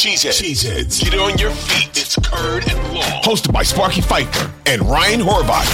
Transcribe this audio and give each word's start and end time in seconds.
Cheeseheads. 0.00 0.40
Cheeseheads. 0.40 1.04
Get 1.04 1.20
on 1.20 1.36
your 1.36 1.50
feet. 1.50 1.90
It's 1.90 2.16
Curd 2.16 2.66
and 2.70 2.94
Long. 2.94 3.22
Hosted 3.22 3.52
by 3.52 3.62
Sparky 3.62 4.00
Fifer 4.00 4.50
and 4.64 4.80
Ryan 4.80 5.20
Horvat. 5.20 5.66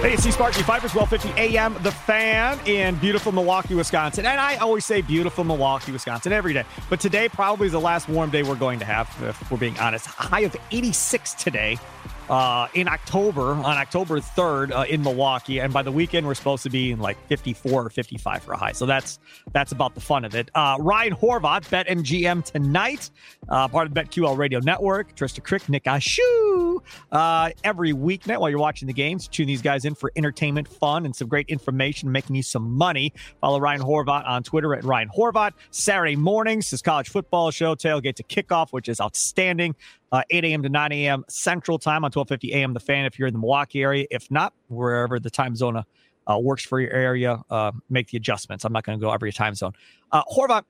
Hey, 0.00 0.14
it's 0.14 0.22
Sparky 0.32 0.62
Fifer, 0.62 0.88
1250 0.88 1.38
AM, 1.38 1.74
The 1.82 1.92
Fan 1.92 2.58
in 2.66 2.94
beautiful 2.96 3.30
Milwaukee, 3.30 3.74
Wisconsin. 3.74 4.24
And 4.24 4.40
I 4.40 4.56
always 4.56 4.86
say 4.86 5.02
beautiful 5.02 5.44
Milwaukee, 5.44 5.92
Wisconsin 5.92 6.32
every 6.32 6.54
day. 6.54 6.64
But 6.88 6.98
today 6.98 7.28
probably 7.28 7.66
is 7.66 7.72
the 7.72 7.80
last 7.80 8.08
warm 8.08 8.30
day 8.30 8.42
we're 8.42 8.54
going 8.54 8.78
to 8.78 8.86
have, 8.86 9.14
if 9.22 9.50
we're 9.50 9.58
being 9.58 9.78
honest. 9.78 10.06
High 10.06 10.40
of 10.40 10.56
86 10.70 11.34
today 11.34 11.78
uh, 12.28 12.68
in 12.74 12.88
October, 12.88 13.52
on 13.52 13.64
October 13.64 14.20
3rd 14.20 14.72
uh, 14.72 14.84
in 14.88 15.02
Milwaukee. 15.02 15.60
And 15.60 15.72
by 15.72 15.82
the 15.82 15.92
weekend, 15.92 16.26
we're 16.26 16.34
supposed 16.34 16.62
to 16.64 16.70
be 16.70 16.92
in 16.92 16.98
like 16.98 17.16
54 17.28 17.86
or 17.86 17.90
55 17.90 18.42
for 18.42 18.52
a 18.52 18.56
high. 18.56 18.72
So 18.72 18.86
that's 18.86 19.18
that's 19.52 19.72
about 19.72 19.94
the 19.94 20.00
fun 20.00 20.24
of 20.24 20.34
it. 20.34 20.50
Uh, 20.54 20.76
Ryan 20.80 21.14
Horvat, 21.14 21.68
Bet 21.70 21.86
MGM 21.88 22.44
tonight, 22.44 23.10
uh, 23.48 23.68
part 23.68 23.86
of 23.86 23.94
the 23.94 24.00
BetQL 24.00 24.36
Radio 24.36 24.60
Network. 24.60 25.14
Trysta 25.16 25.40
Krick, 25.40 25.68
Nick 25.68 25.84
Ashu. 25.84 26.82
Uh, 27.12 27.50
every 27.62 27.92
weeknight 27.92 28.38
while 28.38 28.50
you're 28.50 28.58
watching 28.58 28.86
the 28.86 28.94
games, 28.94 29.28
tune 29.28 29.46
these 29.46 29.62
guys 29.62 29.84
in 29.84 29.94
for 29.94 30.12
entertainment, 30.16 30.68
fun, 30.68 31.04
and 31.04 31.14
some 31.14 31.28
great 31.28 31.48
information, 31.48 32.10
making 32.10 32.36
you 32.36 32.42
some 32.42 32.70
money. 32.72 33.12
Follow 33.40 33.60
Ryan 33.60 33.82
Horvat 33.82 34.26
on 34.26 34.42
Twitter 34.42 34.74
at 34.74 34.84
Ryan 34.84 35.08
Horvat. 35.16 35.52
Saturday 35.70 36.16
mornings, 36.16 36.70
his 36.70 36.82
college 36.82 37.08
football 37.08 37.50
show, 37.50 37.74
Tailgate 37.74 38.16
to 38.16 38.22
Kickoff, 38.24 38.70
which 38.70 38.88
is 38.88 39.00
outstanding 39.00 39.74
uh, 40.14 40.22
8 40.30 40.44
a.m. 40.44 40.62
to 40.62 40.68
9 40.68 40.92
a.m. 40.92 41.24
Central 41.28 41.76
Time 41.76 42.04
on 42.04 42.12
12:50 42.12 42.52
a.m. 42.52 42.72
The 42.72 42.78
Fan, 42.78 43.04
if 43.04 43.18
you're 43.18 43.26
in 43.26 43.34
the 43.34 43.40
Milwaukee 43.40 43.82
area. 43.82 44.06
If 44.12 44.30
not, 44.30 44.54
wherever 44.68 45.18
the 45.18 45.28
time 45.28 45.56
zone 45.56 45.82
uh, 46.28 46.38
works 46.38 46.64
for 46.64 46.80
your 46.80 46.92
area, 46.92 47.42
uh, 47.50 47.72
make 47.90 48.08
the 48.10 48.16
adjustments. 48.16 48.64
I'm 48.64 48.72
not 48.72 48.84
going 48.84 48.96
to 48.96 49.04
go 49.04 49.10
every 49.12 49.32
time 49.32 49.56
zone. 49.56 49.72
Uh, 50.12 50.22
Horvat, 50.32 50.62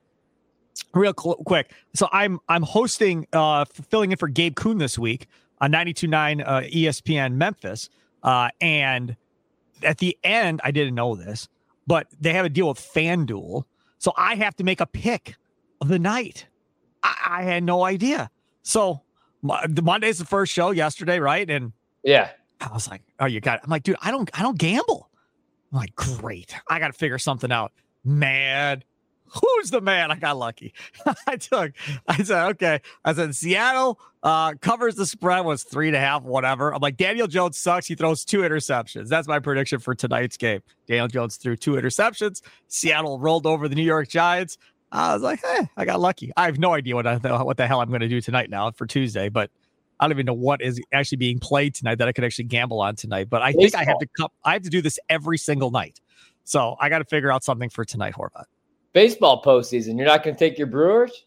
real 0.95 1.12
cl- 1.19 1.36
quick. 1.45 1.75
So 1.92 2.09
I'm 2.11 2.41
I'm 2.48 2.62
hosting, 2.62 3.27
uh, 3.34 3.67
filling 3.67 4.12
in 4.12 4.17
for 4.17 4.28
Gabe 4.28 4.56
Kuhn 4.56 4.78
this 4.78 4.98
week 4.98 5.27
on 5.61 5.70
92.9 5.70 6.42
uh, 6.47 6.61
ESPN 6.62 7.34
Memphis, 7.34 7.91
uh, 8.23 8.48
and 8.62 9.14
at 9.83 9.98
the 9.98 10.17
end, 10.25 10.62
I 10.64 10.70
didn't 10.70 10.95
know 10.95 11.17
this, 11.17 11.48
but 11.86 12.06
they 12.19 12.33
have 12.33 12.47
a 12.47 12.48
deal 12.48 12.69
with 12.69 12.79
FanDuel, 12.79 13.64
so 13.98 14.14
I 14.17 14.36
have 14.36 14.56
to 14.56 14.64
make 14.64 14.81
a 14.81 14.86
pick 14.86 15.36
of 15.83 15.89
the 15.89 15.98
night. 15.98 16.47
I, 17.03 17.14
I 17.27 17.42
had 17.42 17.62
no 17.62 17.84
idea. 17.84 18.31
So 18.62 19.03
Monday's 19.45 20.19
the 20.19 20.25
first 20.25 20.53
show 20.53 20.70
yesterday, 20.70 21.20
right? 21.20 21.48
And 21.48 21.73
yeah, 22.03 22.31
I 22.61 22.73
was 22.73 22.89
like, 22.89 23.03
"Oh, 23.20 23.27
you 23.27 23.41
got." 23.41 23.59
It. 23.59 23.61
I'm 23.64 23.70
like, 23.70 23.83
dude, 23.83 23.97
I 24.03 24.11
don't, 24.11 24.31
I 24.33 24.42
don't 24.42 24.59
gamble. 24.59 25.11
I'm 25.73 25.78
like, 25.78 25.95
great, 25.95 26.55
I 26.69 26.78
got 26.78 26.89
to 26.89 26.92
figure 26.92 27.19
something 27.19 27.53
out. 27.53 27.73
Man, 28.05 28.83
who's 29.27 29.70
the 29.70 29.81
man? 29.81 30.11
I 30.11 30.17
got 30.17 30.36
lucky. 30.36 30.73
I 31.27 31.36
took. 31.36 31.73
I 32.06 32.23
said, 32.23 32.47
okay. 32.51 32.81
I 33.05 33.12
said 33.12 33.34
Seattle 33.34 33.98
uh, 34.23 34.55
covers 34.61 34.95
the 34.95 35.06
spread 35.06 35.45
was 35.45 35.62
three 35.62 35.89
and 35.89 35.97
a 35.97 36.01
half, 36.01 36.23
whatever. 36.23 36.73
I'm 36.75 36.81
like, 36.81 36.97
Daniel 36.97 37.27
Jones 37.27 37.58
sucks. 37.58 37.86
He 37.86 37.95
throws 37.95 38.25
two 38.25 38.41
interceptions. 38.41 39.08
That's 39.08 39.29
my 39.29 39.39
prediction 39.39 39.79
for 39.79 39.95
tonight's 39.95 40.36
game. 40.36 40.63
Daniel 40.86 41.08
Jones 41.08 41.36
threw 41.36 41.57
two 41.57 41.73
interceptions. 41.73 42.42
Seattle 42.68 43.18
rolled 43.18 43.47
over 43.47 43.68
the 43.68 43.74
New 43.74 43.83
York 43.83 44.08
Giants. 44.08 44.58
I 44.92 45.12
was 45.14 45.22
like, 45.22 45.40
hey, 45.45 45.68
I 45.77 45.84
got 45.84 46.00
lucky. 46.00 46.33
I 46.36 46.46
have 46.46 46.58
no 46.58 46.72
idea 46.72 46.95
what 46.95 47.06
I 47.06 47.17
what 47.42 47.56
the 47.56 47.67
hell 47.67 47.80
I'm 47.80 47.89
going 47.89 48.00
to 48.00 48.08
do 48.08 48.20
tonight 48.20 48.50
now 48.50 48.70
for 48.70 48.86
Tuesday, 48.86 49.28
but 49.28 49.50
I 49.98 50.05
don't 50.05 50.12
even 50.12 50.27
know 50.27 50.34
what 50.34 50.61
is 50.61 50.80
actually 50.92 51.18
being 51.18 51.39
played 51.39 51.74
tonight 51.74 51.96
that 51.96 52.08
I 52.08 52.12
could 52.12 52.24
actually 52.24 52.45
gamble 52.45 52.80
on 52.80 52.96
tonight. 52.96 53.28
But 53.30 53.42
I 53.42 53.52
Baseball. 53.52 53.62
think 53.62 53.74
I 53.74 53.84
have 53.84 53.98
to 53.98 54.06
come, 54.17 54.28
I 54.44 54.52
have 54.52 54.62
to 54.62 54.70
do 54.70 54.83
this 54.83 54.98
every 55.08 55.39
single 55.39 55.70
night. 55.70 56.00
So 56.44 56.77
I 56.80 56.89
got 56.89 56.98
to 56.98 57.05
figure 57.05 57.33
out 57.33 57.42
something 57.42 57.70
for 57.70 57.84
tonight, 57.84 58.14
Horvat. 58.14 58.44
Baseball 58.92 59.42
postseason. 59.42 59.96
You're 59.96 60.06
not 60.06 60.23
going 60.23 60.36
to 60.36 60.39
take 60.39 60.58
your 60.58 60.67
Brewers. 60.67 61.24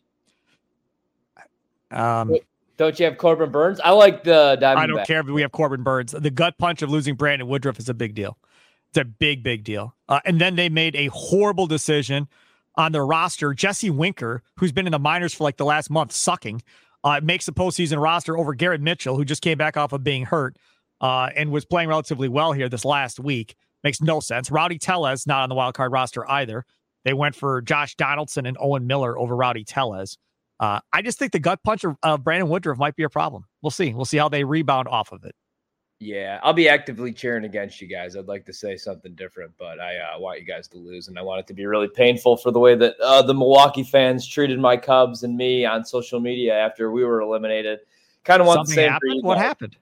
Um, 1.92 2.36
don't 2.78 3.00
you 3.00 3.06
have 3.06 3.18
Corbin 3.18 3.52
Burnes? 3.52 3.80
I 3.84 3.92
like 3.92 4.24
the. 4.24 4.58
I 4.62 4.86
don't 4.86 5.06
care 5.08 5.22
if 5.22 5.26
we 5.26 5.42
have 5.42 5.52
Corbin 5.52 5.84
Burnes. 5.84 6.12
The 6.12 6.30
gut 6.30 6.58
punch 6.58 6.82
of 6.82 6.90
losing 6.90 7.16
Brandon 7.16 7.48
Woodruff 7.48 7.80
is 7.80 7.90
a 7.90 7.94
big 7.94 8.14
deal. 8.14 8.38
It's 8.90 9.00
a 9.00 9.06
big, 9.06 9.44
big 9.44 9.64
deal. 9.64 9.96
Uh, 10.08 10.20
and 10.26 10.40
then 10.40 10.56
they 10.56 10.70
made 10.70 10.96
a 10.96 11.08
horrible 11.08 11.68
decision 11.68 12.28
on 12.78 12.92
their 12.92 13.06
roster. 13.06 13.54
Jesse 13.54 13.90
Winker, 13.90 14.44
who's 14.58 14.72
been 14.72 14.86
in 14.86 14.92
the 14.92 15.00
minors 15.00 15.34
for 15.34 15.44
like 15.44 15.58
the 15.58 15.66
last 15.66 15.90
month, 15.90 16.12
sucking, 16.12 16.62
uh, 17.04 17.20
makes 17.24 17.46
the 17.46 17.52
postseason 17.52 18.02
roster 18.02 18.38
over 18.38 18.54
Garrett 18.54 18.82
Mitchell, 18.82 19.16
who 19.16 19.26
just 19.26 19.42
came 19.42 19.58
back 19.58 19.78
off 19.78 19.94
of 19.94 20.04
being 20.04 20.26
hurt 20.26 20.58
uh, 21.02 21.30
and 21.36 21.52
was 21.52 21.66
playing 21.66 21.90
relatively 21.90 22.28
well 22.28 22.52
here 22.52 22.70
this 22.70 22.86
last 22.86 23.20
week. 23.20 23.56
Makes 23.84 24.02
no 24.02 24.20
sense. 24.20 24.52
Rowdy 24.52 24.78
Tellez 24.78 25.28
not 25.28 25.44
on 25.44 25.50
the 25.50 25.56
wild 25.56 25.76
card 25.76 25.92
roster 25.92 26.30
either. 26.30 26.66
They 27.06 27.14
went 27.14 27.36
for 27.36 27.62
Josh 27.62 27.96
Donaldson 27.96 28.46
and 28.46 28.58
Owen 28.60 28.88
Miller 28.88 29.18
over 29.18 29.36
Rowdy 29.36 29.64
Tellez. 29.64 30.18
Uh, 30.60 30.80
I 30.92 31.02
just 31.02 31.20
think 31.20 31.32
the 31.32 31.40
gut 31.40 31.60
punch 31.64 31.84
of, 31.84 31.96
of 32.02 32.24
Brandon 32.24 32.50
Woodruff 32.50 32.78
might 32.78 32.96
be 32.96 33.04
a 33.04 33.10
problem. 33.10 33.46
We'll 33.62 33.72
see. 33.72 33.94
We'll 33.94 34.06
see 34.06 34.18
how 34.18 34.30
they 34.30 34.44
rebound 34.44 34.88
off 34.88 35.12
of 35.12 35.24
it. 35.24 35.36
Yeah, 36.00 36.40
I'll 36.44 36.54
be 36.54 36.70
actively 36.70 37.12
cheering 37.12 37.46
against 37.46 37.82
you 37.82 37.88
guys. 37.88 38.16
I'd 38.16 38.28
like 38.28 38.46
to 38.46 38.54
say 38.54 38.78
something 38.78 39.16
different, 39.16 39.52
but 39.58 39.80
I 39.80 39.98
uh, 39.98 40.20
want 40.20 40.40
you 40.40 40.46
guys 40.46 40.68
to 40.70 40.78
lose, 40.78 41.08
and 41.08 41.18
I 41.18 41.24
want 41.24 41.40
it 41.40 41.48
to 41.48 41.56
be 41.56 41.66
really 41.66 41.88
painful 41.88 42.38
for 42.38 42.52
the 42.52 42.60
way 42.60 42.76
that 42.76 43.00
uh, 43.00 43.24
the 43.24 43.34
Milwaukee 43.34 43.84
fans 43.84 44.28
treated 44.28 44.60
my 44.60 44.78
Cubs 44.78 45.24
and 45.24 45.36
me 45.36 45.66
on 45.66 45.84
social 45.84 46.20
media 46.20 46.54
after 46.54 46.92
we 46.92 47.04
were 47.04 47.22
eliminated. 47.22 47.80
Kind 48.24 48.42
of 48.42 48.48
want 48.48 48.60
Something 48.60 48.76
the 48.76 48.82
same. 48.82 48.92
Happened? 48.92 49.24
What 49.24 49.38
happened? 49.40 49.76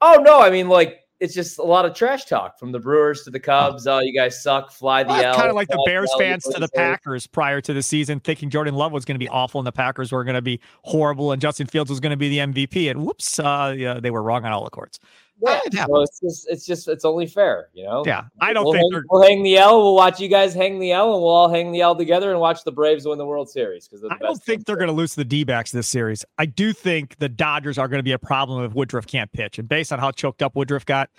Oh 0.00 0.20
no, 0.24 0.40
I 0.40 0.50
mean 0.50 0.68
like 0.68 1.06
it's 1.20 1.34
just 1.34 1.58
a 1.58 1.62
lot 1.62 1.84
of 1.84 1.94
trash 1.94 2.24
talk 2.24 2.58
from 2.58 2.72
the 2.72 2.78
Brewers 2.78 3.22
to 3.24 3.30
the 3.30 3.38
Cubs. 3.38 3.86
Oh, 3.86 4.00
you 4.00 4.18
guys 4.18 4.42
suck. 4.42 4.72
Fly 4.72 5.02
the 5.02 5.10
well, 5.10 5.24
L. 5.24 5.34
Kind 5.34 5.50
of 5.50 5.54
like 5.54 5.68
the 5.68 5.82
Bears 5.84 6.10
fans 6.18 6.44
to 6.44 6.58
the 6.58 6.68
Packers 6.74 7.26
prior 7.26 7.60
to 7.60 7.74
the 7.74 7.82
season, 7.82 8.20
thinking 8.20 8.48
Jordan 8.48 8.74
Love 8.74 8.90
was 8.90 9.04
going 9.04 9.16
to 9.16 9.18
be 9.18 9.28
awful 9.28 9.60
and 9.60 9.66
the 9.66 9.72
Packers 9.72 10.12
were 10.12 10.24
going 10.24 10.34
to 10.34 10.42
be 10.42 10.60
horrible 10.82 11.32
and 11.32 11.40
Justin 11.40 11.66
Fields 11.66 11.90
was 11.90 12.00
going 12.00 12.10
to 12.10 12.16
be 12.16 12.30
the 12.30 12.38
MVP. 12.38 12.90
And 12.90 13.04
whoops, 13.04 13.38
uh, 13.38 13.74
yeah, 13.76 14.00
they 14.00 14.10
were 14.10 14.22
wrong 14.22 14.46
on 14.46 14.52
all 14.52 14.64
the 14.64 14.70
courts. 14.70 14.98
Yeah, 15.42 15.86
well, 15.88 16.02
it's 16.02 16.20
just 16.20 16.48
it's 16.48 16.66
just 16.66 16.88
it's 16.88 17.04
only 17.04 17.26
fair, 17.26 17.68
you 17.72 17.84
know. 17.84 18.02
Yeah, 18.06 18.24
I 18.40 18.52
don't 18.52 18.64
we'll 18.64 18.74
think 18.74 18.92
hang, 18.92 19.02
we'll 19.10 19.22
hang 19.22 19.42
the 19.42 19.56
L. 19.58 19.82
We'll 19.82 19.94
watch 19.94 20.20
you 20.20 20.28
guys 20.28 20.54
hang 20.54 20.78
the 20.78 20.92
L, 20.92 21.14
and 21.14 21.22
we'll 21.22 21.30
all 21.30 21.48
hang 21.48 21.72
the 21.72 21.80
L 21.80 21.96
together 21.96 22.30
and 22.30 22.40
watch 22.40 22.64
the 22.64 22.72
Braves 22.72 23.06
win 23.06 23.18
the 23.18 23.26
World 23.26 23.48
Series 23.48 23.88
because 23.88 24.04
I 24.10 24.16
don't 24.18 24.42
think 24.42 24.66
they're 24.66 24.76
going 24.76 24.88
to 24.88 24.94
lose 24.94 25.14
the 25.14 25.24
D-backs 25.24 25.72
this 25.72 25.88
series. 25.88 26.24
I 26.38 26.46
do 26.46 26.72
think 26.72 27.16
the 27.18 27.28
Dodgers 27.28 27.78
are 27.78 27.88
going 27.88 27.98
to 27.98 28.04
be 28.04 28.12
a 28.12 28.18
problem 28.18 28.64
if 28.64 28.74
Woodruff 28.74 29.06
can't 29.06 29.32
pitch, 29.32 29.58
and 29.58 29.68
based 29.68 29.92
on 29.92 29.98
how 29.98 30.10
choked 30.10 30.42
up 30.42 30.56
Woodruff 30.56 30.84
got, 30.84 31.10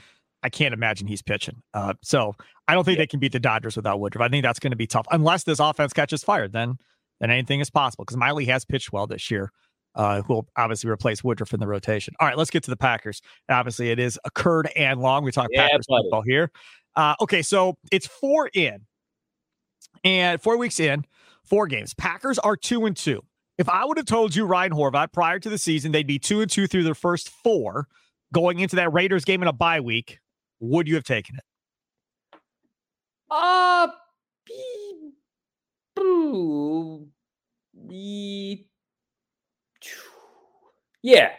I 0.44 0.50
can't 0.50 0.74
imagine 0.74 1.08
he's 1.08 1.22
pitching. 1.22 1.62
Uh, 1.74 1.94
so 2.02 2.36
I 2.68 2.74
don't 2.74 2.84
think 2.84 2.98
yeah. 2.98 3.04
they 3.04 3.08
can 3.08 3.20
beat 3.20 3.32
the 3.32 3.40
Dodgers 3.40 3.76
without 3.76 4.00
Woodruff. 4.00 4.24
I 4.24 4.30
think 4.30 4.44
that's 4.44 4.60
going 4.60 4.72
to 4.72 4.78
be 4.78 4.88
tough 4.88 5.08
unless 5.12 5.44
this 5.44 5.60
offense 5.60 5.94
catches 5.94 6.24
fire. 6.24 6.48
Then 6.48 6.78
then 7.20 7.30
anything 7.30 7.60
is 7.60 7.70
possible 7.70 8.04
because 8.04 8.18
Miley 8.18 8.46
has 8.46 8.66
pitched 8.66 8.92
well 8.92 9.08
this 9.08 9.30
year. 9.30 9.52
Uh, 9.94 10.22
who 10.22 10.36
will 10.36 10.48
obviously 10.56 10.90
replace 10.90 11.22
Woodruff 11.22 11.54
in 11.54 11.60
the 11.60 11.68
rotation. 11.68 12.14
All 12.20 12.28
right, 12.28 12.38
let's 12.38 12.50
get 12.50 12.64
to 12.64 12.70
the 12.70 12.78
Packers. 12.78 13.22
Obviously, 13.50 13.92
it 13.92 14.00
is 14.00 14.18
occurred 14.24 14.70
and 14.76 15.02
long. 15.02 15.26
We 15.26 15.34
talk 15.34 15.50
yeah, 15.52 15.68
Packers 15.68 15.86
buddy. 15.90 16.04
football 16.04 16.22
here. 16.22 16.50
Uh, 16.96 17.16
okay, 17.20 17.42
so 17.42 17.76
it's 17.92 18.08
four 18.08 18.50
in, 18.54 18.86
and 20.04 20.42
four 20.42 20.58
weeks 20.58 20.80
in, 20.80 21.06
four 21.44 21.68
games. 21.68 21.94
Packers 21.94 22.40
are 22.40 22.56
two 22.56 22.86
and 22.86 22.96
two. 22.96 23.22
If 23.58 23.70
I 23.70 23.86
would 23.86 23.98
have 23.98 24.06
told 24.06 24.36
you 24.36 24.46
Ryan 24.46 24.72
Horvat 24.72 25.12
prior 25.12 25.40
to 25.40 25.50
the 25.50 25.58
season 25.58 25.92
they'd 25.92 26.08
be 26.08 26.20
two 26.20 26.42
and 26.42 26.50
two 26.50 26.68
through 26.68 26.84
their 26.84 26.96
first 26.96 27.30
four, 27.30 27.88
going 28.34 28.60
into 28.60 28.78
that 28.78 28.92
Raiders 28.94 29.26
game 29.26 29.42
in 29.42 29.48
a 29.48 29.54
bye 29.54 29.82
week, 29.82 30.20
would 30.60 30.88
you 30.88 30.96
have 30.96 31.04
taken 31.04 31.36
it? 31.36 31.44
Uh, 33.30 33.88
yeah, 41.02 41.32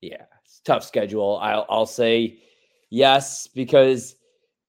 yeah. 0.00 0.24
It's 0.44 0.60
tough 0.64 0.84
schedule. 0.84 1.38
I'll 1.42 1.66
I'll 1.68 1.86
say 1.86 2.38
yes 2.90 3.46
because 3.46 4.16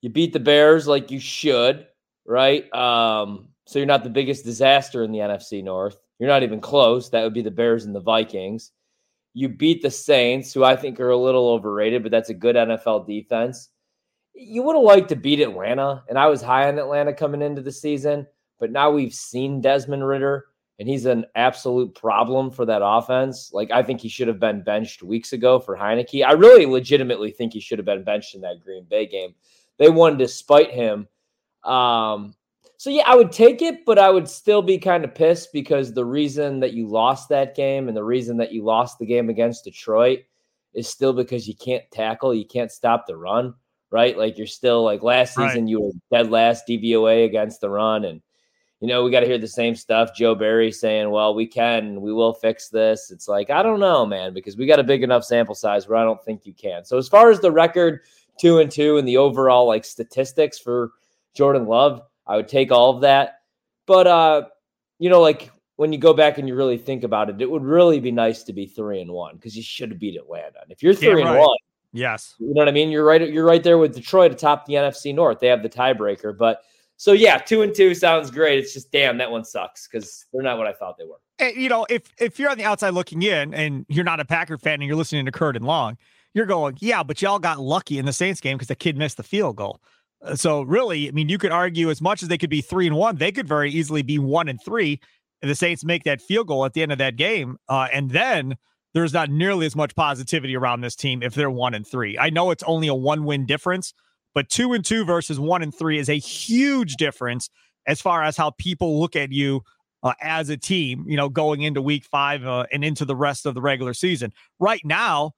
you 0.02 0.10
beat 0.10 0.34
the 0.34 0.40
Bears 0.40 0.88
like 0.88 1.12
you 1.12 1.20
should, 1.20 1.88
right? 2.26 2.72
Um, 2.74 3.50
so 3.66 3.80
you're 3.80 3.86
not 3.86 4.04
the 4.04 4.10
biggest 4.10 4.46
disaster 4.46 5.04
in 5.04 5.12
the 5.12 5.20
NFC 5.20 5.64
North. 5.64 5.98
You're 6.20 6.30
not 6.30 6.44
even 6.44 6.60
close. 6.60 7.10
That 7.10 7.24
would 7.24 7.34
be 7.34 7.42
the 7.42 7.52
Bears 7.52 7.86
and 7.86 7.96
the 7.96 8.00
Vikings. 8.00 8.72
You 9.34 9.48
beat 9.48 9.82
the 9.82 9.92
Saints, 9.92 10.54
who 10.54 10.64
I 10.64 10.76
think 10.76 11.00
are 11.00 11.12
a 11.12 11.18
little 11.18 11.50
overrated, 11.50 12.04
but 12.04 12.12
that's 12.12 12.30
a 12.30 12.34
good 12.34 12.56
NFL 12.56 13.08
defense 13.08 13.70
you 14.40 14.64
would 14.64 14.76
have 14.76 14.84
liked 14.84 15.10
to 15.10 15.16
beat 15.16 15.42
Atlanta, 15.42 16.04
and 16.08 16.18
I 16.18 16.28
was 16.28 16.42
high 16.42 16.70
on 16.70 16.80
Atlanta 16.80 17.14
coming 17.14 17.42
into 17.42 17.62
the 17.62 17.72
season, 17.72 18.26
but 18.58 18.72
now 18.72 18.90
we've 18.90 19.14
seen 19.14 19.60
Desmond 19.60 20.08
Ridder, 20.08 20.46
and 20.80 20.88
he's 20.88 21.06
an 21.06 21.26
absolute 21.36 21.94
problem 21.94 22.50
for 22.50 22.66
that 22.66 22.82
offense. 22.84 23.52
Like 23.54 23.70
I 23.70 23.84
think 23.84 24.00
he 24.00 24.08
should 24.08 24.30
have 24.30 24.40
been 24.40 24.64
benched 24.64 25.04
weeks 25.04 25.34
ago 25.34 25.60
for 25.60 25.76
Heinicke. 25.78 26.26
I 26.26 26.32
really 26.32 26.66
legitimately 26.66 27.32
think 27.32 27.54
he 27.54 27.60
should 27.60 27.80
have 27.80 27.86
been 27.86 28.06
benched 28.06 28.34
in 28.34 28.42
that 28.42 28.62
Green 28.64 28.86
Bay 28.90 29.06
game. 29.06 29.36
They 29.78 29.90
won 29.90 30.18
despite 30.18 30.72
him. 30.72 31.08
Um, 31.66 32.34
so 32.78 32.90
yeah, 32.90 33.04
I 33.06 33.16
would 33.16 33.34
take 33.34 33.62
it, 33.62 33.86
but 33.86 34.00
I 34.00 34.10
would 34.10 34.30
still 34.30 34.62
be 34.62 34.78
kind 34.78 35.04
of 35.04 35.14
pissed 35.14 35.52
because 35.52 35.94
the 35.94 36.06
reason 36.06 36.62
that 36.62 36.72
you 36.72 36.88
lost 36.88 37.28
that 37.28 37.56
game 37.56 37.90
and 37.90 37.98
the 37.98 38.04
reason 38.04 38.38
that 38.38 38.54
you 38.54 38.64
lost 38.64 39.00
the 39.00 39.06
game 39.06 39.30
against 39.30 39.66
Detroit 39.66 40.20
is 40.74 40.88
still 40.88 41.12
because 41.12 41.46
you 41.46 41.56
can't 41.56 41.84
tackle, 41.92 42.34
you 42.34 42.46
can't 42.46 42.72
stop 42.72 43.06
the 43.06 43.18
run, 43.18 43.54
right? 43.92 44.18
Like 44.18 44.38
you're 44.38 44.48
still 44.48 44.86
like 44.86 45.04
last 45.04 45.36
season 45.36 45.64
right. 45.64 45.68
you 45.68 45.82
were 45.82 45.92
dead 46.10 46.32
last 46.32 46.68
DVOA 46.70 47.26
against 47.26 47.60
the 47.60 47.70
run 47.70 48.06
and 48.06 48.22
you 48.82 48.88
know, 48.88 49.04
we 49.04 49.12
got 49.12 49.20
to 49.22 49.26
hear 49.26 49.38
the 49.38 49.48
same 49.48 49.76
stuff. 49.76 50.16
Joe 50.16 50.36
Barry 50.36 50.72
saying, 50.72 51.10
well, 51.10 51.34
we 51.34 51.46
can, 51.46 52.02
we 52.02 52.14
will 52.14 52.34
fix 52.34 52.70
this. 52.70 53.12
It's 53.12 53.28
like, 53.28 53.50
I 53.50 53.62
don't 53.62 53.80
know, 53.80 54.06
man, 54.06 54.34
because 54.34 54.56
we 54.56 54.66
got 54.66 54.80
a 54.80 54.84
big 54.84 55.04
enough 55.04 55.26
sample 55.26 55.56
size 55.56 55.88
where 55.88 55.98
I 55.98 56.04
don't 56.04 56.24
think 56.24 56.46
you 56.46 56.54
can. 56.54 56.86
So, 56.86 56.98
as 56.98 57.10
far 57.10 57.30
as 57.30 57.42
the 57.42 57.52
record, 57.52 58.02
two 58.40 58.60
and 58.60 58.72
two, 58.72 58.98
and 58.98 59.08
the 59.08 59.18
overall 59.18 59.68
like 59.68 59.84
statistics 59.84 60.58
for 60.60 60.92
Jordan 61.34 61.66
Love, 61.66 62.02
I 62.26 62.38
would 62.38 62.48
take 62.48 62.72
all 62.72 62.96
of 62.96 63.02
that. 63.02 63.42
But, 63.86 64.08
uh, 64.08 64.44
you 64.98 65.10
know, 65.10 65.20
like 65.20 65.52
when 65.76 65.92
you 65.92 65.98
go 66.00 66.14
back 66.14 66.38
and 66.38 66.48
you 66.48 66.56
really 66.56 66.78
think 66.78 67.04
about 67.04 67.30
it, 67.30 67.42
it 67.42 67.50
would 67.50 67.64
really 67.64 68.00
be 68.00 68.12
nice 68.12 68.44
to 68.44 68.54
be 68.54 68.66
three 68.66 69.02
and 69.02 69.12
one 69.12 69.36
because 69.36 69.58
you 69.58 69.64
should 69.64 69.90
have 69.90 70.00
beat 70.00 70.18
Atlanta. 70.18 70.60
And 70.62 70.72
if 70.72 70.82
you're 70.84 70.94
three 70.94 71.22
and 71.22 71.38
one, 71.38 71.58
yes, 71.92 72.36
you 72.38 72.54
know 72.54 72.60
what 72.60 72.68
I 72.68 72.72
mean. 72.72 72.92
You're 72.92 73.06
right. 73.06 73.30
You're 73.30 73.46
right 73.46 73.64
there 73.64 73.78
with 73.78 73.94
Detroit 73.94 74.32
atop 74.32 74.66
the 74.66 74.74
NFC 74.74 75.16
North. 75.16 75.40
They 75.40 75.48
have 75.48 75.64
the 75.64 75.70
tiebreaker, 75.70 76.38
but 76.38 76.64
so 77.00 77.14
yeah, 77.14 77.38
two 77.38 77.62
and 77.62 77.74
two 77.74 77.96
sounds 77.96 78.30
great. 78.30 78.60
It's 78.60 78.74
just 78.74 78.92
damn 78.92 79.18
that 79.20 79.32
one 79.32 79.46
sucks 79.46 79.88
because 79.88 80.26
they're 80.34 80.44
not 80.44 80.58
what 80.58 80.68
I 80.68 80.74
thought 80.74 80.98
they 80.98 81.06
were. 81.06 81.22
And, 81.40 81.56
you 81.56 81.70
know, 81.70 81.88
if 81.90 82.04
if 82.18 82.38
you're 82.38 82.50
on 82.50 82.58
the 82.58 82.66
outside 82.66 82.90
looking 82.90 83.24
in 83.24 83.54
and 83.54 83.86
you're 83.88 84.04
not 84.04 84.20
a 84.20 84.26
Packer 84.26 84.58
fan 84.58 84.76
and 84.76 84.84
you're 84.84 84.98
listening 84.98 85.26
to 85.26 85.32
Curd 85.32 85.56
and 85.56 85.66
Long, 85.66 85.98
you're 86.34 86.46
going, 86.46 86.76
yeah, 86.82 87.02
but 87.02 87.22
y'all 87.22 87.40
got 87.40 87.58
lucky 87.58 88.00
in 88.00 88.06
the 88.06 88.12
Saints 88.12 88.42
game 88.42 88.58
because 88.58 88.68
the 88.68 88.76
kid 88.76 88.98
missed 88.98 89.16
the 89.16 89.24
field 89.24 89.56
goal. 89.56 89.80
Uh, 90.22 90.36
so 90.36 90.64
really, 90.64 91.08
I 91.08 91.12
mean, 91.12 91.30
you 91.30 91.38
could 91.38 91.54
argue 91.54 91.90
as 91.90 92.02
much 92.02 92.22
as 92.22 92.28
they 92.28 92.38
could 92.38 92.50
be 92.50 92.60
three 92.60 92.86
and 92.86 92.98
one, 92.98 93.16
they 93.16 93.32
could 93.32 93.48
very 93.48 93.72
easily 93.72 94.02
be 94.02 94.20
one 94.20 94.50
and 94.50 94.62
three. 94.62 95.00
And 95.42 95.50
the 95.50 95.56
Saints 95.56 95.86
make 95.86 96.04
that 96.04 96.22
field 96.22 96.48
goal 96.48 96.66
at 96.66 96.74
the 96.74 96.82
end 96.82 96.92
of 96.92 96.98
that 96.98 97.16
game, 97.16 97.60
uh, 97.70 97.88
and 97.94 98.12
then 98.12 98.58
there's 98.94 99.14
not 99.14 99.30
nearly 99.30 99.66
as 99.66 99.74
much 99.74 99.96
positivity 99.96 100.58
around 100.58 100.82
this 100.82 100.98
team 100.98 101.24
if 101.24 101.34
they're 101.34 101.50
one 101.50 101.74
and 101.74 101.88
three. 101.88 102.18
I 102.18 102.30
know 102.30 102.52
it's 102.52 102.64
only 102.64 102.90
a 102.90 102.94
one 102.94 103.24
win 103.24 103.46
difference, 103.46 103.94
but 104.34 104.50
two 104.50 104.74
and 104.74 104.84
two 104.84 105.06
versus 105.06 105.40
one 105.40 105.62
and 105.62 105.74
three 105.74 106.00
is 106.00 106.10
a 106.10 106.18
huge 106.18 106.96
difference 106.96 107.50
as 107.88 108.02
far 108.02 108.24
as 108.24 108.38
how 108.38 108.52
people 108.52 109.00
look 109.00 109.16
at 109.16 109.32
you 109.32 109.62
uh, 110.04 110.14
as 110.22 110.50
a 110.50 110.58
team, 110.58 111.04
you 111.08 111.18
know, 111.18 111.30
going 111.30 111.62
into 111.62 111.82
week 111.82 112.06
five 112.06 112.46
uh, 112.46 112.66
and 112.72 112.84
into 112.84 113.06
the 113.06 113.16
rest 113.16 113.46
of 113.46 113.54
the 113.54 113.62
regular 113.62 113.94
season. 113.94 114.32
Right 114.60 114.82
now, 114.86 115.32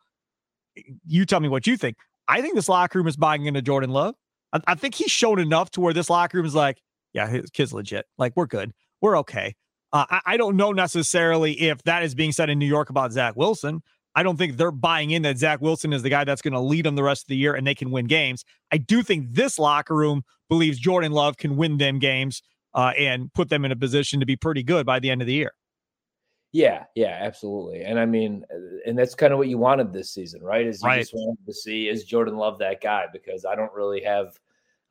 you 1.07 1.25
tell 1.25 1.39
me 1.39 1.49
what 1.49 1.67
you 1.67 1.77
think. 1.77 1.97
I 2.27 2.41
think 2.41 2.55
this 2.55 2.69
locker 2.69 2.99
room 2.99 3.07
is 3.07 3.17
buying 3.17 3.45
into 3.45 3.61
Jordan 3.61 3.89
Love. 3.89 4.15
I, 4.53 4.59
I 4.67 4.75
think 4.75 4.95
he's 4.95 5.11
shown 5.11 5.39
enough 5.39 5.71
to 5.71 5.81
where 5.81 5.93
this 5.93 6.09
locker 6.09 6.37
room 6.37 6.45
is 6.45 6.55
like, 6.55 6.81
yeah, 7.13 7.27
his 7.27 7.49
kid's 7.49 7.73
legit. 7.73 8.05
Like, 8.17 8.33
we're 8.35 8.45
good. 8.45 8.71
We're 9.01 9.17
okay. 9.19 9.55
Uh, 9.91 10.05
I, 10.09 10.21
I 10.25 10.37
don't 10.37 10.55
know 10.55 10.71
necessarily 10.71 11.53
if 11.59 11.83
that 11.83 12.03
is 12.03 12.15
being 12.15 12.31
said 12.31 12.49
in 12.49 12.59
New 12.59 12.67
York 12.67 12.89
about 12.89 13.11
Zach 13.11 13.35
Wilson. 13.35 13.81
I 14.15 14.23
don't 14.23 14.37
think 14.37 14.57
they're 14.57 14.71
buying 14.71 15.11
in 15.11 15.21
that 15.21 15.37
Zach 15.37 15.61
Wilson 15.61 15.93
is 15.93 16.03
the 16.03 16.09
guy 16.09 16.23
that's 16.23 16.41
going 16.41 16.53
to 16.53 16.59
lead 16.59 16.85
them 16.85 16.95
the 16.95 17.03
rest 17.03 17.23
of 17.23 17.27
the 17.27 17.37
year 17.37 17.55
and 17.55 17.65
they 17.65 17.75
can 17.75 17.91
win 17.91 18.07
games. 18.07 18.43
I 18.71 18.77
do 18.77 19.03
think 19.03 19.27
this 19.31 19.57
locker 19.57 19.95
room 19.95 20.23
believes 20.49 20.79
Jordan 20.79 21.11
Love 21.11 21.37
can 21.37 21.55
win 21.55 21.77
them 21.77 21.99
games 21.99 22.41
uh, 22.73 22.91
and 22.97 23.33
put 23.33 23.49
them 23.49 23.63
in 23.65 23.71
a 23.71 23.75
position 23.75 24.19
to 24.19 24.25
be 24.25 24.35
pretty 24.35 24.63
good 24.63 24.85
by 24.85 24.99
the 24.99 25.09
end 25.09 25.21
of 25.21 25.27
the 25.27 25.33
year. 25.33 25.53
Yeah, 26.53 26.83
yeah, 26.95 27.17
absolutely. 27.21 27.83
And 27.83 27.97
I 27.97 28.05
mean, 28.05 28.45
uh, 28.53 28.79
and 28.85 28.99
that's 28.99 29.15
kind 29.15 29.31
of 29.31 29.39
what 29.39 29.47
you 29.47 29.57
wanted 29.57 29.93
this 29.93 30.11
season, 30.11 30.43
right? 30.43 30.67
Is 30.67 30.81
you 30.81 30.89
right. 30.89 30.99
just 30.99 31.13
wanted 31.13 31.45
to 31.45 31.53
see 31.53 31.87
is 31.87 32.03
Jordan 32.03 32.35
Love 32.35 32.59
that 32.59 32.81
guy 32.81 33.05
because 33.13 33.45
I 33.45 33.55
don't 33.55 33.71
really 33.73 34.03
have 34.03 34.37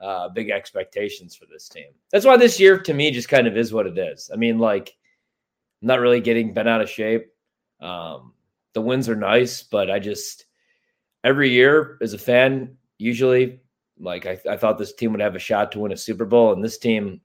uh, 0.01 0.31
big 0.31 0.49
expectations 0.49 1.37
for 1.37 1.45
this 1.45 1.69
team. 1.69 1.89
That's 2.11 2.25
why 2.25 2.39
this 2.39 2.59
year 2.59 2.79
to 2.79 2.95
me 2.95 3.11
just 3.11 3.29
kind 3.29 3.47
of 3.47 3.59
is 3.59 3.75
what 3.75 3.87
it 3.87 3.99
is. 3.99 4.31
I 4.33 4.37
mean, 4.37 4.59
like, 4.59 4.97
I'm 5.83 5.89
not 5.89 6.01
really 6.01 6.23
getting 6.23 6.55
bent 6.55 6.69
out 6.69 6.81
of 6.81 6.89
shape. 6.89 7.31
Um, 7.81 8.33
the 8.75 8.81
wins 8.81 9.09
are 9.09 9.17
nice, 9.17 9.63
but 9.63 9.91
I 9.91 9.99
just 9.99 10.47
every 11.25 11.51
year 11.51 11.99
as 12.01 12.13
a 12.13 12.19
fan, 12.19 12.77
usually 12.99 13.61
like 13.99 14.27
I, 14.27 14.39
I 14.49 14.57
thought 14.57 14.79
this 14.79 14.95
team 14.95 15.13
would 15.13 15.21
have 15.21 15.37
a 15.37 15.41
shot 15.41 15.73
to 15.73 15.81
win 15.81 15.93
a 15.93 15.97
Super 15.97 16.25
Bowl, 16.25 16.53
and 16.53 16.65
this 16.65 16.79
team, 16.79 17.21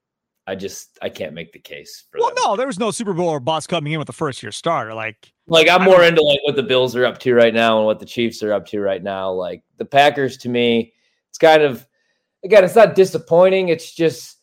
I 0.47 0.55
just 0.55 0.97
I 1.01 1.09
can't 1.09 1.33
make 1.33 1.53
the 1.53 1.59
case. 1.59 2.05
well, 2.13 2.29
them. 2.29 2.37
no, 2.43 2.55
there 2.55 2.67
was 2.67 2.79
no 2.79 2.91
Super 2.91 3.13
Bowl 3.13 3.29
or 3.29 3.39
boss 3.39 3.65
coming 3.67 3.93
in 3.93 3.99
with 3.99 4.07
the 4.07 4.13
first 4.13 4.43
year 4.43 4.51
starter. 4.51 4.93
Like, 4.93 5.31
like 5.47 5.69
I'm 5.69 5.83
more 5.83 6.03
into 6.03 6.21
like 6.21 6.39
what 6.43 6.55
the 6.55 6.63
Bills 6.63 6.95
are 6.95 7.05
up 7.05 7.17
to 7.19 7.33
right 7.33 7.53
now 7.53 7.77
and 7.77 7.85
what 7.85 7.99
the 7.99 8.05
Chiefs 8.05 8.43
are 8.43 8.53
up 8.53 8.65
to 8.67 8.79
right 8.79 9.01
now. 9.01 9.31
Like 9.31 9.63
the 9.77 9.85
Packers, 9.85 10.37
to 10.37 10.49
me, 10.49 10.93
it's 11.29 11.37
kind 11.37 11.63
of 11.63 11.85
again, 12.43 12.63
it's 12.63 12.75
not 12.75 12.95
disappointing. 12.95 13.69
It's 13.69 13.93
just 13.93 14.34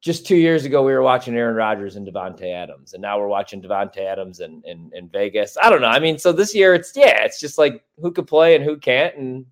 just 0.00 0.26
two 0.26 0.36
years 0.36 0.64
ago, 0.64 0.82
we 0.82 0.92
were 0.92 1.02
watching 1.02 1.34
Aaron 1.34 1.54
Rodgers 1.54 1.96
and 1.96 2.06
Davante 2.06 2.52
Adams, 2.52 2.94
and 2.94 3.02
now 3.02 3.18
we're 3.18 3.28
watching 3.28 3.60
Davante 3.60 3.98
Adams 3.98 4.40
in, 4.40 4.62
in, 4.64 4.90
in 4.94 5.08
Vegas. 5.08 5.58
I 5.62 5.68
don't 5.68 5.82
know. 5.82 5.88
I 5.88 5.98
mean, 5.98 6.18
so 6.18 6.32
this 6.32 6.54
year, 6.54 6.74
it's 6.74 6.92
yeah, 6.96 7.22
it's 7.22 7.38
just 7.38 7.58
like 7.58 7.84
who 8.00 8.10
could 8.10 8.26
play 8.26 8.54
and 8.54 8.64
who 8.64 8.78
can't, 8.78 9.14
and 9.16 9.46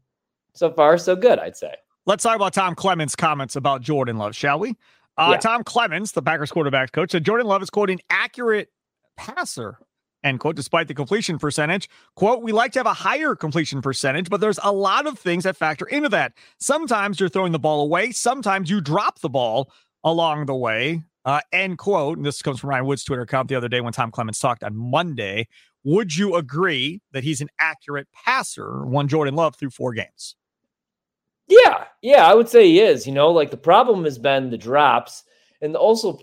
so 0.54 0.72
far, 0.72 0.96
so 0.98 1.14
good, 1.14 1.38
I'd 1.38 1.56
say. 1.56 1.74
Let's 2.06 2.22
talk 2.24 2.36
about 2.36 2.54
Tom 2.54 2.74
Clements' 2.74 3.14
comments 3.14 3.56
about 3.56 3.82
Jordan 3.82 4.16
Love, 4.16 4.34
shall 4.34 4.58
we? 4.58 4.74
Uh, 5.18 5.30
yeah. 5.32 5.36
Tom 5.36 5.64
Clements, 5.64 6.12
the 6.12 6.22
Packers 6.22 6.50
quarterback 6.50 6.92
coach, 6.92 7.10
said 7.10 7.24
Jordan 7.24 7.46
Love 7.46 7.62
is 7.62 7.70
quote 7.70 7.90
an 7.90 7.98
accurate 8.08 8.70
passer. 9.16 9.78
End 10.24 10.40
quote, 10.40 10.56
despite 10.56 10.88
the 10.88 10.94
completion 10.94 11.38
percentage. 11.38 11.88
Quote, 12.16 12.42
we 12.42 12.50
like 12.50 12.72
to 12.72 12.78
have 12.80 12.86
a 12.86 12.92
higher 12.92 13.36
completion 13.36 13.80
percentage, 13.80 14.28
but 14.28 14.40
there's 14.40 14.58
a 14.64 14.72
lot 14.72 15.06
of 15.06 15.18
things 15.18 15.44
that 15.44 15.56
factor 15.56 15.86
into 15.86 16.08
that. 16.08 16.32
Sometimes 16.58 17.20
you're 17.20 17.28
throwing 17.28 17.52
the 17.52 17.58
ball 17.58 17.82
away, 17.82 18.10
sometimes 18.10 18.68
you 18.68 18.80
drop 18.80 19.20
the 19.20 19.28
ball 19.28 19.70
along 20.04 20.46
the 20.46 20.54
way. 20.54 21.02
Uh, 21.24 21.40
end 21.52 21.78
quote. 21.78 22.16
And 22.16 22.26
this 22.26 22.40
comes 22.42 22.60
from 22.60 22.70
Ryan 22.70 22.86
Wood's 22.86 23.04
Twitter 23.04 23.22
account 23.22 23.48
the 23.48 23.54
other 23.54 23.68
day 23.68 23.80
when 23.80 23.92
Tom 23.92 24.10
Clements 24.10 24.40
talked 24.40 24.64
on 24.64 24.74
Monday. 24.74 25.46
Would 25.84 26.16
you 26.16 26.36
agree 26.36 27.00
that 27.12 27.24
he's 27.24 27.40
an 27.40 27.48
accurate 27.60 28.08
passer? 28.12 28.84
One 28.86 29.08
Jordan 29.08 29.34
Love 29.34 29.56
through 29.56 29.70
four 29.70 29.92
games. 29.92 30.36
Yeah, 31.46 31.84
yeah, 32.02 32.26
I 32.26 32.34
would 32.34 32.48
say 32.48 32.66
he 32.66 32.80
is. 32.80 33.06
You 33.06 33.12
know, 33.12 33.30
like 33.30 33.50
the 33.50 33.56
problem 33.56 34.04
has 34.04 34.18
been 34.18 34.50
the 34.50 34.58
drops, 34.58 35.24
and 35.62 35.74
also, 35.76 36.20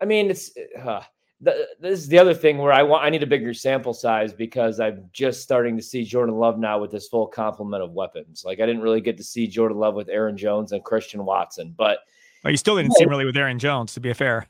I 0.00 0.04
mean, 0.04 0.30
it's 0.30 0.50
uh, 0.78 1.02
this 1.40 2.00
is 2.00 2.08
the 2.08 2.18
other 2.18 2.34
thing 2.34 2.58
where 2.58 2.72
I 2.72 2.82
want 2.82 3.04
I 3.04 3.10
need 3.10 3.22
a 3.22 3.26
bigger 3.26 3.54
sample 3.54 3.94
size 3.94 4.32
because 4.32 4.80
I'm 4.80 5.08
just 5.12 5.42
starting 5.42 5.76
to 5.76 5.82
see 5.82 6.04
Jordan 6.04 6.36
Love 6.36 6.58
now 6.58 6.78
with 6.78 6.90
this 6.90 7.08
full 7.08 7.26
complement 7.26 7.82
of 7.82 7.92
weapons. 7.92 8.42
Like 8.44 8.60
I 8.60 8.66
didn't 8.66 8.82
really 8.82 9.00
get 9.00 9.16
to 9.18 9.24
see 9.24 9.46
Jordan 9.46 9.78
Love 9.78 9.94
with 9.94 10.08
Aaron 10.08 10.36
Jones 10.36 10.72
and 10.72 10.84
Christian 10.84 11.24
Watson, 11.24 11.74
but 11.76 12.00
well, 12.48 12.52
you 12.52 12.56
still 12.56 12.76
didn't 12.76 12.94
seem 12.94 13.10
really 13.10 13.26
with 13.26 13.36
Aaron 13.36 13.58
Jones, 13.58 13.92
to 13.92 14.00
be 14.00 14.10
fair. 14.14 14.46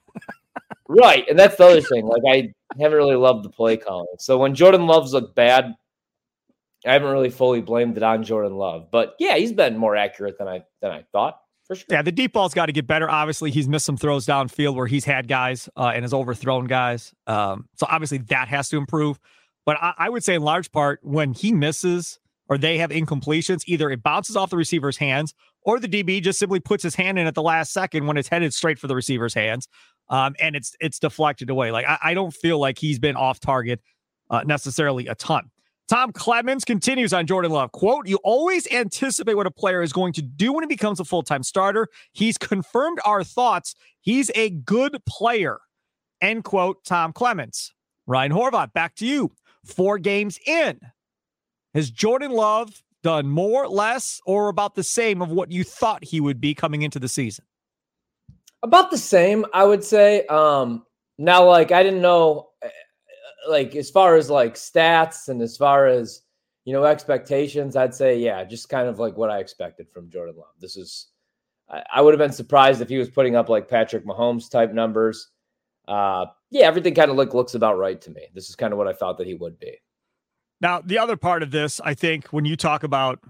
right, 0.88 1.28
and 1.28 1.36
that's 1.36 1.56
the 1.56 1.64
other 1.64 1.80
thing. 1.80 2.06
Like 2.06 2.22
I 2.24 2.52
haven't 2.80 2.96
really 2.96 3.16
loved 3.16 3.44
the 3.44 3.50
play 3.50 3.76
calling. 3.76 4.06
So 4.20 4.38
when 4.38 4.54
Jordan 4.54 4.86
Love's 4.86 5.12
looked 5.12 5.34
bad, 5.34 5.74
I 6.86 6.92
haven't 6.92 7.10
really 7.10 7.30
fully 7.30 7.60
blamed 7.60 7.96
it 7.96 8.04
on 8.04 8.22
Jordan 8.22 8.54
Love. 8.54 8.92
But 8.92 9.16
yeah, 9.18 9.36
he's 9.36 9.52
been 9.52 9.76
more 9.76 9.96
accurate 9.96 10.38
than 10.38 10.46
I 10.46 10.62
than 10.80 10.92
I 10.92 11.06
thought. 11.10 11.40
For 11.66 11.74
sure. 11.74 11.86
Yeah, 11.90 12.02
the 12.02 12.12
deep 12.12 12.34
ball's 12.34 12.54
got 12.54 12.66
to 12.66 12.72
get 12.72 12.86
better. 12.86 13.10
Obviously, 13.10 13.50
he's 13.50 13.66
missed 13.66 13.86
some 13.86 13.96
throws 13.96 14.26
downfield 14.26 14.76
where 14.76 14.86
he's 14.86 15.04
had 15.04 15.26
guys 15.26 15.68
uh, 15.76 15.90
and 15.92 16.04
has 16.04 16.14
overthrown 16.14 16.66
guys. 16.66 17.12
Um, 17.26 17.68
so 17.74 17.86
obviously 17.90 18.18
that 18.28 18.46
has 18.46 18.68
to 18.68 18.76
improve. 18.76 19.18
But 19.66 19.76
I, 19.82 19.92
I 19.98 20.08
would 20.08 20.22
say 20.22 20.36
in 20.36 20.42
large 20.42 20.70
part 20.70 21.00
when 21.02 21.32
he 21.32 21.50
misses 21.50 22.20
or 22.48 22.58
they 22.58 22.78
have 22.78 22.90
incompletions, 22.90 23.62
either 23.66 23.90
it 23.90 24.04
bounces 24.04 24.36
off 24.36 24.50
the 24.50 24.56
receiver's 24.56 24.96
hands 24.98 25.34
or 25.68 25.78
the 25.78 25.86
DB 25.86 26.22
just 26.22 26.38
simply 26.38 26.60
puts 26.60 26.82
his 26.82 26.94
hand 26.94 27.18
in 27.18 27.26
at 27.26 27.34
the 27.34 27.42
last 27.42 27.74
second 27.74 28.06
when 28.06 28.16
it's 28.16 28.26
headed 28.26 28.54
straight 28.54 28.78
for 28.78 28.86
the 28.86 28.94
receiver's 28.94 29.34
hands, 29.34 29.68
um, 30.08 30.34
and 30.40 30.56
it's 30.56 30.74
it's 30.80 30.98
deflected 30.98 31.50
away. 31.50 31.70
Like 31.70 31.84
I, 31.86 31.98
I 32.02 32.14
don't 32.14 32.32
feel 32.32 32.58
like 32.58 32.78
he's 32.78 32.98
been 32.98 33.16
off 33.16 33.38
target 33.38 33.82
uh, 34.30 34.44
necessarily 34.46 35.08
a 35.08 35.14
ton. 35.14 35.50
Tom 35.86 36.10
Clements 36.12 36.64
continues 36.64 37.12
on 37.12 37.26
Jordan 37.26 37.50
Love. 37.50 37.72
Quote, 37.72 38.08
you 38.08 38.18
always 38.24 38.66
anticipate 38.72 39.34
what 39.34 39.46
a 39.46 39.50
player 39.50 39.82
is 39.82 39.92
going 39.92 40.14
to 40.14 40.22
do 40.22 40.54
when 40.54 40.64
he 40.64 40.68
becomes 40.68 41.00
a 41.00 41.04
full 41.04 41.22
time 41.22 41.42
starter. 41.42 41.88
He's 42.12 42.38
confirmed 42.38 42.98
our 43.04 43.22
thoughts. 43.22 43.74
He's 44.00 44.30
a 44.34 44.48
good 44.48 44.96
player. 45.06 45.58
End 46.22 46.44
quote, 46.44 46.82
Tom 46.86 47.12
Clements. 47.12 47.74
Ryan 48.06 48.32
Horvat, 48.32 48.72
back 48.72 48.94
to 48.96 49.06
you. 49.06 49.32
Four 49.66 49.98
games 49.98 50.38
in. 50.46 50.80
Has 51.74 51.90
Jordan 51.90 52.30
Love 52.30 52.82
done 53.08 53.26
more, 53.26 53.66
less, 53.66 54.20
or 54.26 54.48
about 54.48 54.74
the 54.74 54.82
same 54.82 55.22
of 55.22 55.30
what 55.30 55.50
you 55.50 55.64
thought 55.64 56.04
he 56.04 56.20
would 56.20 56.40
be 56.40 56.54
coming 56.54 56.82
into 56.82 56.98
the 56.98 57.08
season? 57.08 57.44
About 58.62 58.90
the 58.90 58.98
same, 58.98 59.46
I 59.54 59.64
would 59.64 59.82
say. 59.82 60.26
Um, 60.26 60.84
now, 61.16 61.46
like, 61.46 61.72
I 61.72 61.82
didn't 61.82 62.02
know, 62.02 62.50
eh, 62.60 62.68
like, 63.48 63.74
as 63.76 63.88
far 63.88 64.16
as 64.16 64.28
like 64.28 64.56
stats 64.56 65.28
and 65.28 65.40
as 65.40 65.56
far 65.56 65.86
as, 65.86 66.22
you 66.66 66.74
know, 66.74 66.84
expectations, 66.84 67.76
I'd 67.76 67.94
say, 67.94 68.18
yeah, 68.18 68.44
just 68.44 68.68
kind 68.68 68.88
of 68.88 68.98
like 68.98 69.16
what 69.16 69.30
I 69.30 69.38
expected 69.38 69.86
from 69.90 70.10
Jordan 70.10 70.36
Love. 70.36 70.56
This 70.60 70.76
is, 70.76 71.06
I, 71.70 71.82
I 71.96 72.00
would 72.02 72.12
have 72.12 72.26
been 72.26 72.36
surprised 72.42 72.82
if 72.82 72.90
he 72.90 72.98
was 72.98 73.08
putting 73.08 73.36
up 73.36 73.48
like 73.48 73.70
Patrick 73.70 74.04
Mahomes 74.04 74.50
type 74.50 74.74
numbers. 74.74 75.30
uh, 75.88 76.26
yeah, 76.50 76.66
everything 76.66 76.94
kind 76.94 77.10
of 77.10 77.16
look, 77.16 77.34
looks 77.34 77.54
about 77.54 77.78
right 77.78 78.00
to 78.02 78.10
me. 78.10 78.26
This 78.34 78.50
is 78.50 78.56
kind 78.56 78.72
of 78.72 78.78
what 78.78 78.86
I 78.86 78.92
thought 78.92 79.16
that 79.18 79.26
he 79.26 79.34
would 79.34 79.58
be. 79.58 79.74
Now, 80.60 80.80
the 80.80 80.98
other 80.98 81.16
part 81.16 81.42
of 81.42 81.50
this, 81.50 81.80
I 81.84 81.94
think, 81.94 82.28
when 82.28 82.44
you 82.44 82.56
talk 82.56 82.82
about 82.82 83.20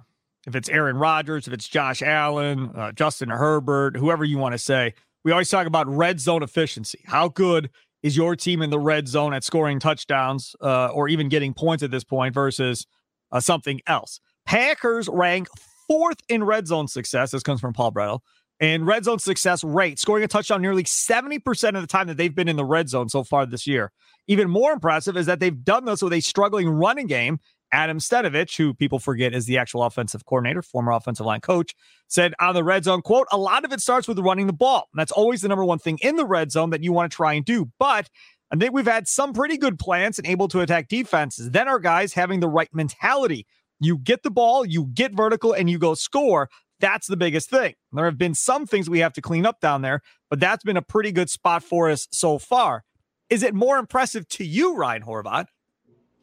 if 0.46 0.56
it's 0.56 0.68
Aaron 0.68 0.96
Rodgers, 0.96 1.46
if 1.46 1.52
it's 1.52 1.68
Josh 1.68 2.00
Allen, 2.02 2.70
uh, 2.74 2.92
Justin 2.92 3.28
Herbert, 3.28 3.96
whoever 3.96 4.24
you 4.24 4.38
want 4.38 4.52
to 4.52 4.58
say, 4.58 4.94
we 5.24 5.32
always 5.32 5.50
talk 5.50 5.66
about 5.66 5.86
red 5.88 6.20
zone 6.20 6.42
efficiency. 6.42 7.00
How 7.06 7.28
good 7.28 7.68
is 8.02 8.16
your 8.16 8.34
team 8.34 8.62
in 8.62 8.70
the 8.70 8.78
red 8.78 9.08
zone 9.08 9.34
at 9.34 9.44
scoring 9.44 9.78
touchdowns 9.78 10.56
uh, 10.62 10.86
or 10.86 11.08
even 11.08 11.28
getting 11.28 11.52
points 11.52 11.82
at 11.82 11.90
this 11.90 12.04
point 12.04 12.32
versus 12.32 12.86
uh, 13.30 13.40
something 13.40 13.80
else? 13.86 14.20
Packers 14.46 15.08
rank 15.08 15.48
fourth 15.86 16.18
in 16.28 16.44
red 16.44 16.66
zone 16.66 16.88
success. 16.88 17.32
This 17.32 17.42
comes 17.42 17.60
from 17.60 17.74
Paul 17.74 17.92
Bretl. 17.92 18.20
And 18.60 18.86
red 18.86 19.04
zone 19.04 19.20
success 19.20 19.62
rate, 19.62 19.98
scoring 19.98 20.24
a 20.24 20.28
touchdown 20.28 20.62
nearly 20.62 20.82
70% 20.82 21.76
of 21.76 21.80
the 21.80 21.86
time 21.86 22.08
that 22.08 22.16
they've 22.16 22.34
been 22.34 22.48
in 22.48 22.56
the 22.56 22.64
red 22.64 22.88
zone 22.88 23.08
so 23.08 23.22
far 23.22 23.46
this 23.46 23.66
year. 23.66 23.92
Even 24.26 24.50
more 24.50 24.72
impressive 24.72 25.16
is 25.16 25.26
that 25.26 25.38
they've 25.38 25.64
done 25.64 25.84
this 25.84 26.02
with 26.02 26.12
a 26.12 26.20
struggling 26.20 26.68
running 26.68 27.06
game. 27.06 27.38
Adam 27.70 27.98
Stenavich, 27.98 28.56
who 28.56 28.74
people 28.74 28.98
forget 28.98 29.34
is 29.34 29.46
the 29.46 29.58
actual 29.58 29.82
offensive 29.82 30.24
coordinator, 30.24 30.62
former 30.62 30.92
offensive 30.92 31.26
line 31.26 31.40
coach, 31.40 31.74
said 32.08 32.34
on 32.40 32.54
the 32.54 32.64
red 32.64 32.84
zone, 32.84 33.02
quote, 33.02 33.26
a 33.30 33.36
lot 33.36 33.64
of 33.64 33.72
it 33.72 33.80
starts 33.80 34.08
with 34.08 34.18
running 34.18 34.46
the 34.46 34.52
ball. 34.52 34.88
And 34.92 34.98
that's 34.98 35.12
always 35.12 35.42
the 35.42 35.48
number 35.48 35.64
one 35.64 35.78
thing 35.78 35.98
in 36.02 36.16
the 36.16 36.24
red 36.24 36.50
zone 36.50 36.70
that 36.70 36.82
you 36.82 36.92
want 36.92 37.12
to 37.12 37.16
try 37.16 37.34
and 37.34 37.44
do. 37.44 37.70
But 37.78 38.08
I 38.50 38.56
think 38.56 38.72
we've 38.72 38.86
had 38.86 39.06
some 39.06 39.34
pretty 39.34 39.58
good 39.58 39.78
plans 39.78 40.18
and 40.18 40.26
able 40.26 40.48
to 40.48 40.60
attack 40.60 40.88
defenses. 40.88 41.50
Then 41.50 41.68
our 41.68 41.78
guys 41.78 42.14
having 42.14 42.40
the 42.40 42.48
right 42.48 42.70
mentality. 42.72 43.46
You 43.80 43.98
get 43.98 44.22
the 44.22 44.30
ball, 44.30 44.64
you 44.64 44.86
get 44.86 45.12
vertical, 45.12 45.52
and 45.52 45.70
you 45.70 45.78
go 45.78 45.94
score. 45.94 46.48
That's 46.80 47.06
the 47.06 47.16
biggest 47.16 47.50
thing. 47.50 47.74
There 47.92 48.04
have 48.04 48.18
been 48.18 48.34
some 48.34 48.66
things 48.66 48.88
we 48.88 49.00
have 49.00 49.12
to 49.14 49.20
clean 49.20 49.46
up 49.46 49.60
down 49.60 49.82
there, 49.82 50.00
but 50.30 50.40
that's 50.40 50.64
been 50.64 50.76
a 50.76 50.82
pretty 50.82 51.12
good 51.12 51.30
spot 51.30 51.62
for 51.62 51.90
us 51.90 52.06
so 52.10 52.38
far. 52.38 52.84
Is 53.30 53.42
it 53.42 53.54
more 53.54 53.78
impressive 53.78 54.28
to 54.30 54.44
you, 54.44 54.76
Ryan 54.76 55.02
Horvat, 55.02 55.46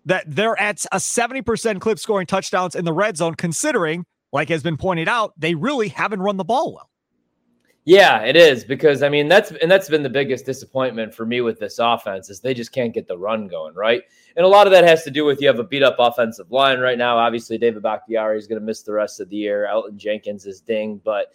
that 0.06 0.24
they're 0.28 0.60
at 0.60 0.86
a 0.92 0.98
70% 0.98 1.80
clip 1.82 2.00
scoring 2.00 2.28
touchdowns 2.28 2.76
in 2.76 2.86
the 2.86 2.94
red 2.94 3.18
zone, 3.18 3.36
considering, 3.36 4.06
like 4.32 4.50
has 4.50 4.64
been 4.64 4.78
pointed 4.78 5.08
out, 5.08 5.34
they 5.38 5.56
really 5.56 5.90
haven't 5.90 6.22
run 6.22 6.38
the 6.38 6.44
ball 6.44 6.74
well? 6.74 6.90
Yeah, 7.88 8.22
it 8.22 8.36
is 8.36 8.64
because 8.64 9.04
I 9.04 9.10
mean 9.10 9.28
that's 9.28 9.52
and 9.52 9.70
that's 9.70 9.90
been 9.90 10.02
the 10.02 10.10
biggest 10.10 10.44
disappointment 10.44 11.14
for 11.14 11.24
me 11.24 11.42
with 11.42 11.60
this 11.60 11.78
offense 11.78 12.32
is 12.32 12.40
they 12.40 12.56
just 12.56 12.72
can't 12.72 12.96
get 12.96 13.08
the 13.08 13.18
run 13.18 13.48
going, 13.48 13.76
right? 13.76 14.02
And 14.36 14.44
a 14.44 14.50
lot 14.50 14.66
of 14.66 14.72
that 14.72 14.84
has 14.84 15.04
to 15.04 15.12
do 15.12 15.24
with 15.24 15.40
you 15.40 15.48
have 15.48 15.60
a 15.60 15.64
beat 15.64 15.84
up 15.84 15.98
offensive 16.00 16.52
line 16.52 16.80
right 16.80 16.98
now. 16.98 17.16
Obviously, 17.16 17.60
David 17.60 17.84
Bakhtiari 17.84 18.40
is 18.40 18.48
going 18.48 18.60
to 18.60 18.66
miss 18.66 18.82
the 18.82 18.92
rest 18.92 19.20
of 19.20 19.30
the 19.30 19.36
year. 19.36 19.70
Elgton 19.72 19.98
Jenkins 19.98 20.48
is 20.48 20.62
ding, 20.62 21.00
but 21.06 21.28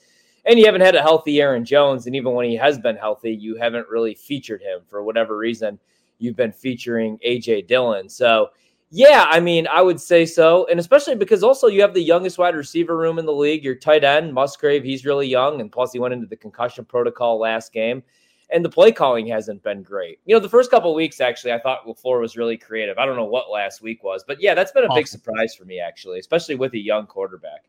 and 0.44 0.58
you 0.58 0.66
haven't 0.66 0.80
had 0.80 0.96
a 0.96 1.02
healthy 1.02 1.40
Aaron 1.40 1.64
Jones, 1.64 2.06
and 2.06 2.16
even 2.16 2.32
when 2.32 2.50
he 2.50 2.56
has 2.56 2.80
been 2.80 2.96
healthy, 2.96 3.32
you 3.32 3.54
haven't 3.54 3.88
really 3.88 4.16
featured 4.16 4.60
him 4.60 4.80
for 4.88 5.04
whatever 5.04 5.36
reason. 5.36 5.78
You've 6.18 6.36
been 6.36 6.52
featuring 6.52 7.16
AJ 7.24 7.68
Dillon, 7.68 8.08
so 8.08 8.48
yeah, 8.90 9.26
I 9.28 9.38
mean, 9.38 9.68
I 9.68 9.82
would 9.82 10.00
say 10.00 10.26
so. 10.26 10.66
And 10.68 10.80
especially 10.80 11.14
because 11.14 11.44
also 11.44 11.68
you 11.68 11.80
have 11.80 11.94
the 11.94 12.02
youngest 12.02 12.38
wide 12.38 12.56
receiver 12.56 12.96
room 12.96 13.18
in 13.20 13.26
the 13.26 13.32
league. 13.32 13.62
Your 13.62 13.76
tight 13.76 14.02
end, 14.02 14.34
Musgrave, 14.34 14.82
he's 14.82 15.04
really 15.04 15.28
young. 15.28 15.60
And 15.60 15.70
plus, 15.70 15.92
he 15.92 16.00
went 16.00 16.12
into 16.12 16.26
the 16.26 16.36
concussion 16.36 16.84
protocol 16.84 17.38
last 17.38 17.72
game. 17.72 18.02
And 18.52 18.64
the 18.64 18.68
play 18.68 18.90
calling 18.90 19.28
hasn't 19.28 19.62
been 19.62 19.84
great. 19.84 20.18
You 20.24 20.34
know, 20.34 20.40
the 20.40 20.48
first 20.48 20.72
couple 20.72 20.92
weeks, 20.92 21.20
actually, 21.20 21.52
I 21.52 21.60
thought 21.60 21.86
LaFleur 21.86 22.20
was 22.20 22.36
really 22.36 22.56
creative. 22.56 22.98
I 22.98 23.06
don't 23.06 23.14
know 23.14 23.24
what 23.24 23.48
last 23.48 23.80
week 23.80 24.02
was, 24.02 24.24
but 24.26 24.42
yeah, 24.42 24.54
that's 24.54 24.72
been 24.72 24.82
a 24.82 24.86
awesome. 24.88 24.98
big 24.98 25.06
surprise 25.06 25.54
for 25.54 25.64
me, 25.64 25.78
actually, 25.78 26.18
especially 26.18 26.56
with 26.56 26.74
a 26.74 26.78
young 26.78 27.06
quarterback. 27.06 27.66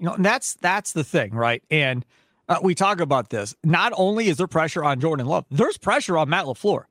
You 0.00 0.06
know, 0.06 0.14
and 0.14 0.24
that's 0.24 0.54
that's 0.54 0.92
the 0.92 1.04
thing, 1.04 1.32
right? 1.32 1.62
And 1.70 2.04
uh, 2.48 2.58
we 2.60 2.74
talk 2.74 3.00
about 3.00 3.30
this. 3.30 3.54
Not 3.62 3.92
only 3.96 4.26
is 4.26 4.38
there 4.38 4.48
pressure 4.48 4.82
on 4.82 4.98
Jordan 4.98 5.26
Love, 5.26 5.46
there's 5.52 5.78
pressure 5.78 6.18
on 6.18 6.28
Matt 6.28 6.46
LaFleur 6.46 6.86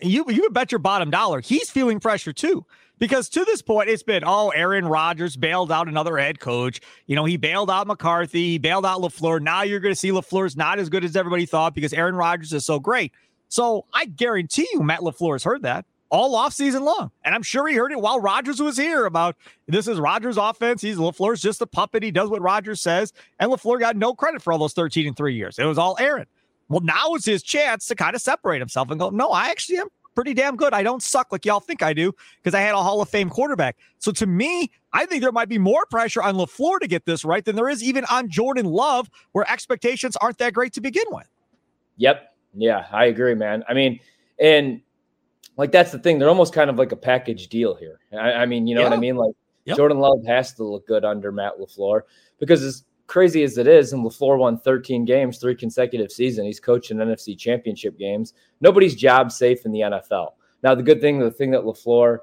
you 0.00 0.24
you 0.28 0.42
would 0.42 0.54
bet 0.54 0.72
your 0.72 0.78
bottom 0.78 1.10
dollar 1.10 1.40
he's 1.40 1.70
feeling 1.70 2.00
pressure 2.00 2.32
too. 2.32 2.64
Because 2.98 3.28
to 3.28 3.44
this 3.44 3.62
point, 3.62 3.88
it's 3.88 4.02
been, 4.02 4.24
oh, 4.26 4.48
Aaron 4.48 4.84
Rodgers 4.84 5.36
bailed 5.36 5.70
out 5.70 5.86
another 5.86 6.18
head 6.18 6.40
coach. 6.40 6.80
You 7.06 7.14
know, 7.14 7.24
he 7.24 7.36
bailed 7.36 7.70
out 7.70 7.86
McCarthy, 7.86 8.50
he 8.50 8.58
bailed 8.58 8.84
out 8.84 9.00
LaFleur. 9.00 9.40
Now 9.40 9.62
you're 9.62 9.78
going 9.78 9.94
to 9.94 9.98
see 9.98 10.10
LaFleur's 10.10 10.56
not 10.56 10.80
as 10.80 10.88
good 10.88 11.04
as 11.04 11.14
everybody 11.14 11.46
thought 11.46 11.74
because 11.74 11.92
Aaron 11.92 12.16
Rodgers 12.16 12.52
is 12.52 12.66
so 12.66 12.80
great. 12.80 13.12
So 13.48 13.86
I 13.94 14.06
guarantee 14.06 14.66
you, 14.72 14.82
Matt 14.82 15.00
LaFleur 15.00 15.34
has 15.34 15.44
heard 15.44 15.62
that 15.62 15.86
all 16.10 16.34
off 16.34 16.52
season 16.52 16.84
long. 16.84 17.10
And 17.24 17.34
I'm 17.34 17.42
sure 17.42 17.66
he 17.68 17.74
heard 17.74 17.92
it 17.92 18.00
while 18.00 18.20
Rodgers 18.20 18.60
was 18.60 18.76
here 18.76 19.04
about 19.04 19.36
this 19.66 19.86
is 19.86 19.98
Rodgers' 19.98 20.36
offense. 20.36 20.82
He's 20.82 20.96
LaFleur's 20.96 21.40
just 21.40 21.62
a 21.62 21.66
puppet. 21.66 22.02
He 22.02 22.10
does 22.10 22.30
what 22.30 22.40
Rodgers 22.42 22.80
says. 22.80 23.12
And 23.38 23.50
LaFleur 23.50 23.78
got 23.78 23.96
no 23.96 24.14
credit 24.14 24.42
for 24.42 24.52
all 24.52 24.58
those 24.58 24.72
13 24.72 25.06
and 25.06 25.16
three 25.16 25.34
years. 25.34 25.58
It 25.58 25.64
was 25.64 25.78
all 25.78 25.96
Aaron. 26.00 26.26
Well, 26.68 26.80
now 26.80 27.14
is 27.14 27.24
his 27.24 27.42
chance 27.42 27.86
to 27.86 27.94
kind 27.94 28.14
of 28.14 28.20
separate 28.20 28.60
himself 28.60 28.90
and 28.90 29.00
go, 29.00 29.10
no, 29.10 29.30
I 29.30 29.48
actually 29.48 29.78
am 29.78 29.88
pretty 30.14 30.34
damn 30.34 30.56
good. 30.56 30.74
I 30.74 30.82
don't 30.82 31.02
suck 31.02 31.30
like 31.30 31.46
y'all 31.46 31.60
think 31.60 31.82
I 31.82 31.92
do 31.92 32.12
because 32.42 32.54
I 32.54 32.60
had 32.60 32.74
a 32.74 32.82
Hall 32.82 33.00
of 33.00 33.08
Fame 33.08 33.30
quarterback. 33.30 33.76
So 33.98 34.10
to 34.12 34.26
me, 34.26 34.70
I 34.92 35.06
think 35.06 35.22
there 35.22 35.32
might 35.32 35.48
be 35.48 35.58
more 35.58 35.86
pressure 35.86 36.22
on 36.22 36.34
LaFleur 36.34 36.80
to 36.80 36.88
get 36.88 37.06
this 37.06 37.24
right 37.24 37.44
than 37.44 37.56
there 37.56 37.68
is 37.68 37.82
even 37.82 38.04
on 38.10 38.28
Jordan 38.28 38.66
Love, 38.66 39.08
where 39.32 39.50
expectations 39.50 40.16
aren't 40.16 40.38
that 40.38 40.54
great 40.54 40.72
to 40.74 40.80
begin 40.80 41.04
with. 41.10 41.28
Yep. 41.98 42.34
Yeah, 42.54 42.86
I 42.90 43.06
agree, 43.06 43.34
man. 43.34 43.62
I 43.68 43.74
mean, 43.74 44.00
and 44.40 44.80
like 45.56 45.72
that's 45.72 45.92
the 45.92 45.98
thing. 45.98 46.18
They're 46.18 46.28
almost 46.28 46.52
kind 46.52 46.70
of 46.70 46.76
like 46.76 46.92
a 46.92 46.96
package 46.96 47.48
deal 47.48 47.74
here. 47.74 48.00
I, 48.12 48.32
I 48.32 48.46
mean, 48.46 48.66
you 48.66 48.74
know 48.74 48.82
yeah. 48.82 48.88
what 48.88 48.96
I 48.96 49.00
mean? 49.00 49.16
Like 49.16 49.34
yep. 49.64 49.76
Jordan 49.76 49.98
Love 49.98 50.24
has 50.26 50.52
to 50.54 50.64
look 50.64 50.86
good 50.86 51.04
under 51.04 51.30
Matt 51.30 51.58
LaFleur 51.60 52.02
because 52.38 52.64
it's 52.64 52.84
crazy 53.08 53.42
as 53.42 53.58
it 53.58 53.66
is, 53.66 53.92
and 53.92 54.04
LaFleur 54.04 54.38
won 54.38 54.58
13 54.58 55.04
games, 55.04 55.38
three 55.38 55.56
consecutive 55.56 56.12
seasons. 56.12 56.46
He's 56.46 56.60
coaching 56.60 56.98
NFC 56.98 57.36
championship 57.36 57.98
games. 57.98 58.34
Nobody's 58.60 58.94
job 58.94 59.32
safe 59.32 59.64
in 59.66 59.72
the 59.72 59.80
NFL. 59.80 60.32
Now, 60.62 60.74
the 60.74 60.82
good 60.82 61.00
thing, 61.00 61.18
the 61.18 61.30
thing 61.30 61.50
that 61.50 61.62
LaFleur, 61.62 62.18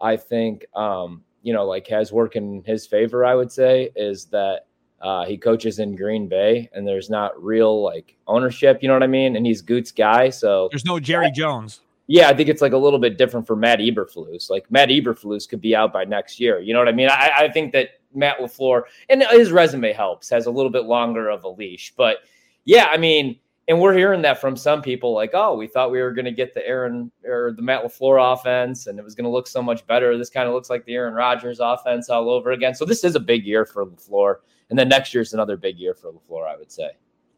I 0.00 0.16
think, 0.16 0.64
um, 0.74 1.22
you 1.42 1.52
know, 1.52 1.66
like 1.66 1.86
has 1.88 2.12
work 2.12 2.36
in 2.36 2.62
his 2.64 2.86
favor, 2.86 3.24
I 3.26 3.34
would 3.34 3.52
say, 3.52 3.90
is 3.96 4.26
that 4.26 4.66
uh, 5.02 5.24
he 5.24 5.36
coaches 5.36 5.78
in 5.78 5.96
Green 5.96 6.28
Bay 6.28 6.68
and 6.74 6.86
there's 6.86 7.10
not 7.10 7.42
real 7.42 7.82
like 7.82 8.16
ownership, 8.26 8.82
you 8.82 8.88
know 8.88 8.94
what 8.94 9.02
I 9.02 9.08
mean? 9.08 9.36
And 9.36 9.46
he's 9.46 9.62
Goot's 9.62 9.92
guy. 9.92 10.30
So 10.30 10.68
there's 10.70 10.84
no 10.84 11.00
Jerry 11.00 11.30
Jones. 11.30 11.80
Yeah, 12.06 12.28
I 12.28 12.34
think 12.34 12.48
it's 12.48 12.60
like 12.60 12.72
a 12.72 12.78
little 12.78 12.98
bit 12.98 13.16
different 13.16 13.46
for 13.46 13.56
Matt 13.56 13.78
Eberflus. 13.78 14.50
Like 14.50 14.70
Matt 14.70 14.88
Eberflus 14.88 15.48
could 15.48 15.60
be 15.60 15.74
out 15.74 15.92
by 15.92 16.04
next 16.04 16.40
year. 16.40 16.60
You 16.60 16.74
know 16.74 16.80
what 16.80 16.88
I 16.88 16.92
mean? 16.92 17.08
I, 17.08 17.30
I 17.36 17.48
think 17.48 17.72
that 17.72 17.99
Matt 18.14 18.38
LaFleur, 18.38 18.82
and 19.08 19.22
his 19.30 19.52
resume 19.52 19.92
helps, 19.92 20.28
has 20.30 20.46
a 20.46 20.50
little 20.50 20.70
bit 20.70 20.84
longer 20.84 21.28
of 21.28 21.44
a 21.44 21.48
leash. 21.48 21.92
But 21.96 22.18
yeah, 22.64 22.88
I 22.90 22.96
mean, 22.96 23.38
and 23.68 23.80
we're 23.80 23.94
hearing 23.94 24.22
that 24.22 24.40
from 24.40 24.56
some 24.56 24.82
people 24.82 25.14
like, 25.14 25.30
oh, 25.32 25.54
we 25.54 25.68
thought 25.68 25.92
we 25.92 26.00
were 26.02 26.10
going 26.10 26.24
to 26.24 26.32
get 26.32 26.54
the 26.54 26.66
Aaron 26.66 27.12
or 27.24 27.52
the 27.52 27.62
Matt 27.62 27.84
LaFleur 27.84 28.32
offense 28.32 28.88
and 28.88 28.98
it 28.98 29.04
was 29.04 29.14
going 29.14 29.24
to 29.24 29.30
look 29.30 29.46
so 29.46 29.62
much 29.62 29.86
better. 29.86 30.18
This 30.18 30.28
kind 30.28 30.48
of 30.48 30.54
looks 30.54 30.68
like 30.68 30.84
the 30.86 30.94
Aaron 30.94 31.14
Rodgers 31.14 31.60
offense 31.60 32.10
all 32.10 32.30
over 32.30 32.50
again. 32.50 32.74
So 32.74 32.84
this 32.84 33.04
is 33.04 33.14
a 33.14 33.20
big 33.20 33.46
year 33.46 33.64
for 33.64 33.86
LaFleur. 33.86 34.36
And 34.70 34.78
then 34.78 34.88
next 34.88 35.14
year 35.14 35.22
is 35.22 35.34
another 35.34 35.56
big 35.56 35.78
year 35.78 35.94
for 35.94 36.12
LaFleur, 36.12 36.48
I 36.48 36.56
would 36.56 36.72
say. 36.72 36.90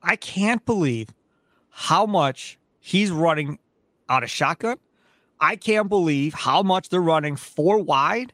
I 0.03 0.17
can't 0.17 0.65
believe 0.65 1.11
how 1.69 2.07
much 2.07 2.59
he's 2.81 3.11
running 3.11 3.59
out 4.09 4.23
of 4.23 4.31
shotgun. 4.31 4.79
I 5.39 5.57
can't 5.57 5.91
believe 5.91 6.33
how 6.33 6.63
much 6.63 6.89
they're 6.89 7.03
running 7.03 7.37
four 7.37 7.79
wide 7.79 8.33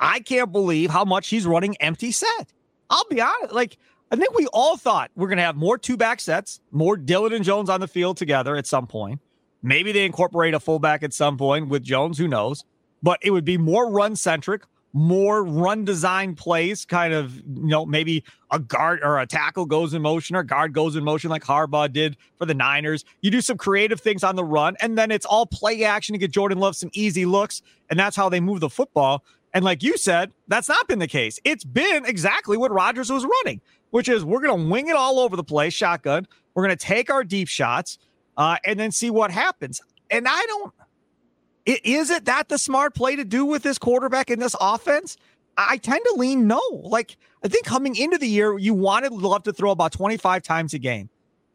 I 0.00 0.20
can't 0.20 0.50
believe 0.50 0.90
how 0.90 1.04
much 1.04 1.28
he's 1.28 1.46
running 1.46 1.76
empty 1.76 2.10
set. 2.10 2.52
I'll 2.88 3.04
be 3.10 3.20
honest. 3.20 3.52
Like, 3.52 3.76
I 4.10 4.16
think 4.16 4.34
we 4.34 4.46
all 4.46 4.76
thought 4.76 5.10
we're 5.14 5.28
going 5.28 5.36
to 5.36 5.44
have 5.44 5.56
more 5.56 5.78
two 5.78 5.96
back 5.96 6.20
sets, 6.20 6.60
more 6.72 6.96
Dillon 6.96 7.32
and 7.32 7.44
Jones 7.44 7.70
on 7.70 7.80
the 7.80 7.86
field 7.86 8.16
together 8.16 8.56
at 8.56 8.66
some 8.66 8.86
point. 8.86 9.20
Maybe 9.62 9.92
they 9.92 10.04
incorporate 10.04 10.54
a 10.54 10.60
fullback 10.60 11.02
at 11.02 11.12
some 11.12 11.36
point 11.36 11.68
with 11.68 11.82
Jones, 11.82 12.18
who 12.18 12.26
knows? 12.26 12.64
But 13.02 13.18
it 13.22 13.30
would 13.30 13.44
be 13.44 13.58
more 13.58 13.90
run 13.90 14.16
centric, 14.16 14.62
more 14.92 15.44
run 15.44 15.84
design 15.84 16.34
plays, 16.34 16.84
kind 16.84 17.12
of, 17.12 17.36
you 17.36 17.68
know, 17.68 17.86
maybe 17.86 18.24
a 18.50 18.58
guard 18.58 19.00
or 19.02 19.20
a 19.20 19.26
tackle 19.26 19.66
goes 19.66 19.94
in 19.94 20.02
motion 20.02 20.34
or 20.34 20.42
guard 20.42 20.72
goes 20.72 20.96
in 20.96 21.04
motion 21.04 21.30
like 21.30 21.44
Harbaugh 21.44 21.92
did 21.92 22.16
for 22.36 22.46
the 22.46 22.54
Niners. 22.54 23.04
You 23.20 23.30
do 23.30 23.40
some 23.40 23.58
creative 23.58 24.00
things 24.00 24.24
on 24.24 24.34
the 24.34 24.44
run, 24.44 24.76
and 24.80 24.98
then 24.98 25.10
it's 25.10 25.26
all 25.26 25.46
play 25.46 25.84
action 25.84 26.14
to 26.14 26.18
get 26.18 26.32
Jordan 26.32 26.58
Love 26.58 26.74
some 26.74 26.90
easy 26.94 27.26
looks. 27.26 27.62
And 27.90 27.98
that's 27.98 28.16
how 28.16 28.28
they 28.28 28.40
move 28.40 28.60
the 28.60 28.70
football. 28.70 29.24
And 29.52 29.64
like 29.64 29.82
you 29.82 29.96
said, 29.96 30.32
that's 30.48 30.68
not 30.68 30.86
been 30.86 30.98
the 30.98 31.08
case. 31.08 31.38
It's 31.44 31.64
been 31.64 32.04
exactly 32.04 32.56
what 32.56 32.70
Rodgers 32.70 33.10
was 33.10 33.24
running, 33.24 33.60
which 33.90 34.08
is 34.08 34.24
we're 34.24 34.40
going 34.40 34.64
to 34.64 34.70
wing 34.70 34.88
it 34.88 34.96
all 34.96 35.18
over 35.18 35.36
the 35.36 35.44
place, 35.44 35.74
shotgun. 35.74 36.26
We're 36.54 36.64
going 36.64 36.76
to 36.76 36.84
take 36.84 37.10
our 37.10 37.24
deep 37.24 37.48
shots 37.48 37.98
uh, 38.36 38.56
and 38.64 38.78
then 38.78 38.92
see 38.92 39.10
what 39.10 39.30
happens. 39.30 39.80
And 40.10 40.26
I 40.28 40.44
don't, 40.46 40.74
is 41.66 42.10
it 42.10 42.24
that 42.26 42.48
the 42.48 42.58
smart 42.58 42.94
play 42.94 43.16
to 43.16 43.24
do 43.24 43.44
with 43.44 43.62
this 43.62 43.78
quarterback 43.78 44.30
in 44.30 44.38
this 44.38 44.54
offense? 44.60 45.16
I 45.56 45.76
tend 45.76 46.00
to 46.06 46.14
lean 46.16 46.46
no. 46.46 46.62
Like, 46.72 47.16
I 47.44 47.48
think 47.48 47.66
coming 47.66 47.96
into 47.96 48.18
the 48.18 48.28
year, 48.28 48.56
you 48.58 48.72
wanted 48.72 49.12
Love 49.12 49.42
to 49.44 49.52
throw 49.52 49.70
about 49.70 49.92
25 49.92 50.42
times 50.42 50.74
a 50.74 50.78
game. 50.78 51.10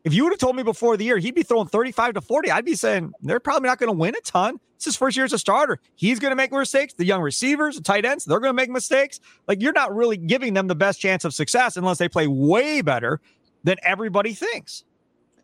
If 0.06 0.14
you 0.14 0.24
would 0.24 0.34
have 0.34 0.40
told 0.40 0.56
me 0.56 0.62
before 0.62 0.98
the 0.98 1.04
year 1.04 1.18
he'd 1.18 1.34
be 1.34 1.42
throwing 1.42 1.68
35 1.68 2.14
to 2.14 2.22
40, 2.22 2.52
I'd 2.52 2.64
be 2.64 2.76
saying 2.76 3.12
they're 3.24 3.40
probably 3.40 3.68
not 3.68 3.80
going 3.80 3.92
to 3.92 3.98
win 3.98 4.16
a 4.16 4.22
ton. 4.22 4.60
It's 4.76 4.86
his 4.86 4.96
first 4.96 5.18
year 5.18 5.26
as 5.26 5.34
a 5.34 5.40
starter. 5.40 5.80
He's 5.96 6.20
going 6.20 6.32
to 6.32 6.36
make 6.36 6.52
mistakes. 6.52 6.94
The 6.94 7.06
young 7.06 7.22
receivers, 7.22 7.76
the 7.76 7.82
tight 7.82 8.06
ends, 8.06 8.24
they're 8.24 8.40
going 8.40 8.52
to 8.52 8.56
make 8.56 8.70
mistakes. 8.70 9.20
Like 9.48 9.64
you're 9.64 9.74
not 9.74 9.96
really 9.96 10.16
giving 10.16 10.54
them 10.54 10.68
the 10.68 10.76
best 10.76 11.02
chance 11.02 11.26
of 11.26 11.34
success 11.34 11.76
unless 11.76 11.98
they 11.98 12.08
play 12.08 12.28
way 12.28 12.82
better 12.82 13.20
than 13.64 13.78
everybody 13.82 14.34
thinks. 14.34 14.84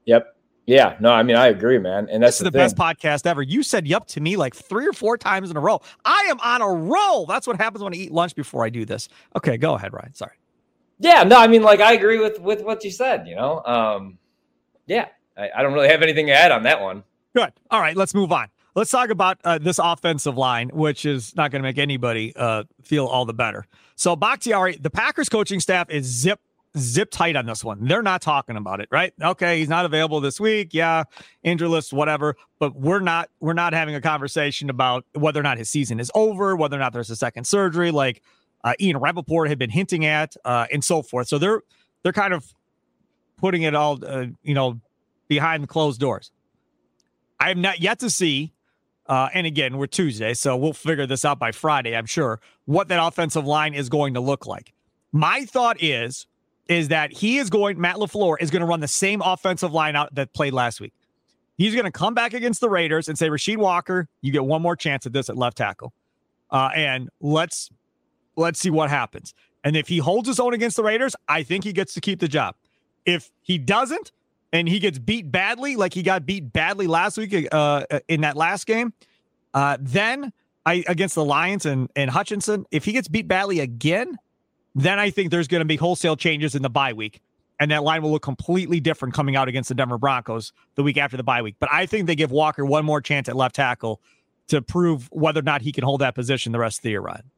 Yep. 0.06 0.36
Yeah, 0.68 0.96
no, 1.00 1.12
I 1.12 1.24
mean 1.24 1.36
I 1.36 1.48
agree, 1.48 1.80
man, 1.80 2.08
and 2.10 2.22
that's 2.22 2.38
this 2.38 2.42
is 2.42 2.44
the, 2.46 2.52
the 2.52 2.58
best 2.58 2.78
podcast 2.78 3.26
ever. 3.26 3.42
You 3.42 3.64
said 3.64 3.88
"yep" 3.88 4.06
to 4.08 4.22
me 4.22 4.38
like 4.38 4.56
three 4.56 4.88
or 4.88 4.94
four 4.94 5.18
times 5.18 5.50
in 5.50 5.58
a 5.58 5.60
row. 5.60 5.82
I 6.06 6.28
am 6.30 6.40
on 6.40 6.62
a 6.62 6.68
roll. 6.68 7.26
That's 7.26 7.48
what 7.48 7.58
happens 7.58 7.84
when 7.84 7.94
I 7.94 7.98
eat 7.98 8.12
lunch 8.12 8.36
before 8.36 8.64
I 8.64 8.70
do 8.70 8.86
this. 8.86 9.10
Okay, 9.36 9.58
go 9.58 9.74
ahead, 9.74 9.92
Ryan. 9.92 10.14
Sorry. 10.14 10.36
Yeah, 11.00 11.24
no, 11.24 11.38
I 11.40 11.48
mean 11.48 11.64
like 11.64 11.82
I 11.82 11.94
agree 11.94 12.20
with 12.20 12.40
with 12.40 12.62
what 12.62 12.84
you 12.84 12.92
said. 12.92 13.28
You 13.28 13.36
know, 13.36 13.64
um, 13.66 14.20
yeah, 14.86 15.08
I, 15.38 15.50
I 15.58 15.64
don't 15.64 15.74
really 15.74 15.90
have 15.90 16.02
anything 16.02 16.28
to 16.28 16.34
add 16.34 16.52
on 16.52 16.64
that 16.64 16.82
one. 16.82 17.04
Good. 17.36 17.52
All 17.70 17.82
right, 17.82 17.96
let's 17.96 18.14
move 18.14 18.32
on. 18.32 18.48
Let's 18.74 18.92
talk 18.92 19.10
about 19.10 19.38
uh, 19.44 19.58
this 19.58 19.80
offensive 19.80 20.38
line, 20.38 20.70
which 20.70 21.06
is 21.06 21.36
not 21.36 21.52
going 21.52 21.62
to 21.62 21.68
make 21.68 21.78
anybody 21.78 22.34
uh, 22.36 22.64
feel 22.84 23.06
all 23.06 23.26
the 23.26 23.34
better. 23.34 23.66
So 23.96 24.16
Bakhtiari, 24.16 24.78
the 24.78 24.90
Packers 24.90 25.28
coaching 25.28 25.60
staff 25.60 25.90
is 25.90 26.06
zip 26.06 26.40
zip 26.78 27.12
tight 27.12 27.36
on 27.36 27.46
this 27.46 27.64
one. 27.64 27.86
They're 27.86 28.02
not 28.02 28.22
talking 28.22 28.56
about 28.56 28.80
it, 28.80 28.88
right? 28.92 29.14
Okay, 29.22 29.60
he's 29.60 29.68
not 29.68 29.86
available 29.86 30.22
this 30.22 30.40
week. 30.40 30.74
Yeah, 30.74 31.04
injury 31.44 31.68
list, 31.68 31.92
whatever. 31.92 32.36
But 32.60 32.76
we're 32.76 33.00
not 33.00 33.30
we're 33.40 33.54
not 33.54 33.74
having 33.74 33.96
a 33.96 34.02
conversation 34.02 34.70
about 34.70 35.06
whether 35.14 35.40
or 35.40 35.44
not 35.44 35.58
his 35.58 35.70
season 35.70 36.00
is 36.00 36.10
over, 36.16 36.56
whether 36.56 36.78
or 36.78 36.80
not 36.80 36.94
there's 36.94 37.10
a 37.10 37.16
second 37.16 37.46
surgery, 37.46 37.92
like 37.92 38.22
uh, 38.64 38.74
Ian 38.80 38.98
Rapoport 38.98 39.50
had 39.50 39.60
been 39.60 39.70
hinting 39.70 40.06
at, 40.06 40.36
uh, 40.46 40.68
and 40.72 40.84
so 40.84 41.02
forth. 41.02 41.28
So 41.28 41.38
they're 41.38 41.62
they're 42.04 42.14
kind 42.14 42.34
of 42.34 42.54
putting 43.42 43.64
it 43.64 43.76
all, 43.76 44.00
uh, 44.06 44.28
you 44.44 44.54
know, 44.54 44.80
behind 45.28 45.68
closed 45.68 46.00
doors. 46.00 46.32
I 47.40 47.50
have 47.50 47.58
not 47.58 47.82
yet 47.82 48.00
to 48.00 48.10
see. 48.10 48.54
Uh, 49.08 49.28
and 49.34 49.46
again, 49.46 49.78
we're 49.78 49.88
Tuesday, 49.88 50.34
so 50.34 50.56
we'll 50.56 50.72
figure 50.72 51.06
this 51.06 51.26
out 51.26 51.38
by 51.38 51.52
Friday, 51.52 51.98
I'm 51.98 52.06
sure, 52.06 52.40
what 52.66 52.88
that 52.88 53.06
offensive 53.06 53.46
line 53.46 53.74
is 53.74 53.90
going 53.90 54.14
to 54.14 54.22
look 54.22 54.46
like. 54.46 54.74
My 55.12 55.44
thought 55.46 55.84
is 55.84 56.28
is 56.70 56.88
that 56.88 57.12
he 57.12 57.38
is 57.38 57.50
going, 57.50 57.82
Matt 57.82 57.98
LaFleur 57.98 58.38
is 58.40 58.50
going 58.50 58.62
to 58.62 58.66
run 58.66 58.80
the 58.80 58.88
same 58.88 59.22
offensive 59.22 59.74
line 59.74 59.96
out 59.96 60.14
that 60.16 60.34
played 60.34 60.54
last 60.54 60.80
week. 60.80 60.94
He's 61.58 61.74
going 61.74 61.86
to 61.86 61.92
come 61.92 62.14
back 62.14 62.34
against 62.34 62.62
the 62.62 62.70
Raiders 62.70 63.10
and 63.10 63.18
say, 63.18 63.28
Rasheed 63.28 63.58
Walker, 63.58 64.08
you 64.22 64.32
get 64.32 64.46
one 64.46 64.62
more 64.62 64.78
chance 64.78 65.06
at 65.06 65.12
this 65.12 65.30
at 65.30 65.38
left 65.38 65.58
tackle. 65.58 65.92
Uh, 66.50 66.70
and 66.74 67.10
let's 67.20 67.70
let's 68.38 68.60
see 68.60 68.70
what 68.70 68.90
happens. 68.90 69.34
And 69.64 69.76
if 69.76 69.88
he 69.88 69.98
holds 69.98 70.28
his 70.28 70.40
own 70.40 70.54
against 70.54 70.78
the 70.78 70.84
Raiders, 70.84 71.16
I 71.28 71.44
think 71.44 71.64
he 71.64 71.74
gets 71.74 71.94
to 71.96 72.02
keep 72.02 72.20
the 72.20 72.28
job. 72.28 72.56
If 73.06 73.32
he 73.42 73.58
doesn't, 73.58 74.12
and 74.54 74.68
he 74.68 74.80
gets 74.80 75.00
beat 75.00 75.32
badly, 75.32 75.76
like 75.76 75.94
he 75.94 76.04
got 76.04 76.26
beat 76.26 76.52
badly 76.52 76.88
last 76.88 77.18
week 77.18 77.48
uh, 77.52 77.86
in 78.08 78.22
that 78.22 78.36
last 78.36 78.66
game, 78.68 78.94
uh, 79.54 79.78
then 79.80 80.34
I 80.66 80.84
against 80.88 81.16
the 81.16 81.26
Lions 81.26 81.66
and 81.66 81.90
and 81.96 82.10
Hutchinson, 82.10 82.66
if 82.72 82.86
he 82.86 82.92
gets 82.92 83.08
beat 83.08 83.28
badly 83.28 83.60
again, 83.60 84.18
then 84.76 85.00
I 85.00 85.10
think 85.10 85.32
there's 85.32 85.48
going 85.48 85.62
to 85.62 85.66
be 85.66 85.76
wholesale 85.76 86.16
changes 86.16 86.56
in 86.56 86.62
the 86.62 86.70
bye 86.70 86.94
week. 86.94 87.22
And 87.60 87.70
that 87.70 87.84
line 87.84 88.02
will 88.02 88.12
look 88.12 88.24
completely 88.24 88.80
different 88.80 89.14
coming 89.14 89.36
out 89.36 89.48
against 89.48 89.70
the 89.70 89.76
Denver 89.76 90.00
Broncos 90.00 90.52
the 90.74 90.82
week 90.82 90.98
after 90.98 91.16
the 91.16 91.24
bye 91.24 91.44
week. 91.44 91.58
But 91.60 91.70
I 91.72 91.86
think 91.86 92.08
they 92.08 92.16
give 92.16 92.32
Walker 92.32 92.66
one 92.66 92.86
more 92.86 93.02
chance 93.02 93.30
at 93.30 93.36
left 93.36 93.56
tackle 93.56 94.02
to 94.48 94.64
prove 94.64 95.08
whether 95.12 95.42
or 95.42 95.44
not 95.44 95.62
he 95.62 95.72
can 95.72 95.84
hold 95.84 96.02
that 96.02 96.16
position 96.16 96.54
the 96.54 96.60
rest 96.60 96.80
of 96.80 96.84
the 96.84 96.90
year, 96.90 97.02
Ryan. 97.02 97.30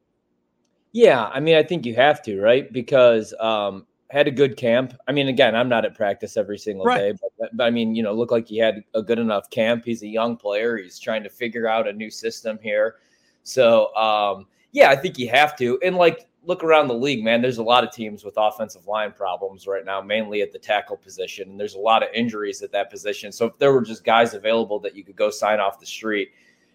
Yeah, 0.93 1.25
I 1.25 1.41
mean, 1.41 1.55
I 1.55 1.63
think 1.63 1.85
you 1.85 1.95
have 1.95 2.21
to, 2.23 2.39
right? 2.39 2.71
Because 2.71 3.33
um, 3.39 3.85
had 4.13 4.27
a 4.27 4.31
good 4.31 4.55
camp. 4.57 4.93
I 5.07 5.11
mean, 5.11 5.27
again, 5.27 5.55
I'm 5.55 5.67
not 5.67 5.85
at 5.85 5.95
practice 5.95 6.37
every 6.37 6.59
single 6.59 6.85
right. 6.85 6.99
day, 6.99 7.13
but, 7.39 7.49
but, 7.57 7.63
I 7.63 7.71
mean, 7.71 7.95
you 7.95 8.03
know, 8.03 8.13
look 8.13 8.29
like 8.29 8.47
he 8.47 8.59
had 8.59 8.83
a 8.93 9.01
good 9.01 9.17
enough 9.17 9.49
camp. 9.49 9.83
He's 9.83 10.03
a 10.03 10.07
young 10.07 10.37
player. 10.37 10.77
He's 10.77 10.99
trying 10.99 11.23
to 11.23 11.29
figure 11.29 11.67
out 11.67 11.87
a 11.87 11.93
new 11.93 12.11
system 12.11 12.59
here. 12.61 12.97
So, 13.41 13.93
um, 13.95 14.45
yeah, 14.71 14.91
I 14.91 14.95
think 14.95 15.17
you 15.17 15.29
have 15.29 15.55
to. 15.57 15.79
And 15.83 15.95
like 15.95 16.27
look 16.45 16.63
around 16.63 16.89
the 16.89 16.93
league, 16.93 17.23
man, 17.23 17.41
there's 17.41 17.57
a 17.57 17.63
lot 17.63 17.83
of 17.83 17.91
teams 17.91 18.23
with 18.23 18.35
offensive 18.37 18.85
line 18.85 19.13
problems 19.13 19.65
right 19.65 19.83
now, 19.83 19.99
mainly 19.99 20.43
at 20.43 20.51
the 20.51 20.59
tackle 20.59 20.97
position. 20.97 21.49
And 21.49 21.59
there's 21.59 21.73
a 21.73 21.79
lot 21.79 22.03
of 22.03 22.09
injuries 22.13 22.61
at 22.61 22.71
that 22.71 22.91
position. 22.91 23.31
So 23.31 23.47
if 23.47 23.57
there 23.57 23.73
were 23.73 23.81
just 23.81 24.03
guys 24.03 24.35
available 24.35 24.79
that 24.81 24.95
you 24.95 25.03
could 25.03 25.15
go 25.15 25.31
sign 25.31 25.59
off 25.59 25.79
the 25.79 25.87
street, 25.87 26.29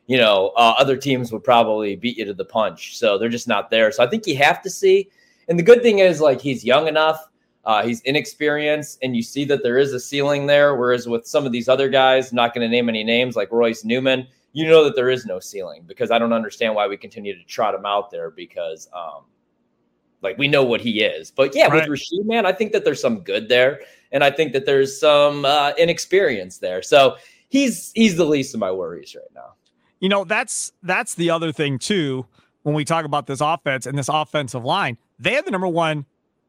you 0.08 0.16
know, 0.16 0.52
uh, 0.56 0.74
other 0.76 0.96
teams 0.96 1.30
would 1.30 1.44
probably 1.44 1.94
beat 1.94 2.18
you 2.18 2.24
to 2.24 2.34
the 2.34 2.44
punch. 2.44 2.96
So 2.96 3.16
they're 3.16 3.28
just 3.28 3.46
not 3.46 3.70
there. 3.70 3.92
So 3.92 4.02
I 4.02 4.08
think 4.08 4.26
you 4.26 4.36
have 4.38 4.60
to 4.62 4.70
see. 4.70 5.08
And 5.48 5.58
the 5.58 5.62
good 5.62 5.82
thing 5.82 6.00
is, 6.00 6.20
like, 6.20 6.42
he's 6.42 6.62
young 6.62 6.88
enough, 6.88 7.27
uh, 7.68 7.84
he's 7.84 8.00
inexperienced, 8.00 8.98
and 9.02 9.14
you 9.14 9.22
see 9.22 9.44
that 9.44 9.62
there 9.62 9.76
is 9.76 9.92
a 9.92 10.00
ceiling 10.00 10.46
there. 10.46 10.74
Whereas 10.74 11.06
with 11.06 11.26
some 11.26 11.44
of 11.44 11.52
these 11.52 11.68
other 11.68 11.90
guys, 11.90 12.32
I'm 12.32 12.36
not 12.36 12.54
going 12.54 12.66
to 12.66 12.68
name 12.68 12.88
any 12.88 13.04
names 13.04 13.36
like 13.36 13.52
Royce 13.52 13.84
Newman, 13.84 14.26
you 14.54 14.66
know 14.66 14.84
that 14.84 14.96
there 14.96 15.10
is 15.10 15.26
no 15.26 15.38
ceiling 15.38 15.84
because 15.86 16.10
I 16.10 16.18
don't 16.18 16.32
understand 16.32 16.74
why 16.74 16.88
we 16.88 16.96
continue 16.96 17.36
to 17.36 17.44
trot 17.44 17.74
him 17.74 17.84
out 17.84 18.10
there 18.10 18.30
because, 18.30 18.88
um, 18.94 19.24
like 20.22 20.38
we 20.38 20.48
know 20.48 20.64
what 20.64 20.80
he 20.80 21.02
is. 21.02 21.30
But 21.30 21.54
yeah, 21.54 21.66
right. 21.66 21.86
with 21.86 22.00
Rasheed, 22.00 22.24
man, 22.24 22.46
I 22.46 22.52
think 22.52 22.72
that 22.72 22.86
there's 22.86 23.02
some 23.02 23.20
good 23.20 23.50
there, 23.50 23.82
and 24.12 24.24
I 24.24 24.30
think 24.30 24.54
that 24.54 24.64
there's 24.64 24.98
some 24.98 25.44
uh, 25.44 25.72
inexperience 25.76 26.56
there. 26.56 26.80
So 26.80 27.16
he's 27.50 27.92
he's 27.94 28.16
the 28.16 28.24
least 28.24 28.54
of 28.54 28.60
my 28.60 28.72
worries 28.72 29.14
right 29.14 29.28
now. 29.34 29.52
You 30.00 30.08
know, 30.08 30.24
that's 30.24 30.72
that's 30.82 31.16
the 31.16 31.28
other 31.28 31.52
thing 31.52 31.78
too. 31.78 32.24
When 32.62 32.74
we 32.74 32.86
talk 32.86 33.04
about 33.04 33.26
this 33.26 33.42
offense 33.42 33.84
and 33.84 33.98
this 33.98 34.08
offensive 34.08 34.64
line, 34.64 34.96
they 35.18 35.34
have 35.34 35.44
the 35.44 35.50
number 35.50 35.68
one 35.68 36.06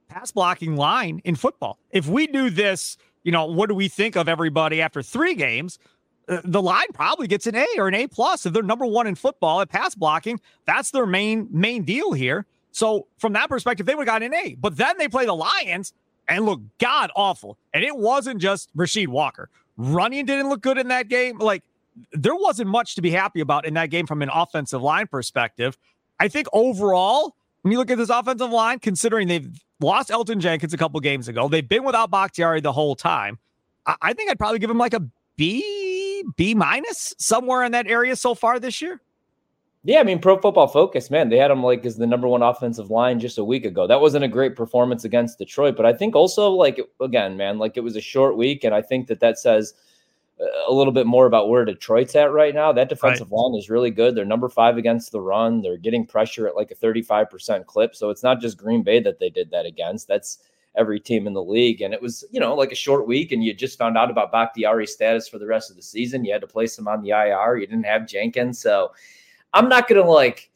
pass 0.09 0.31
blocking 0.31 0.75
line 0.75 1.21
in 1.23 1.35
football. 1.35 1.77
If 1.91 2.07
we 2.07 2.27
do 2.27 2.49
this, 2.49 2.97
you 3.23 3.31
know, 3.31 3.45
what 3.45 3.69
do 3.69 3.75
we 3.75 3.87
think 3.87 4.15
of 4.15 4.27
everybody 4.27 4.81
after 4.81 5.01
three 5.01 5.35
games? 5.35 5.79
Uh, 6.27 6.41
the 6.43 6.61
line 6.61 6.87
probably 6.93 7.27
gets 7.27 7.47
an 7.47 7.55
A 7.55 7.65
or 7.77 7.87
an 7.87 7.93
A 7.93 8.07
plus 8.07 8.45
if 8.45 8.53
they're 8.53 8.63
number 8.63 8.85
one 8.85 9.07
in 9.07 9.15
football 9.15 9.61
at 9.61 9.69
pass 9.69 9.95
blocking. 9.95 10.39
That's 10.65 10.91
their 10.91 11.05
main 11.05 11.47
main 11.51 11.83
deal 11.83 12.11
here. 12.13 12.45
So 12.71 13.07
from 13.17 13.33
that 13.33 13.49
perspective, 13.49 13.85
they 13.85 13.95
would 13.95 14.07
have 14.07 14.21
gotten 14.21 14.33
an 14.33 14.47
A. 14.47 14.55
But 14.55 14.77
then 14.77 14.97
they 14.97 15.07
play 15.07 15.25
the 15.25 15.35
Lions 15.35 15.93
and 16.27 16.45
look 16.45 16.61
god 16.79 17.11
awful. 17.15 17.57
And 17.73 17.83
it 17.83 17.95
wasn't 17.95 18.41
just 18.41 18.75
Rasheed 18.75 19.07
Walker. 19.07 19.49
Running 19.77 20.25
didn't 20.25 20.49
look 20.49 20.61
good 20.61 20.77
in 20.77 20.89
that 20.89 21.07
game. 21.07 21.39
Like 21.39 21.63
there 22.11 22.35
wasn't 22.35 22.69
much 22.69 22.95
to 22.95 23.01
be 23.01 23.11
happy 23.11 23.41
about 23.41 23.65
in 23.65 23.73
that 23.75 23.89
game 23.89 24.05
from 24.05 24.21
an 24.21 24.29
offensive 24.31 24.81
line 24.81 25.07
perspective. 25.07 25.77
I 26.19 26.27
think 26.27 26.47
overall, 26.53 27.35
when 27.61 27.71
you 27.71 27.77
look 27.77 27.91
at 27.91 27.97
this 27.97 28.09
offensive 28.09 28.51
line, 28.51 28.79
considering 28.79 29.27
they've 29.27 29.49
lost 29.79 30.09
Elgton 30.09 30.39
Jenkins 30.39 30.73
a 30.73 30.77
couple 30.77 30.99
games 30.99 31.27
ago, 31.27 31.47
they've 31.47 31.67
been 31.67 31.83
without 31.83 32.11
Bakhtiari 32.11 32.61
the 32.61 32.71
whole 32.71 32.95
time. 32.95 33.37
I, 33.85 33.95
I 34.01 34.13
think 34.13 34.29
I'd 34.29 34.39
probably 34.39 34.59
give 34.59 34.69
him 34.69 34.77
like 34.77 34.93
a 34.93 35.01
B, 35.35 36.23
B 36.35 36.53
minus 36.53 37.13
somewhere 37.17 37.63
in 37.63 37.71
that 37.71 37.87
area 37.87 38.15
so 38.15 38.35
far 38.35 38.59
this 38.59 38.81
year. 38.81 39.01
Yeah, 39.85 40.01
I 40.01 40.03
mean, 40.03 40.19
Pro 40.19 40.37
Football 40.37 40.67
Focus, 40.67 41.09
man, 41.09 41.29
they 41.29 41.37
had 41.37 41.51
him 41.51 41.63
like 41.63 41.85
as 41.85 41.95
the 41.95 42.05
number 42.05 42.27
one 42.27 42.43
offensive 42.43 42.89
line 42.89 43.17
just 43.19 43.37
a 43.37 43.43
week 43.43 43.65
ago. 43.65 43.87
That 43.87 44.01
wasn't 44.01 44.25
a 44.25 44.27
great 44.27 44.55
performance 44.55 45.05
against 45.05 45.37
Detroit, 45.37 45.77
but 45.77 45.85
I 45.85 45.93
think 45.93 46.15
also 46.15 46.51
like 46.51 46.81
again, 46.99 47.37
man, 47.37 47.57
like 47.59 47.77
it 47.77 47.83
was 47.83 47.95
a 47.95 48.01
short 48.01 48.35
week, 48.35 48.65
and 48.65 48.75
I 48.75 48.81
think 48.81 49.07
that 49.07 49.21
that 49.21 49.39
says 49.39 49.73
a 50.67 50.73
little 50.73 50.93
bit 50.93 51.05
more 51.05 51.25
about 51.25 51.49
where 51.49 51.65
Detroit's 51.65 52.15
at 52.15 52.31
right 52.31 52.53
now. 52.53 52.71
That 52.71 52.89
defensive 52.89 53.31
right. 53.31 53.37
line 53.37 53.55
is 53.55 53.69
really 53.69 53.91
good. 53.91 54.15
They're 54.15 54.25
number 54.25 54.49
five 54.49 54.77
against 54.77 55.11
the 55.11 55.21
run. 55.21 55.61
They're 55.61 55.77
getting 55.77 56.05
pressure 56.05 56.47
at 56.47 56.55
like 56.55 56.71
a 56.71 56.75
thirty-five 56.75 57.29
percent 57.29 57.67
clip. 57.67 57.95
So 57.95 58.09
it's 58.09 58.23
not 58.23 58.39
just 58.39 58.57
Green 58.57 58.83
Bay 58.83 58.99
that 59.01 59.19
they 59.19 59.29
did 59.29 59.51
that 59.51 59.65
against. 59.65 60.07
That's 60.07 60.39
every 60.75 60.99
team 60.99 61.27
in 61.27 61.33
the 61.33 61.43
league. 61.43 61.81
And 61.81 61.93
it 61.93 62.01
was, 62.01 62.23
you 62.31 62.39
know, 62.39 62.55
like 62.55 62.71
a 62.71 62.75
short 62.75 63.07
week, 63.07 63.31
and 63.31 63.43
you 63.43 63.53
just 63.53 63.77
found 63.77 63.97
out 63.97 64.11
about 64.11 64.31
Bakhtiari's 64.31 64.93
status 64.93 65.27
for 65.27 65.39
the 65.39 65.47
rest 65.47 65.69
of 65.69 65.75
the 65.75 65.81
season. 65.81 66.23
You 66.23 66.31
had 66.31 66.41
to 66.41 66.47
place 66.47 66.77
him 66.77 66.87
on 66.87 67.01
the 67.01 67.09
IR. 67.09 67.57
You 67.57 67.67
didn't 67.67 67.85
have 67.85 68.07
Jenkins, 68.07 68.59
so 68.59 68.91
I'm 69.53 69.67
not 69.67 69.87
going 69.87 70.01
to 70.01 70.09
like 70.09 70.49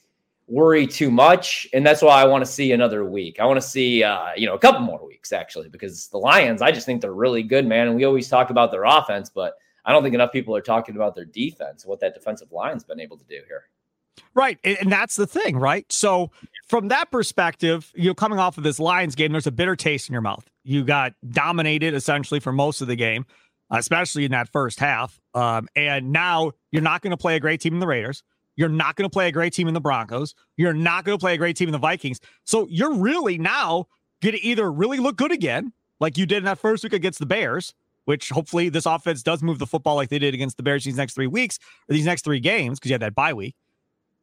worry 0.48 0.86
too 0.86 1.10
much. 1.10 1.67
And 1.74 1.86
that's 1.86 2.02
why 2.02 2.22
I 2.22 2.26
want 2.26 2.46
to 2.46 2.52
see 2.52 2.72
another 2.72 3.06
week. 3.06 3.39
I 3.39 3.46
want 3.46 3.62
to 3.62 3.67
see, 3.67 4.04
uh, 4.04 4.30
you 4.36 4.46
know, 4.46 4.56
a 4.56 4.60
couple 4.60 4.82
more 4.82 5.06
weeks 5.06 5.32
actually, 5.32 5.69
because 5.69 6.08
the 6.08 6.17
Lions, 6.17 6.62
I 6.62 6.72
just 6.72 6.86
think 6.86 7.02
they're 7.02 7.13
really 7.13 7.43
good, 7.43 7.65
man. 7.65 7.88
And 7.88 7.96
we 7.96 8.04
always 8.04 8.28
talk 8.28 8.50
about 8.50 8.72
their 8.72 8.84
offense, 8.84 9.30
but 9.30 9.56
I 9.86 9.91
don't 9.91 10.04
think 10.04 10.15
enough 10.15 10.32
people 10.32 10.56
are 10.56 10.62
talking 10.62 10.96
about 10.96 11.15
their 11.15 11.26
defense, 11.26 11.86
what 11.86 12.00
that 12.00 12.13
defensive 12.13 12.52
line's 12.52 12.84
been 12.84 13.00
able 13.00 13.17
to 13.17 13.26
do 13.26 13.41
here. 13.48 13.65
Right. 14.36 14.60
And 14.63 14.91
that's 14.91 15.15
the 15.15 15.28
thing, 15.28 15.58
right? 15.58 15.91
So, 15.91 16.32
from 16.67 16.88
that 16.89 17.12
perspective, 17.12 17.91
you 17.96 18.10
know, 18.10 18.13
coming 18.13 18.39
off 18.39 18.58
of 18.58 18.63
this 18.63 18.80
Lions 18.80 19.15
game, 19.15 19.32
there's 19.32 19.48
a 19.48 19.52
bitter 19.52 19.76
taste 19.76 20.08
in 20.08 20.13
your 20.13 20.22
mouth. 20.22 20.48
You 20.63 20.84
got 20.84 21.13
dominated 21.30 21.93
essentially 21.93 22.39
for 22.39 22.52
most 22.52 22.82
of 22.82 22.88
the 22.88 22.96
game, 22.96 23.26
especially 23.72 24.26
in 24.26 24.32
that 24.32 24.50
first 24.50 24.80
half. 24.80 25.19
Um, 25.34 25.67
and 25.76 26.12
now 26.12 26.52
you're 26.72 26.82
not 26.82 27.02
going 27.02 27.12
to 27.12 27.17
play 27.17 27.36
a 27.36 27.39
great 27.39 27.60
team 27.62 27.74
in 27.74 27.80
the 27.80 27.88
Raiders. 27.88 28.24
You're 28.56 28.69
not 28.69 28.96
going 28.96 29.10
to 29.10 29.13
play 29.13 29.28
a 29.28 29.32
great 29.32 29.54
team 29.54 29.67
in 29.67 29.74
the 29.74 29.82
Broncos. 29.82 30.36
You're 30.58 30.74
not 30.74 31.06
going 31.06 31.17
to 31.17 31.22
play 31.22 31.34
a 31.34 31.38
great 31.38 31.58
team 31.58 31.67
in 31.67 31.74
the 31.74 31.80
Vikings. 31.80 32.19
So 32.43 32.67
you're 32.69 32.93
really 32.93 33.38
now 33.38 33.88
going 34.22 34.36
to 34.36 34.43
either 34.43 34.72
really 34.72 35.00
look 35.00 35.15
good 35.15 35.32
again, 35.32 35.74
like 36.00 36.17
you 36.17 36.26
did 36.26 36.39
in 36.39 36.46
that 36.46 36.60
first 36.60 36.84
week 36.84 36.93
against 36.93 37.19
the 37.19 37.26
Bears, 37.26 37.74
which 38.05 38.29
hopefully 38.29 38.69
this 38.69 38.85
offense 38.85 39.23
does 39.23 39.41
move 39.43 39.59
the 39.59 39.67
football 39.67 39.95
like 39.95 40.09
they 40.09 40.19
did 40.19 40.33
against 40.33 40.57
the 40.57 40.63
Bears 40.63 40.83
these 40.83 40.97
next 40.97 41.13
three 41.13 41.27
weeks 41.27 41.59
or 41.89 41.93
these 41.93 42.05
next 42.05 42.23
three 42.23 42.39
games 42.39 42.79
because 42.79 42.89
you 42.89 42.93
had 42.93 43.01
that 43.01 43.15
bye 43.15 43.33
week. 43.33 43.55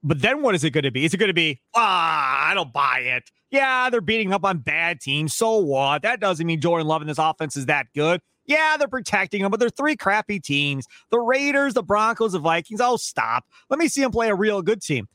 But 0.03 0.23
then 0.23 0.43
what 0.43 0.55
is 0.55 0.65
it 0.65 0.71
going 0.71 0.85
to 0.85 0.91
be? 0.91 1.05
Is 1.05 1.13
it 1.13 1.19
going 1.19 1.29
to 1.29 1.35
be, 1.35 1.61
ah, 1.75 2.51
I 2.51 2.55
don't 2.55 2.73
buy 2.73 3.01
it. 3.01 3.31
Yeah, 3.51 3.91
they're 3.91 4.01
beating 4.01 4.33
up 4.33 4.45
on 4.45 4.59
bad 4.59 5.01
teams. 5.01 5.35
So 5.35 5.59
what? 5.59 6.03
That 6.03 6.21
doesn't 6.21 6.47
mean 6.47 6.61
Jordan 6.61 6.87
Love 6.87 7.03
and 7.03 7.11
this 7.11 7.19
offense 7.19 7.57
is 7.57 7.67
that 7.67 7.87
good. 7.95 8.21
Yeah, 8.47 8.77
they're 8.79 8.89
protecting 8.89 9.43
them, 9.43 9.51
but 9.51 9.61
they're 9.61 9.69
three 9.69 9.97
crappy 9.97 10.41
teams 10.41 10.87
the 11.11 11.21
Raiders, 11.21 11.75
the 11.75 11.83
Broncos, 11.83 12.33
the 12.33 12.39
Vikings. 12.39 12.81
Oh, 12.81 12.97
stop. 12.97 13.45
Let 13.69 13.79
me 13.79 13.89
see 13.89 14.01
them 14.01 14.11
play 14.11 14.29
a 14.31 14.35
real 14.35 14.63
good 14.63 14.81
team. 14.81 15.09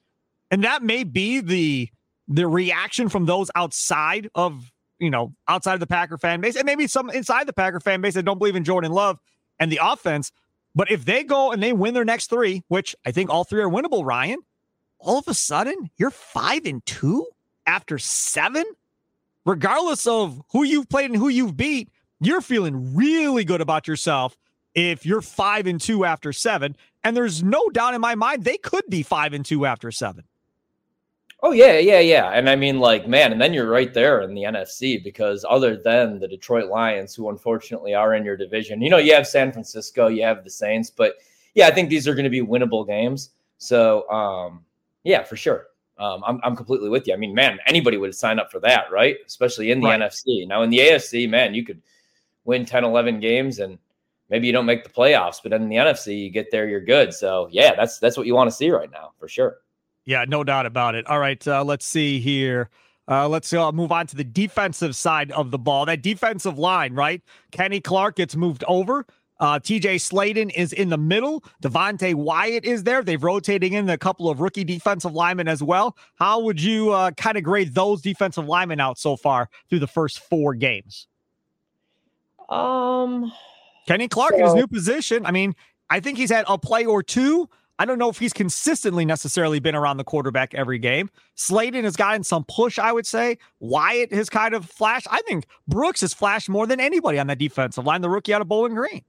And 0.52 0.64
that 0.64 0.84
may 0.84 1.04
be 1.04 1.40
the 1.40 1.90
the 2.28 2.48
reaction 2.48 3.10
from 3.10 3.26
those 3.26 3.52
outside 3.56 4.30
of, 4.36 4.72
you 5.00 5.10
know, 5.10 5.34
outside 5.48 5.74
of 5.74 5.80
the 5.80 5.88
Packer 5.88 6.18
fan 6.18 6.42
base, 6.42 6.56
and 6.56 6.66
maybe 6.66 6.88
some 6.88 7.10
inside 7.10 7.48
the 7.48 7.54
Packer 7.54 7.80
fan 7.80 8.02
base 8.02 8.14
that 8.14 8.24
don't 8.24 8.38
believe 8.38 8.56
in 8.56 8.64
Jordan 8.64 8.92
Love. 8.92 9.20
and 9.60 9.72
the 9.72 9.80
offense. 9.82 10.32
But 10.74 10.92
if 10.92 11.06
they 11.06 11.24
go 11.24 11.52
and 11.52 11.64
they 11.64 11.74
win 11.74 11.94
their 11.94 12.06
next 12.06 12.30
three, 12.30 12.64
which 12.68 12.96
I 13.06 13.12
think 13.12 13.30
all 13.30 13.44
three 13.46 13.62
are 13.62 13.70
winnable, 13.70 14.06
Ryan, 14.06 14.40
all 15.00 15.20
of 15.20 15.28
a 15.28 15.34
sudden 15.34 15.90
you're 15.98 16.12
five 16.12 16.66
and 16.66 16.86
two 16.86 17.26
after 17.66 17.98
seven, 17.98 18.66
regardless 19.46 20.06
of 20.08 20.42
who 20.52 20.64
you've 20.64 20.90
played 20.90 21.12
and 21.12 21.16
who 21.16 21.30
you've 21.30 21.56
beat, 21.56 21.90
you're 22.20 22.42
feeling 22.42 22.96
really 22.96 23.46
good 23.46 23.62
about 23.62 23.88
yourself 23.88 24.36
if 24.74 25.06
you're 25.06 25.22
five 25.22 25.68
and 25.68 25.80
two 25.80 26.04
after 26.04 26.34
seven. 26.34 26.76
And 27.04 27.16
there's 27.16 27.42
no 27.44 27.70
doubt 27.70 27.94
in 27.94 28.02
my 28.02 28.16
mind 28.16 28.44
they 28.44 28.58
could 28.58 28.84
be 28.90 29.04
five 29.04 29.32
and 29.32 29.46
two 29.46 29.66
after 29.66 29.92
seven. 29.92 30.26
Oh 31.44 31.52
yeah, 31.52 31.78
yeah, 31.78 32.00
yeah. 32.00 32.30
And 32.30 32.50
I 32.50 32.56
mean, 32.56 32.80
like, 32.80 33.08
man, 33.08 33.32
and 33.32 33.40
then 33.40 33.54
you're 33.54 33.70
right 33.70 33.94
there 33.94 34.22
in 34.22 34.34
the 34.34 34.44
NFC 34.44 35.04
because 35.04 35.46
other 35.48 35.76
than 35.76 36.20
the 36.20 36.28
Detroit 36.28 36.70
Lions, 36.70 37.14
who 37.14 37.30
unfortunately 37.30 37.94
are 37.94 38.16
in 38.16 38.26
your 38.26 38.38
division, 38.38 38.82
you 38.82 38.90
know, 38.90 38.98
you 38.98 39.14
have 39.14 39.28
San 39.28 39.52
Francisco, 39.52 40.08
you 40.08 40.24
have 40.24 40.44
the 40.44 40.50
Saints, 40.50 40.90
but 40.90 41.16
yeah, 41.54 41.68
I 41.68 41.72
think 41.72 41.90
these 41.90 42.08
are 42.08 42.16
going 42.16 42.26
to 42.26 42.30
be 42.30 42.42
winnable 42.42 42.88
games. 42.88 43.32
So, 43.58 44.10
um, 44.10 44.64
yeah, 45.04 45.24
for 45.24 45.36
sure. 45.36 45.68
Um, 45.98 46.24
I'm, 46.26 46.40
I'm 46.44 46.56
completely 46.56 46.90
with 46.90 47.08
you. 47.08 47.14
I 47.14 47.18
mean, 47.18 47.34
man, 47.34 47.60
anybody 47.68 47.98
would 47.98 48.14
sign 48.16 48.40
up 48.40 48.52
for 48.52 48.60
that, 48.62 48.92
right? 48.92 49.18
Especially 49.26 49.72
in 49.72 49.80
the 49.80 49.88
right. 49.88 50.00
NFC. 50.00 50.48
Now, 50.48 50.64
in 50.64 50.70
the 50.70 50.80
AFC, 50.80 51.30
man, 51.30 51.54
you 51.54 51.64
could 51.64 51.82
win 52.44 52.66
10, 52.66 52.84
11 52.84 53.20
games 53.20 53.60
and 53.60 53.78
maybe 54.30 54.48
you 54.48 54.54
don't 54.54 54.66
make 54.66 54.84
the 54.84 54.90
playoffs, 54.90 55.38
but 55.42 55.54
in 55.54 55.70
the 55.70 55.76
NFC, 55.76 56.24
you 56.24 56.30
get 56.30 56.52
there, 56.52 56.68
you're 56.68 56.84
good. 56.84 57.14
So, 57.14 57.48
yeah, 57.52 57.76
that's 57.76 58.00
that's 58.00 58.18
what 58.18 58.26
you 58.26 58.36
want 58.36 58.50
to 58.50 58.56
see 58.56 58.72
right 58.72 58.92
now, 58.92 59.12
for 59.20 59.28
sure. 59.28 59.58
Yeah, 60.06 60.26
no 60.28 60.44
doubt 60.44 60.66
about 60.66 60.96
it. 60.96 61.06
All 61.08 61.20
right, 61.20 61.46
uh, 61.48 61.64
let's 61.64 61.86
see 61.86 62.20
here. 62.20 62.70
Uh, 63.08 63.28
let's 63.28 63.54
uh, 63.54 63.72
move 63.72 63.92
on 63.92 64.08
to 64.08 64.16
the 64.16 64.24
defensive 64.24 64.96
side 64.96 65.32
of 65.32 65.52
the 65.52 65.60
ball. 65.60 65.86
That 65.86 66.02
defensive 66.02 66.58
line, 66.58 66.94
right? 66.94 67.22
Kenny 67.52 67.80
Clark 67.80 68.16
gets 68.16 68.36
moved 68.36 68.64
over. 68.68 69.06
Uh, 69.40 69.60
TJ 69.60 69.96
Slaton 69.96 70.52
is 70.56 70.72
in 70.72 70.90
the 70.90 70.98
middle. 70.98 71.44
Devonte 71.62 72.16
Wyatt 72.16 72.64
is 72.64 72.84
there. 72.84 73.04
They've 73.04 73.22
rotating 73.22 73.74
in 73.74 73.90
a 73.90 73.98
couple 73.98 74.30
of 74.30 74.40
rookie 74.40 74.64
defensive 74.64 75.14
linemen 75.14 75.48
as 75.48 75.62
well. 75.62 75.98
How 76.16 76.40
would 76.40 76.62
you 76.62 76.92
uh, 76.92 77.12
kind 77.12 77.38
of 77.38 77.44
grade 77.44 77.74
those 77.74 78.02
defensive 78.02 78.48
linemen 78.48 78.80
out 78.80 78.98
so 78.98 79.18
far 79.18 79.50
through 79.70 79.80
the 79.80 79.88
first 79.88 80.20
four 80.20 80.54
games? 80.56 81.08
Um, 82.48 83.32
Kenny 83.88 84.08
Clark 84.08 84.32
so, 84.32 84.38
in 84.38 84.46
his 84.46 84.54
new 84.54 84.68
position. 84.68 85.26
I 85.26 85.32
mean, 85.32 85.54
I 85.90 86.00
think 86.00 86.18
he's 86.18 86.32
had 86.32 86.46
a 86.48 86.58
play 86.58 86.86
or 86.86 87.04
two. 87.04 87.50
I 87.78 87.86
don't 87.86 88.00
know 88.00 88.10
if 88.10 88.18
he's 88.18 88.34
consistently 88.34 89.06
necessarily 89.06 89.60
been 89.60 89.76
around 89.76 89.98
the 89.98 90.04
quarterback 90.04 90.54
every 90.54 90.80
game. 90.80 91.10
Slaton 91.36 91.84
has 91.84 91.96
gotten 91.96 92.24
some 92.24 92.46
push, 92.46 92.80
I 92.80 92.92
would 92.92 93.06
say. 93.06 93.38
Wyatt 93.60 94.14
has 94.14 94.30
kind 94.30 94.54
of 94.54 94.66
flashed. 94.66 95.08
I 95.12 95.22
think 95.28 95.46
Brooks 95.68 96.02
has 96.02 96.14
flashed 96.14 96.48
more 96.48 96.68
than 96.68 96.80
anybody 96.80 97.20
on 97.20 97.28
that 97.28 97.38
defensive 97.38 97.86
line, 97.86 98.02
the 98.02 98.10
rookie 98.10 98.34
out 98.34 98.42
of 98.42 98.48
Bowling 98.48 98.76
Green. 98.76 99.04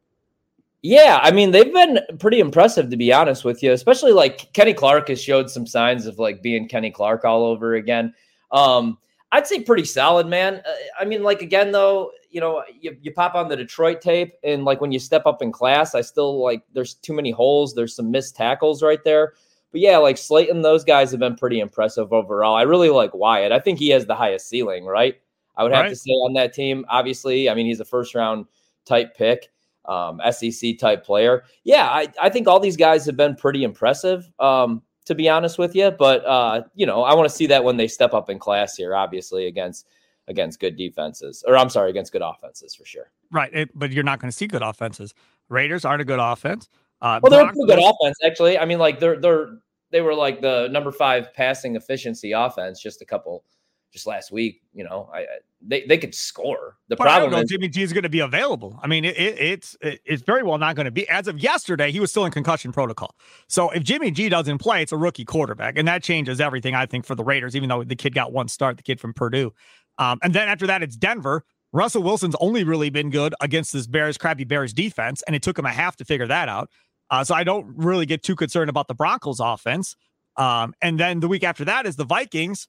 Yeah, 0.83 1.19
I 1.23 1.33
mean 1.33 1.51
they've 1.51 1.73
been 1.73 1.99
pretty 2.19 2.39
impressive 2.39 2.91
to 2.91 2.97
be 2.97 3.13
honest 3.13 3.45
with 3.45 3.63
you. 3.63 3.73
Especially 3.73 4.13
like 4.13 4.53
Kenny 4.53 4.75
Clark 4.75 5.09
has 5.09 5.21
showed 5.21 5.51
some 5.51 5.67
signs 5.67 6.07
of 6.07 6.19
like 6.19 6.43
being 6.43 6.69
Kenny 6.69 6.91
Clark 6.91 7.25
all 7.25 7.45
over 7.45 7.75
again. 7.75 8.15
Um, 8.53 8.99
I'd 9.33 9.47
say 9.47 9.61
pretty 9.61 9.85
solid, 9.85 10.27
man. 10.27 10.63
Uh, 10.67 10.73
I 11.01 11.05
mean, 11.05 11.23
like 11.23 11.43
again 11.43 11.73
though, 11.73 12.13
you 12.31 12.41
know, 12.41 12.63
you, 12.81 12.97
you 13.01 13.13
pop 13.13 13.35
on 13.35 13.49
the 13.49 13.57
Detroit 13.57 14.01
tape 14.01 14.35
and 14.45 14.65
like 14.65 14.81
when 14.81 14.93
you 14.93 14.99
step 14.99 15.27
up 15.27 15.43
in 15.43 15.53
class, 15.53 15.95
I 15.95 16.01
still 16.01 16.43
like 16.43 16.63
there's 16.73 16.95
too 16.95 17.13
many 17.13 17.31
holes. 17.31 17.75
There's 17.75 17.95
some 17.95 18.11
missed 18.11 18.37
tackles 18.37 18.83
right 18.83 19.03
there. 19.05 19.35
But 19.73 19.81
yeah, 19.81 19.99
like 19.99 20.17
Slaton, 20.17 20.63
those 20.63 20.85
guys 20.85 21.11
have 21.11 21.21
been 21.21 21.37
pretty 21.37 21.61
impressive 21.61 22.13
overall. 22.13 22.55
I 22.55 22.63
really 22.63 22.89
like 22.89 23.15
Wyatt. 23.15 23.53
I 23.53 23.59
think 23.59 23.79
he 23.79 23.91
has 23.91 24.07
the 24.07 24.15
highest 24.15 24.49
ceiling, 24.49 24.85
right? 24.85 25.17
I 25.57 25.63
would 25.63 25.73
have 25.73 25.85
right. 25.85 25.89
to 25.91 25.97
say 25.97 26.11
on 26.11 26.35
that 26.35 26.55
team. 26.55 26.85
Obviously, 26.89 27.51
I 27.51 27.55
mean 27.55 27.67
he's 27.67 27.81
a 27.81 27.85
first 27.85 28.15
round 28.15 28.47
type 28.85 29.17
pick 29.17 29.51
um, 29.87 30.21
SEC 30.31 30.79
type 30.79 31.05
player. 31.05 31.45
Yeah, 31.65 31.87
I, 31.87 32.09
I 32.21 32.31
think 32.31 32.49
all 32.49 32.61
these 32.61 32.77
guys 32.77 33.07
have 33.07 33.17
been 33.17 33.35
pretty 33.37 33.65
impressive, 33.65 34.31
um, 34.39 34.83
to 35.07 35.15
be 35.15 35.29
honest 35.29 35.59
with 35.59 35.75
you. 35.75 35.91
But 35.91 36.25
uh, 36.27 36.63
you 36.75 36.87
know, 36.87 37.03
I 37.03 37.15
want 37.15 37.29
to 37.29 37.35
see 37.35 37.47
that 37.47 37.65
when 37.65 37.77
they 37.77 37.89
step 37.89 38.13
up 38.13 38.29
in 38.29 38.39
class 38.39 38.77
here, 38.77 38.95
obviously 38.95 39.47
against 39.47 39.87
against 40.29 40.61
good 40.61 40.77
defenses, 40.77 41.43
or 41.47 41.57
I'm 41.57 41.71
sorry, 41.71 41.91
against 41.91 42.13
good 42.13 42.23
offenses 42.23 42.75
for 42.75 42.85
sure. 42.85 43.11
Right, 43.31 43.51
it, 43.53 43.71
but 43.75 43.93
you're 43.93 44.05
not 44.05 44.21
going 44.21 44.31
to 44.31 44.37
see 44.37 44.47
good 44.47 44.63
offenses. 44.63 45.15
Raiders 45.49 45.85
aren't 45.85 46.03
a 46.03 46.05
good 46.05 46.19
offense. 46.19 46.69
Uh, 47.01 47.21
well, 47.23 47.31
they're 47.31 47.49
a 47.49 47.53
good 47.53 47.79
offense, 47.79 48.19
actually. 48.25 48.59
I 48.59 48.65
mean, 48.65 48.79
like 48.79 49.01
they're 49.01 49.19
they're 49.19 49.59
they 49.91 50.01
were 50.01 50.15
like 50.15 50.41
the 50.41 50.69
number 50.71 50.93
five 50.93 51.33
passing 51.35 51.77
efficiency 51.77 52.33
offense 52.33 52.81
just 52.81 53.03
a 53.03 53.05
couple 53.05 53.45
just 53.93 54.07
last 54.07 54.31
week. 54.31 54.63
You 54.73 54.85
know, 54.85 55.11
I, 55.13 55.27
they 55.61 55.85
they 55.87 55.99
could 55.99 56.15
score. 56.15 56.77
The 56.89 56.97
but 56.97 57.05
problem 57.05 57.35
is 57.35 57.51
Jimmy 57.51 57.69
G 57.69 57.83
is 57.83 57.93
going 57.93 58.03
to 58.03 58.09
be 58.09 58.21
available. 58.21 58.79
I 58.83 58.87
mean, 58.87 59.05
it, 59.05 59.17
it, 59.17 59.39
it's 59.39 59.77
it, 59.81 60.01
it's 60.05 60.23
very 60.23 60.43
well 60.43 60.59
not 60.59 60.77
going 60.77 60.85
to 60.85 60.91
be. 60.91 61.09
As 61.09 61.29
of 61.29 61.39
yesterday, 61.39 61.91
he 61.91 62.01
was 62.01 62.11
still 62.11 62.25
in 62.25 62.33
concussion 62.33 62.73
protocol. 62.73 63.15
So 63.49 63.71
if 63.71 63.83
Jimmy 63.83 64.11
G 64.11 64.29
doesn't 64.29 64.59
play, 64.59 64.83
it's 64.83 64.93
a 64.93 64.97
rookie 64.97 65.25
quarterback, 65.25 65.77
and 65.79 65.87
that 65.89 66.03
changes 66.03 66.41
everything. 66.41 66.75
I 66.75 66.87
think 66.87 67.05
for 67.07 67.15
the 67.15 67.25
Raiders, 67.25 67.57
even 67.57 67.69
though 67.69 67.85
the 67.85 67.97
kid 67.97 68.15
got 68.15 68.33
one 68.33 68.49
start, 68.49 68.77
the 68.77 68.83
kid 68.83 69.01
from 69.01 69.15
Purdue, 69.15 69.53
um, 69.99 70.19
and 70.23 70.35
then 70.35 70.49
after 70.49 70.67
that, 70.67 70.83
it's 70.83 70.97
Denver. 70.97 71.45
Russell 71.73 72.03
Wilson's 72.03 72.37
only 72.41 72.65
really 72.65 72.91
been 72.91 73.11
good 73.11 73.35
against 73.41 73.73
this 73.73 73.87
Bears 73.87 74.17
crappy 74.17 74.45
Bears 74.45 74.73
defense, 74.73 75.23
and 75.27 75.37
it 75.37 75.43
took 75.43 75.59
him 75.59 75.67
a 75.67 75.73
half 75.73 75.97
to 75.97 76.05
figure 76.05 76.27
that 76.27 76.49
out. 76.49 76.71
Uh, 77.11 77.23
so 77.23 77.35
I 77.35 77.45
don't 77.45 77.67
really 77.77 78.07
get 78.07 78.23
too 78.23 78.37
concerned 78.37 78.71
about 78.71 78.89
the 78.89 78.95
Broncos 78.95 79.41
offense. 79.41 79.95
Um, 80.37 80.75
and 80.83 80.99
then 80.99 81.21
the 81.21 81.29
week 81.29 81.45
after 81.45 81.65
that 81.65 81.87
is 81.87 81.97
the 81.97 82.05
Vikings. 82.05 82.69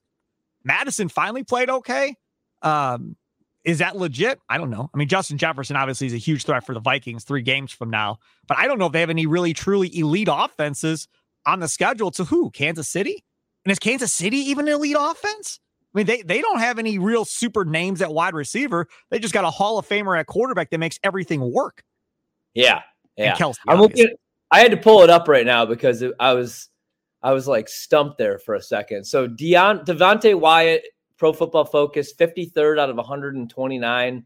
Mattison 0.67 1.09
finally 1.09 1.43
played 1.43 1.69
okay. 1.69 2.15
Um, 2.61 3.15
is 3.63 3.79
that 3.79 3.97
legit? 3.97 4.39
I 4.49 4.57
don't 4.57 4.69
know. 4.69 4.89
I 4.93 4.97
mean, 4.97 5.07
Justin 5.07 5.37
Jefferson 5.37 5.75
obviously 5.75 6.07
is 6.07 6.13
a 6.13 6.17
huge 6.17 6.45
threat 6.45 6.65
for 6.65 6.73
the 6.73 6.79
Vikings 6.79 7.23
three 7.23 7.41
games 7.41 7.71
from 7.71 7.89
now, 7.89 8.19
but 8.47 8.57
I 8.57 8.67
don't 8.67 8.79
know 8.79 8.85
if 8.85 8.91
they 8.93 8.99
have 8.99 9.09
any 9.09 9.25
really 9.25 9.53
truly 9.53 9.97
elite 9.97 10.29
offenses 10.31 11.07
on 11.45 11.59
the 11.59 11.67
schedule 11.67 12.11
to 12.11 12.25
who? 12.25 12.49
Kansas 12.51 12.87
City? 12.87 13.23
And 13.65 13.71
is 13.71 13.79
Kansas 13.79 14.13
City 14.13 14.37
even 14.37 14.67
an 14.67 14.75
elite 14.75 14.95
offense? 14.97 15.59
I 15.93 15.99
mean, 15.99 16.05
they, 16.05 16.21
they 16.21 16.41
don't 16.41 16.59
have 16.59 16.79
any 16.79 16.97
real 16.99 17.25
super 17.25 17.65
names 17.65 18.01
at 18.01 18.13
wide 18.13 18.33
receiver. 18.33 18.87
They 19.09 19.19
just 19.19 19.33
got 19.33 19.43
a 19.43 19.49
Hall 19.49 19.77
of 19.77 19.87
Famer 19.87 20.19
at 20.19 20.27
quarterback 20.27 20.69
that 20.69 20.77
makes 20.77 20.99
everything 21.03 21.51
work. 21.51 21.83
Yeah. 22.53 22.81
Yeah. 23.17 23.35
Looking, 23.67 24.09
I 24.51 24.59
had 24.59 24.71
to 24.71 24.77
pull 24.77 25.01
it 25.01 25.09
up 25.09 25.27
right 25.27 25.45
now 25.45 25.65
because 25.65 26.03
I 26.19 26.33
was 26.33 26.69
I 27.23 27.33
was 27.33 27.47
like 27.47 27.67
stumped 27.67 28.17
there 28.17 28.39
for 28.39 28.55
a 28.55 28.61
second. 28.61 29.05
So 29.05 29.27
Deon 29.27 29.85
Devonte 29.85 30.39
Wyatt, 30.39 30.83
Pro 31.17 31.33
Football 31.33 31.65
Focus, 31.65 32.13
53rd 32.13 32.79
out 32.79 32.89
of 32.89 32.95
129. 32.95 34.25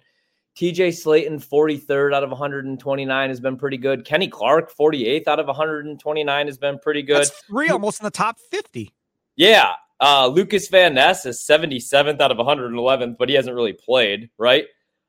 TJ 0.58 0.90
Slaton, 0.90 1.40
43rd 1.40 2.14
out 2.14 2.24
of 2.24 2.30
129 2.30 3.30
has 3.30 3.40
been 3.40 3.58
pretty 3.58 3.78
good. 3.78 4.04
Kenny 4.04 4.28
Clark, 4.28 4.76
48th 4.76 5.28
out 5.28 5.40
of 5.40 5.48
129 5.48 6.46
has 6.46 6.58
been 6.58 6.78
pretty 6.80 7.02
good. 7.02 7.22
That's 7.22 7.44
three 7.48 7.70
almost 7.70 8.02
in 8.02 8.04
the 8.04 8.12
top 8.12 8.38
50. 8.52 8.94
Yeah. 9.38 9.74
Uh, 10.02 10.28
Lucas 10.28 10.68
Van 10.68 10.96
Ness 10.96 11.26
is 11.26 11.40
77th 11.40 12.20
out 12.20 12.32
of 12.32 12.38
111th, 12.38 13.18
but 13.18 13.30
he 13.30 13.36
hasn't 13.36 13.56
really 13.56 13.74
played, 13.74 14.30
right? 14.38 14.66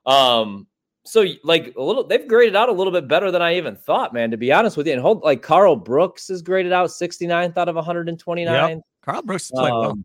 Um, 0.06 0.66
so 1.04 1.24
like 1.42 1.74
a 1.76 1.82
little 1.82 2.04
they've 2.04 2.28
graded 2.28 2.54
out 2.54 2.68
a 2.68 2.72
little 2.72 2.92
bit 2.92 3.08
better 3.08 3.30
than 3.30 3.42
I 3.42 3.56
even 3.56 3.76
thought, 3.76 4.14
man, 4.14 4.30
to 4.30 4.36
be 4.36 4.52
honest 4.52 4.76
with 4.76 4.86
you. 4.86 4.92
And 4.92 5.02
hold 5.02 5.22
like 5.22 5.42
Karl 5.42 5.76
Brooks 5.76 6.30
is 6.30 6.42
graded 6.42 6.72
out 6.72 6.90
69th 6.90 7.56
out 7.56 7.68
of 7.68 7.74
129. 7.74 8.68
Yep. 8.68 8.80
Karl 9.02 9.22
Brooks 9.22 9.50
played 9.50 9.72
um, 9.72 9.80
well. 9.80 9.98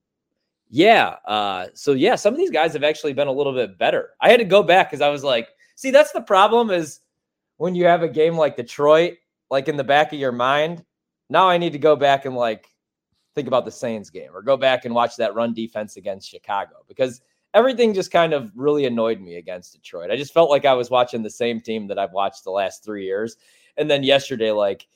Yeah. 0.69 1.15
Uh, 1.25 1.67
so 1.73 1.93
yeah, 1.93 2.15
some 2.15 2.33
of 2.33 2.39
these 2.39 2.51
guys 2.51 2.73
have 2.73 2.83
actually 2.83 3.13
been 3.13 3.27
a 3.27 3.31
little 3.31 3.53
bit 3.53 3.77
better. 3.77 4.11
I 4.21 4.29
had 4.29 4.39
to 4.39 4.45
go 4.45 4.63
back 4.63 4.89
because 4.89 5.01
I 5.01 5.09
was 5.09 5.23
like, 5.23 5.49
see, 5.75 5.91
that's 5.91 6.11
the 6.11 6.21
problem 6.21 6.71
is 6.71 7.01
when 7.57 7.75
you 7.75 7.85
have 7.85 8.03
a 8.03 8.09
game 8.09 8.35
like 8.35 8.57
Detroit, 8.57 9.15
like 9.49 9.67
in 9.67 9.77
the 9.77 9.83
back 9.83 10.11
of 10.13 10.19
your 10.19 10.31
mind, 10.31 10.83
now 11.29 11.47
I 11.47 11.57
need 11.57 11.73
to 11.73 11.79
go 11.79 11.95
back 11.95 12.25
and 12.25 12.35
like 12.35 12.67
think 13.35 13.47
about 13.47 13.65
the 13.65 13.71
Saints 13.71 14.09
game 14.09 14.31
or 14.33 14.41
go 14.41 14.57
back 14.57 14.85
and 14.85 14.95
watch 14.95 15.15
that 15.17 15.35
run 15.35 15.53
defense 15.53 15.95
against 15.95 16.29
Chicago 16.29 16.77
because 16.87 17.21
everything 17.53 17.93
just 17.93 18.11
kind 18.11 18.33
of 18.33 18.51
really 18.55 18.85
annoyed 18.85 19.19
me 19.19 19.35
against 19.35 19.73
Detroit. 19.73 20.11
I 20.11 20.17
just 20.17 20.33
felt 20.33 20.49
like 20.49 20.65
I 20.65 20.73
was 20.73 20.89
watching 20.89 21.23
the 21.23 21.29
same 21.29 21.61
team 21.61 21.87
that 21.87 21.99
I've 21.99 22.11
watched 22.11 22.43
the 22.43 22.51
last 22.51 22.83
three 22.83 23.05
years. 23.05 23.37
And 23.77 23.89
then 23.89 24.03
yesterday, 24.03 24.51
like, 24.51 24.87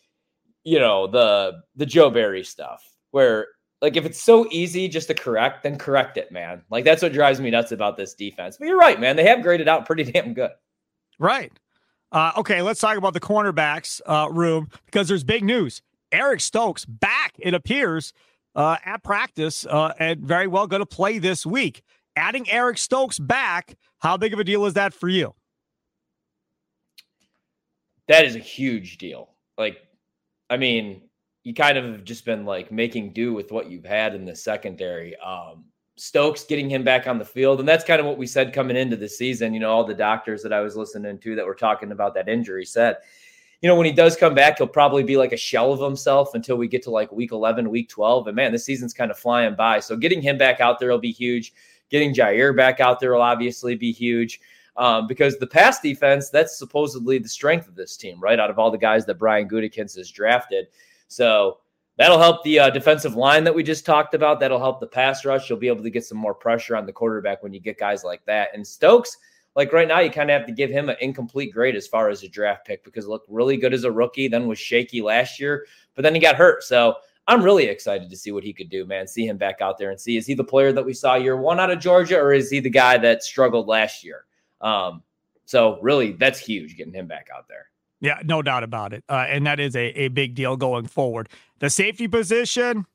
you 0.64 0.80
know, 0.80 1.08
the 1.08 1.62
the 1.76 1.86
Joe 1.86 2.10
Barry 2.10 2.44
stuff, 2.44 2.88
where 3.12 3.48
like 3.82 3.98
if 3.98 4.06
it's 4.06 4.22
so 4.22 4.48
easy 4.52 4.88
just 4.88 5.08
to 5.08 5.14
correct, 5.14 5.64
then 5.64 5.78
correct 5.78 6.18
it, 6.18 6.32
man. 6.32 6.62
Like 6.70 6.86
that's 6.86 7.02
what 7.02 7.14
drives 7.14 7.40
me 7.40 7.50
nuts 7.50 7.72
about 7.72 7.98
this 7.98 8.14
defense. 8.14 8.58
But 8.58 8.68
you're 8.68 8.78
right, 8.78 9.00
man. 9.00 9.16
They 9.16 9.26
have 9.26 9.42
graded 9.42 9.68
out 9.68 9.86
pretty 9.86 10.04
damn 10.12 10.34
good. 10.34 10.52
Right. 11.20 11.52
Uh, 12.12 12.34
okay, 12.38 12.62
let's 12.62 12.80
talk 12.80 12.98
about 12.98 13.14
the 13.14 13.22
cornerbacks 13.22 14.02
uh, 14.06 14.28
room 14.30 14.70
because 14.86 15.08
there's 15.08 15.24
big 15.24 15.44
news. 15.44 15.82
Eric 16.12 16.42
Stokes 16.42 16.84
back, 16.84 17.34
it 17.40 17.54
appears, 17.54 18.12
uh, 18.54 18.76
at 18.84 19.02
practice 19.02 19.66
uh, 19.66 19.94
and 19.98 20.20
very 20.20 20.46
well 20.46 20.68
going 20.68 20.82
to 20.82 20.86
play 20.86 21.20
this 21.20 21.46
week 21.46 21.84
adding 22.16 22.50
Eric 22.50 22.78
Stokes 22.78 23.20
back, 23.20 23.78
how 24.00 24.18
big 24.18 24.34
of 24.34 24.40
a 24.40 24.44
deal 24.44 24.66
is 24.66 24.74
that 24.74 24.94
for 24.94 25.10
you? 25.10 25.34
That 28.08 28.26
is 28.26 28.36
a 28.36 28.40
huge 28.40 28.98
deal. 28.98 29.30
Like, 29.58 29.78
I 30.50 30.58
mean, 30.58 31.04
you 31.44 31.54
kind 31.54 31.78
of 31.78 31.86
have 31.86 32.04
just 32.04 32.26
been 32.26 32.46
like 32.46 32.72
making 32.72 33.14
do 33.14 33.34
with 33.34 33.52
what 33.52 33.70
you've 33.70 33.86
had 33.86 34.16
in 34.16 34.26
the 34.26 34.36
secondary. 34.36 35.16
Um, 35.18 35.66
Stokes 35.98 36.44
getting 36.44 36.70
him 36.70 36.84
back 36.84 37.08
on 37.08 37.20
the 37.20 37.26
field. 37.26 37.60
And 37.60 37.70
that's 37.70 37.84
kind 37.84 38.00
of 38.00 38.08
what 38.08 38.18
we 38.18 38.26
said 38.26 38.54
coming 38.54 38.76
into 38.76 38.96
the 38.96 39.08
season. 39.08 39.54
You 39.54 39.60
know, 39.60 39.72
all 39.72 39.84
the 39.84 39.94
doctors 39.94 40.42
that 40.44 40.54
I 40.54 40.62
was 40.62 40.76
listening 40.76 41.20
to 41.20 41.36
that 41.36 41.46
were 41.46 41.56
talking 41.56 41.92
about 41.92 42.14
that 42.16 42.28
injury 42.28 42.66
said 42.66 42.98
you 43.62 43.68
know, 43.68 43.76
when 43.76 43.86
he 43.86 43.92
does 43.92 44.18
come 44.18 44.34
back, 44.34 44.58
he'll 44.58 44.68
probably 44.68 45.04
be 45.04 45.18
like 45.18 45.34
a 45.34 45.38
shell 45.38 45.72
of 45.72 45.80
himself 45.80 46.34
until 46.34 46.58
we 46.58 46.68
get 46.68 46.82
to 46.84 46.90
like 46.90 47.12
week 47.12 47.32
11, 47.32 47.70
week 47.70 47.90
12. 47.90 48.28
And 48.28 48.36
man, 48.36 48.52
this 48.52 48.66
season's 48.66 48.94
kind 48.94 49.12
of 49.12 49.20
flying 49.20 49.56
by. 49.56 49.80
So 49.80 49.96
getting 49.96 50.22
him 50.22 50.38
back 50.38 50.60
out 50.60 50.80
there 50.80 50.90
will 50.90 50.98
be 50.98 51.12
huge. 51.12 51.54
Getting 51.92 52.14
Jaire 52.14 52.56
back 52.56 52.80
out 52.80 53.00
there 53.00 53.14
will 53.14 53.22
obviously 53.22 53.76
be 53.76 53.92
huge 53.92 54.40
um, 54.78 55.08
because 55.08 55.38
the 55.38 55.48
pass 55.48 55.80
defense, 55.80 56.30
that's 56.30 56.58
supposedly 56.58 57.20
the 57.20 57.30
strength 57.30 57.68
of 57.68 57.76
this 57.76 57.98
team, 57.98 58.20
right? 58.20 58.40
Out 58.40 58.50
of 58.50 58.58
all 58.58 58.72
the 58.72 58.78
guys 58.78 59.06
that 59.06 59.20
Brian 59.20 59.48
Gutekunst 59.48 59.98
has 59.98 60.10
drafted. 60.10 60.68
So 61.08 61.60
that'll 61.98 62.20
help 62.20 62.44
the 62.44 62.60
uh, 62.60 62.70
defensive 62.70 63.16
line 63.16 63.44
that 63.44 63.54
we 63.54 63.64
just 63.64 63.86
talked 63.86 64.14
about. 64.14 64.40
That'll 64.40 64.60
help 64.60 64.80
the 64.80 64.88
pass 64.88 65.26
rush. 65.26 65.50
You'll 65.50 65.60
be 65.60 65.68
able 65.68 65.84
to 65.84 65.90
get 65.90 66.06
some 66.06 66.18
more 66.18 66.34
pressure 66.34 66.76
on 66.76 66.86
the 66.86 66.94
quarterback 66.94 67.44
when 67.44 67.54
you 67.54 67.60
get 67.60 67.78
guys 67.78 68.04
like 68.04 68.24
that. 68.26 68.50
And 68.54 68.66
Stokes, 68.66 69.18
like 69.56 69.74
right 69.74 69.88
now, 69.88 70.00
you 70.00 70.10
kind 70.10 70.32
of 70.32 70.40
have 70.40 70.48
to 70.48 70.54
give 70.54 70.70
him 70.70 70.88
an 70.88 70.96
incomplete 71.02 71.54
grade 71.54 71.76
as 71.76 71.88
far 71.88 72.10
as 72.10 72.24
a 72.24 72.30
draft 72.30 72.66
pick 72.66 72.86
because 72.86 73.06
looked 73.06 73.30
really 73.30 73.58
good 73.58 73.74
as 73.74 73.84
a 73.84 73.92
rookie, 73.92 74.30
then 74.30 74.48
was 74.48 74.58
shaky 74.58 75.02
last 75.02 75.40
year, 75.40 75.66
but 75.94 76.04
then 76.04 76.16
he 76.16 76.22
got 76.22 76.38
hurt. 76.38 76.64
So 76.64 76.96
I'm 77.28 77.44
really 77.44 77.66
excited 77.66 78.10
to 78.10 78.18
see 78.18 78.32
what 78.32 78.44
he 78.44 78.54
could 78.54 78.70
do, 78.70 78.86
man. 78.86 79.08
See 79.08 79.26
him 79.26 79.38
back 79.38 79.62
out 79.62 79.78
there 79.78 79.90
and 79.90 80.00
see 80.00 80.18
is 80.18 80.26
he 80.26 80.34
the 80.34 80.44
player 80.44 80.72
that 80.74 80.86
we 80.86 80.94
saw 80.94 81.16
year 81.16 81.38
one 81.38 81.60
out 81.60 81.72
of 81.72 81.80
Georgia, 81.80 82.20
or 82.20 82.34
is 82.34 82.50
he 82.50 82.60
the 82.60 82.70
guy 82.70 82.98
that 82.98 83.24
struggled 83.24 83.68
last 83.68 84.04
year? 84.04 84.26
Um, 84.60 85.04
so 85.46 85.80
really, 85.82 86.14
that's 86.14 86.40
huge 86.40 86.78
getting 86.78 86.94
him 86.94 87.08
back 87.08 87.28
out 87.36 87.48
there. 87.48 87.68
Yeah, 88.00 88.20
no 88.24 88.42
doubt 88.42 88.64
about 88.64 88.94
it. 88.94 89.04
Uh, 89.08 89.26
and 89.30 89.46
that 89.46 89.60
is 89.60 89.76
a, 89.76 89.88
a 90.00 90.08
big 90.08 90.34
deal 90.34 90.58
going 90.58 90.88
forward. 90.88 91.30
The 91.60 91.70
safety 91.70 92.08
position, 92.08 92.86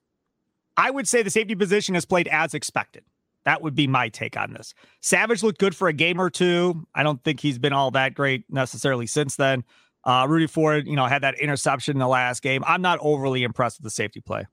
I 0.77 0.91
would 0.91 1.07
say 1.07 1.23
the 1.23 1.31
safety 1.31 1.55
position 1.55 1.95
has 1.95 2.05
played 2.05 2.27
as 2.29 2.55
expected. 2.55 3.05
That 3.45 3.63
would 3.63 3.77
be 3.77 3.87
my 3.87 4.09
take 4.09 4.37
on 4.37 4.53
this. 4.53 4.75
Savage 5.01 5.45
looked 5.45 5.61
good 5.61 5.77
for 5.77 5.87
a 5.87 5.93
game 5.93 6.21
or 6.21 6.31
two. 6.31 6.85
I 6.97 7.05
don't 7.05 7.23
think 7.23 7.39
he's 7.39 7.59
been 7.59 7.73
all 7.73 7.93
that 7.93 8.15
great 8.15 8.43
necessarily 8.51 9.07
since 9.07 9.37
then. 9.37 9.63
Uh, 10.07 10.25
Rudy 10.29 10.47
Ford, 10.47 10.87
you 10.87 10.95
know, 10.95 11.07
had 11.07 11.23
that 11.23 11.39
interception 11.41 11.97
in 11.97 11.99
the 11.99 12.07
last 12.07 12.41
game. 12.41 12.63
I'm 12.65 12.81
not 12.81 13.01
overly 13.03 13.43
impressed 13.43 13.81
with 13.81 13.85
the 13.85 13.91
safety 13.91 14.21
play. 14.21 14.47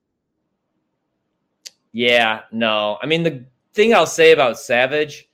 Yeah, 1.92 2.40
no. 2.50 2.98
I 3.00 3.06
mean, 3.06 3.22
the 3.22 3.44
thing 3.72 3.94
I'll 3.94 4.04
say 4.04 4.32
about 4.32 4.58
Savage 4.58 5.28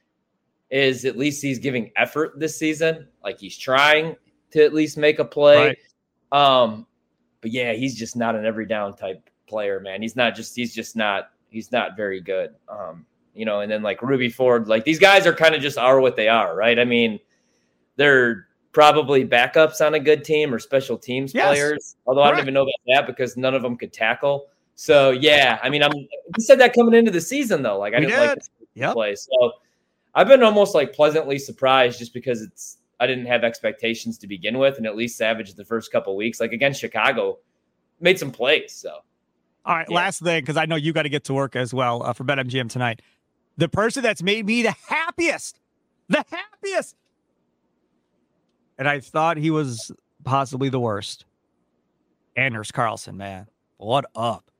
is 0.70 1.06
at 1.06 1.16
least 1.16 1.40
he's 1.40 1.59
giving 1.59 1.90
effort 1.96 2.38
this 2.38 2.56
season. 2.56 3.09
Like 3.24 3.40
he's 3.40 3.56
trying 3.56 4.14
to 4.50 4.62
at 4.62 4.74
least 4.74 4.98
make 4.98 5.18
a 5.20 5.24
play. 5.24 5.76
Right. 6.30 6.62
Um, 6.62 6.87
but 7.40 7.50
yeah, 7.50 7.72
he's 7.72 7.96
just 7.96 8.14
not 8.14 8.37
an 8.37 8.44
every 8.44 8.66
down 8.66 8.94
type 8.94 9.30
player, 9.48 9.80
man. 9.80 10.02
He's 10.02 10.16
not 10.16 10.35
just 10.35 10.54
he's 10.54 10.74
just 10.74 10.96
not 10.96 11.30
he's 11.48 11.72
not 11.72 11.96
very 11.96 12.20
good. 12.20 12.54
Um, 12.68 13.06
you 13.35 13.46
know, 13.46 13.61
and 13.61 13.72
then 13.72 13.83
like 13.83 14.02
Rudy 14.02 14.28
Ford, 14.28 14.68
like 14.68 14.85
these 14.85 14.98
guys 14.98 15.26
are 15.26 15.33
kind 15.33 15.54
of 15.54 15.62
just 15.62 15.78
are 15.78 15.98
what 15.98 16.14
they 16.14 16.28
are, 16.28 16.54
right? 16.54 16.78
I 16.78 16.85
mean, 16.85 17.18
they're 17.96 18.48
probably 18.72 19.26
backups 19.26 19.85
on 19.85 19.94
a 19.94 20.00
good 20.00 20.24
team 20.24 20.54
or 20.54 20.59
special 20.59 20.96
teams 20.96 21.35
yes. 21.35 21.46
players. 21.46 21.96
Although 22.06 22.22
I 22.22 22.30
don't 22.30 22.40
even 22.40 22.54
know 22.54 22.62
about 22.62 22.74
that 22.87 23.06
because 23.06 23.37
none 23.37 23.54
of 23.54 23.62
them 23.62 23.76
could 23.76 23.92
tackle. 23.92 24.46
So 24.76 25.11
yeah, 25.11 25.59
I 25.62 25.68
mean, 25.68 25.83
I'm 25.83 25.92
you 25.94 26.09
said 26.38 26.59
that 26.61 26.72
coming 26.72 26.94
into 26.94 27.11
the 27.11 27.20
season 27.20 27.62
though. 27.62 27.78
Like 27.78 27.94
I 27.94 28.00
we 28.00 28.06
didn't 28.06 28.20
did. 28.20 28.28
like 28.28 28.38
yep. 28.74 28.94
play. 28.94 29.14
So 29.14 29.52
I've 30.14 30.28
been 30.28 30.42
almost 30.42 30.74
like 30.74 30.92
pleasantly 30.92 31.38
surprised 31.38 31.98
just 31.98 32.14
because 32.14 32.42
it's 32.42 32.78
I 32.98 33.06
didn't 33.06 33.26
have 33.26 33.44
expectations 33.44 34.18
to 34.18 34.26
begin 34.26 34.59
with, 34.59 34.76
and 34.76 34.87
at 34.87 34.96
least 34.96 35.16
Savage 35.16 35.54
the 35.54 35.64
first 35.64 35.90
couple 35.90 36.14
weeks, 36.16 36.38
like 36.38 36.52
against 36.52 36.80
Chicago, 36.80 37.38
made 38.00 38.18
some 38.18 38.30
plays. 38.30 38.72
So, 38.72 38.98
all 39.64 39.76
right, 39.76 39.87
yeah. 39.88 39.96
last 39.96 40.22
thing 40.22 40.42
because 40.42 40.56
I 40.56 40.66
know 40.66 40.76
you 40.76 40.92
got 40.92 41.02
to 41.02 41.09
get 41.09 41.24
to 41.24 41.35
work 41.35 41.56
as 41.56 41.72
well 41.72 42.02
uh, 42.02 42.12
for 42.12 42.24
BetMGM 42.24 42.68
tonight. 42.68 43.00
The 43.56 43.68
person 43.68 44.02
that's 44.02 44.22
made 44.22 44.46
me 44.46 44.62
the 44.62 44.74
happiest, 44.87 45.59
the 46.09 46.24
happiest, 46.30 46.96
and 48.81 48.88
I 48.88 48.99
thought 48.99 49.37
he 49.37 49.51
was 49.51 49.93
possibly 50.25 50.71
the 50.71 50.81
worst. 50.81 51.27
Anders 52.35 52.73
Carlson, 52.73 53.16
man, 53.16 53.47
what 53.77 54.07
up? 54.16 54.51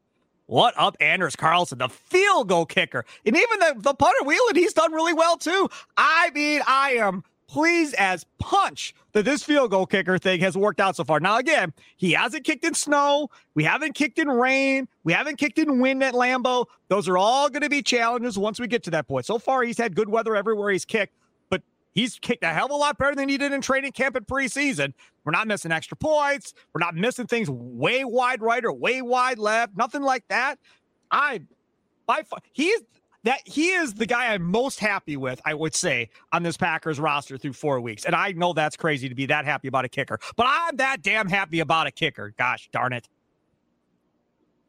What 0.47 0.75
up, 0.77 0.97
Anders 1.01 1.37
Carlson, 1.37 1.79
the 1.79 1.89
field 1.89 2.49
goal 2.49 2.67
kicker, 2.67 3.05
and 3.25 3.37
even 3.37 3.59
the 3.61 3.75
the 3.79 3.95
punter 3.95 4.25
Whelan, 4.25 4.57
he's 4.57 4.75
done 4.75 4.93
really 4.93 5.15
well 5.15 5.37
too. 5.37 5.69
I 5.97 6.31
mean, 6.35 6.61
I 6.67 6.95
am 6.95 7.25
pleased 7.49 7.95
as 7.95 8.27
punch 8.39 8.95
that 9.13 9.25
this 9.25 9.43
field 9.43 9.71
goal 9.71 9.87
kicker 9.87 10.19
thing 10.19 10.41
has 10.41 10.57
worked 10.57 10.81
out 10.81 10.97
so 10.97 11.05
far. 11.05 11.19
Now, 11.19 11.39
again, 11.39 11.73
he 11.97 12.13
hasn't 12.13 12.45
kicked 12.45 12.65
in 12.65 12.75
snow. 12.75 13.29
We 13.55 13.65
haven't 13.65 13.95
kicked 13.95 14.19
in 14.19 14.29
rain. 14.29 14.87
We 15.03 15.13
haven't 15.13 15.37
kicked 15.37 15.59
in 15.59 15.81
wind 15.81 16.03
at 16.03 16.15
Lambeau. 16.15 16.67
Those 16.89 17.09
are 17.09 17.17
all 17.17 17.49
going 17.49 17.63
to 17.63 17.71
be 17.71 17.83
challenges 17.83 18.39
once 18.39 18.61
we 18.61 18.67
get 18.67 18.83
to 18.85 18.91
that 18.91 19.09
point. 19.09 19.27
So 19.27 19.39
far, 19.39 19.63
he's 19.63 19.79
had 19.79 19.97
good 19.97 20.09
weather 20.09 20.37
everywhere 20.37 20.71
he's 20.71 20.85
kicked, 20.85 21.15
he's 21.93 22.19
kicked 22.19 22.45
a 22.45 22.49
hell 22.49 22.67
of 22.67 22.73
a 22.73 22.77
lot 22.77 22.99
better 22.99 23.15
than 23.15 23.29
he 23.29 23.39
did 23.39 23.53
in 23.53 23.61
training 23.61 23.93
camp 23.93 24.17
and 24.17 24.27
preseason. 24.27 24.93
We're 25.25 25.33
not 25.33 25.47
missing 25.47 25.73
extra 25.73 25.97
points. 25.97 26.55
We're 26.73 26.81
not 26.81 26.95
missing 26.95 27.27
things 27.27 27.51
way 27.51 28.05
wide 28.05 28.43
right 28.43 28.65
or 28.65 28.73
way 28.73 29.03
wide 29.03 29.39
left. 29.39 29.77
Nothing 29.77 30.03
like 30.03 30.25
that. 30.29 30.59
I, 31.11 31.43
by 32.07 32.23
far, 32.23 32.41
he's 32.53 32.81
that 33.25 33.41
he 33.45 33.69
is 33.69 33.95
the 33.95 34.07
guy 34.07 34.33
I'm 34.33 34.43
most 34.43 34.81
happy 34.81 35.17
with, 35.17 35.41
I 35.45 35.55
would 35.55 35.75
say, 35.75 36.09
on 36.33 36.43
this 36.43 36.57
Packers 36.57 36.99
roster 36.99 37.37
through 37.37 37.53
four 37.53 37.81
weeks. 37.81 38.05
And 38.05 38.15
I 38.15 38.33
know 38.33 38.53
that's 38.53 38.77
crazy 38.77 39.09
to 39.09 39.15
be 39.15 39.27
that 39.27 39.45
happy 39.45 39.69
about 39.69 39.85
a 39.85 39.89
kicker, 39.89 40.19
but 40.37 40.47
I'm 40.49 40.77
that 40.77 41.03
damn 41.03 41.29
happy 41.29 41.61
about 41.61 41.87
a 41.87 41.91
kicker. 41.91 42.33
Gosh 42.39 42.69
darn 42.73 42.93
it. 42.93 43.09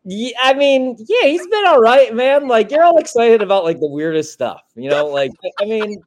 Yeah, 0.03 0.35
I 0.41 0.53
mean, 0.53 0.97
yeah, 0.97 1.27
he's 1.27 1.45
been 1.47 1.65
all 1.67 1.79
right, 1.79 2.13
man. 2.13 2.47
Like 2.47 2.71
you're 2.71 2.83
all 2.83 2.97
excited 2.97 3.41
about 3.41 3.63
like 3.63 3.79
the 3.79 3.87
weirdest 3.87 4.33
stuff, 4.33 4.63
you 4.75 4.89
know. 4.89 5.05
Like, 5.05 5.31
I 5.61 5.65
mean, 5.65 6.01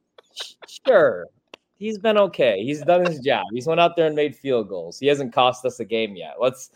sure, 0.85 1.27
he's 1.77 1.97
been 1.97 2.17
okay. 2.17 2.63
He's 2.63 2.81
done 2.81 3.05
his 3.05 3.19
job. 3.19 3.45
He's 3.53 3.67
went 3.67 3.79
out 3.79 3.95
there 3.95 4.07
and 4.07 4.15
made 4.15 4.35
field 4.35 4.69
goals. 4.69 4.99
He 4.99 5.07
hasn't 5.07 5.33
cost 5.33 5.65
us 5.65 5.79
a 5.79 5.85
game 5.85 6.15
yet. 6.15 6.35
Let's 6.39 6.71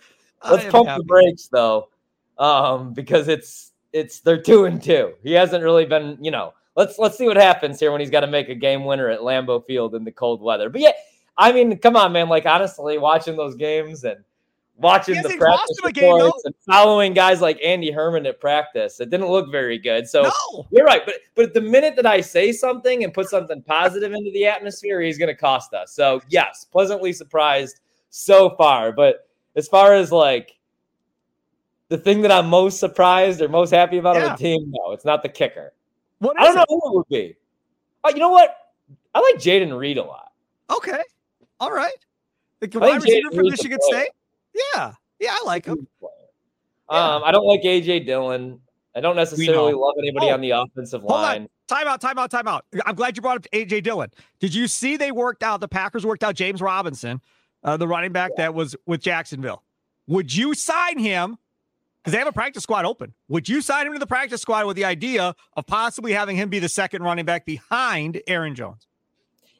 let's 0.49 0.65
pump 0.65 0.87
happy. 0.87 1.01
the 1.01 1.05
brakes 1.05 1.47
though, 1.47 1.89
um, 2.37 2.93
because 2.93 3.27
it's 3.27 3.71
it's 3.93 4.19
they're 4.19 4.41
two 4.41 4.65
and 4.65 4.81
two. 4.81 5.13
He 5.23 5.33
hasn't 5.33 5.63
really 5.63 5.85
been, 5.85 6.17
you 6.21 6.31
know. 6.31 6.53
Let's 6.75 6.97
let's 6.97 7.17
see 7.17 7.27
what 7.27 7.35
happens 7.35 7.79
here 7.79 7.91
when 7.91 7.99
he's 7.99 8.09
got 8.11 8.21
to 8.21 8.27
make 8.27 8.47
a 8.47 8.55
game 8.55 8.85
winner 8.85 9.09
at 9.09 9.19
Lambeau 9.19 9.65
Field 9.65 9.95
in 9.95 10.05
the 10.05 10.11
cold 10.11 10.41
weather. 10.41 10.69
But 10.69 10.81
yeah, 10.81 10.91
I 11.37 11.51
mean, 11.51 11.77
come 11.77 11.95
on, 11.95 12.13
man. 12.13 12.29
Like 12.29 12.45
honestly, 12.45 12.97
watching 12.97 13.35
those 13.35 13.55
games 13.55 14.03
and 14.05 14.23
watching 14.79 15.21
the 15.21 15.35
practice 15.37 15.77
reports 15.83 16.45
and 16.45 16.55
following 16.65 17.13
guys 17.13 17.41
like 17.41 17.59
Andy 17.63 17.91
Herman 17.91 18.25
at 18.25 18.39
practice, 18.39 18.99
it 18.99 19.09
didn't 19.09 19.27
look 19.27 19.51
very 19.51 19.77
good. 19.77 20.07
So 20.07 20.23
no. 20.23 20.67
you're 20.71 20.85
right, 20.85 21.01
but 21.05 21.15
but 21.35 21.53
the 21.53 21.61
minute 21.61 21.95
that 21.97 22.05
I 22.05 22.21
say 22.21 22.51
something 22.51 23.03
and 23.03 23.13
put 23.13 23.29
something 23.29 23.61
positive 23.61 24.13
into 24.13 24.31
the 24.31 24.45
atmosphere, 24.45 25.01
he's 25.01 25.17
going 25.17 25.33
to 25.33 25.39
cost 25.39 25.73
us. 25.73 25.93
So 25.93 26.21
yes, 26.29 26.65
pleasantly 26.65 27.13
surprised 27.13 27.81
so 28.09 28.51
far. 28.51 28.91
But 28.91 29.27
as 29.55 29.67
far 29.67 29.93
as 29.93 30.11
like 30.11 30.57
the 31.89 31.97
thing 31.97 32.21
that 32.21 32.31
I'm 32.31 32.47
most 32.47 32.79
surprised 32.79 33.41
or 33.41 33.49
most 33.49 33.71
happy 33.71 33.97
about 33.97 34.15
yeah. 34.15 34.25
on 34.25 34.31
the 34.31 34.37
team? 34.37 34.71
No, 34.71 34.91
it's 34.91 35.05
not 35.05 35.23
the 35.23 35.29
kicker. 35.29 35.73
What 36.19 36.39
I 36.39 36.45
don't 36.45 36.55
know 36.55 36.65
who 36.67 36.77
it 36.77 36.95
would 36.95 37.07
be. 37.09 37.35
Oh, 38.03 38.09
you 38.09 38.19
know 38.19 38.29
what? 38.29 38.55
I 39.13 39.19
like 39.19 39.35
Jayden 39.35 39.77
Reed 39.77 39.97
a 39.97 40.03
lot. 40.03 40.31
Okay. 40.69 41.01
All 41.59 41.71
right. 41.71 41.91
The 42.59 42.79
wide 42.79 43.01
receiver 43.01 43.31
from 43.31 43.45
Michigan 43.47 43.79
State? 43.81 44.09
Yeah. 44.53 44.93
Yeah, 45.19 45.31
I 45.33 45.43
like 45.45 45.65
him. 45.65 45.87
Um, 46.89 47.23
I 47.23 47.31
don't 47.31 47.45
like 47.45 47.61
AJ 47.61 48.05
Dillon. 48.05 48.59
I 48.95 49.01
don't 49.01 49.15
necessarily 49.15 49.73
love 49.73 49.95
anybody 49.99 50.29
oh, 50.29 50.33
on 50.33 50.41
the 50.41 50.51
offensive 50.51 51.03
line. 51.03 51.43
On. 51.43 51.49
Time 51.67 51.87
out, 51.87 52.01
time 52.01 52.17
out, 52.17 52.31
time 52.31 52.47
out. 52.47 52.65
I'm 52.85 52.95
glad 52.95 53.15
you 53.15 53.21
brought 53.21 53.37
up 53.37 53.45
AJ 53.53 53.83
Dillon. 53.83 54.09
Did 54.39 54.55
you 54.55 54.67
see 54.67 54.97
they 54.97 55.11
worked 55.11 55.43
out, 55.43 55.61
the 55.61 55.67
Packers 55.67 56.05
worked 56.05 56.23
out 56.23 56.35
James 56.35 56.61
Robinson, 56.61 57.21
uh, 57.63 57.77
the 57.77 57.87
running 57.87 58.11
back 58.11 58.31
yeah. 58.31 58.45
that 58.45 58.55
was 58.55 58.75
with 58.87 59.01
Jacksonville? 59.01 59.63
Would 60.07 60.35
you 60.35 60.55
sign 60.55 60.97
him 60.97 61.37
because 62.03 62.13
they 62.13 62.17
have 62.17 62.27
a 62.27 62.33
practice 62.33 62.63
squad 62.63 62.85
open. 62.85 63.13
Would 63.27 63.49
you 63.49 63.61
sign 63.61 63.85
him 63.85 63.93
to 63.93 63.99
the 63.99 64.07
practice 64.07 64.41
squad 64.41 64.65
with 64.65 64.75
the 64.75 64.85
idea 64.85 65.35
of 65.53 65.67
possibly 65.67 66.13
having 66.13 66.35
him 66.35 66.49
be 66.49 66.59
the 66.59 66.69
second 66.69 67.03
running 67.03 67.25
back 67.25 67.45
behind 67.45 68.21
Aaron 68.25 68.55
Jones? 68.55 68.87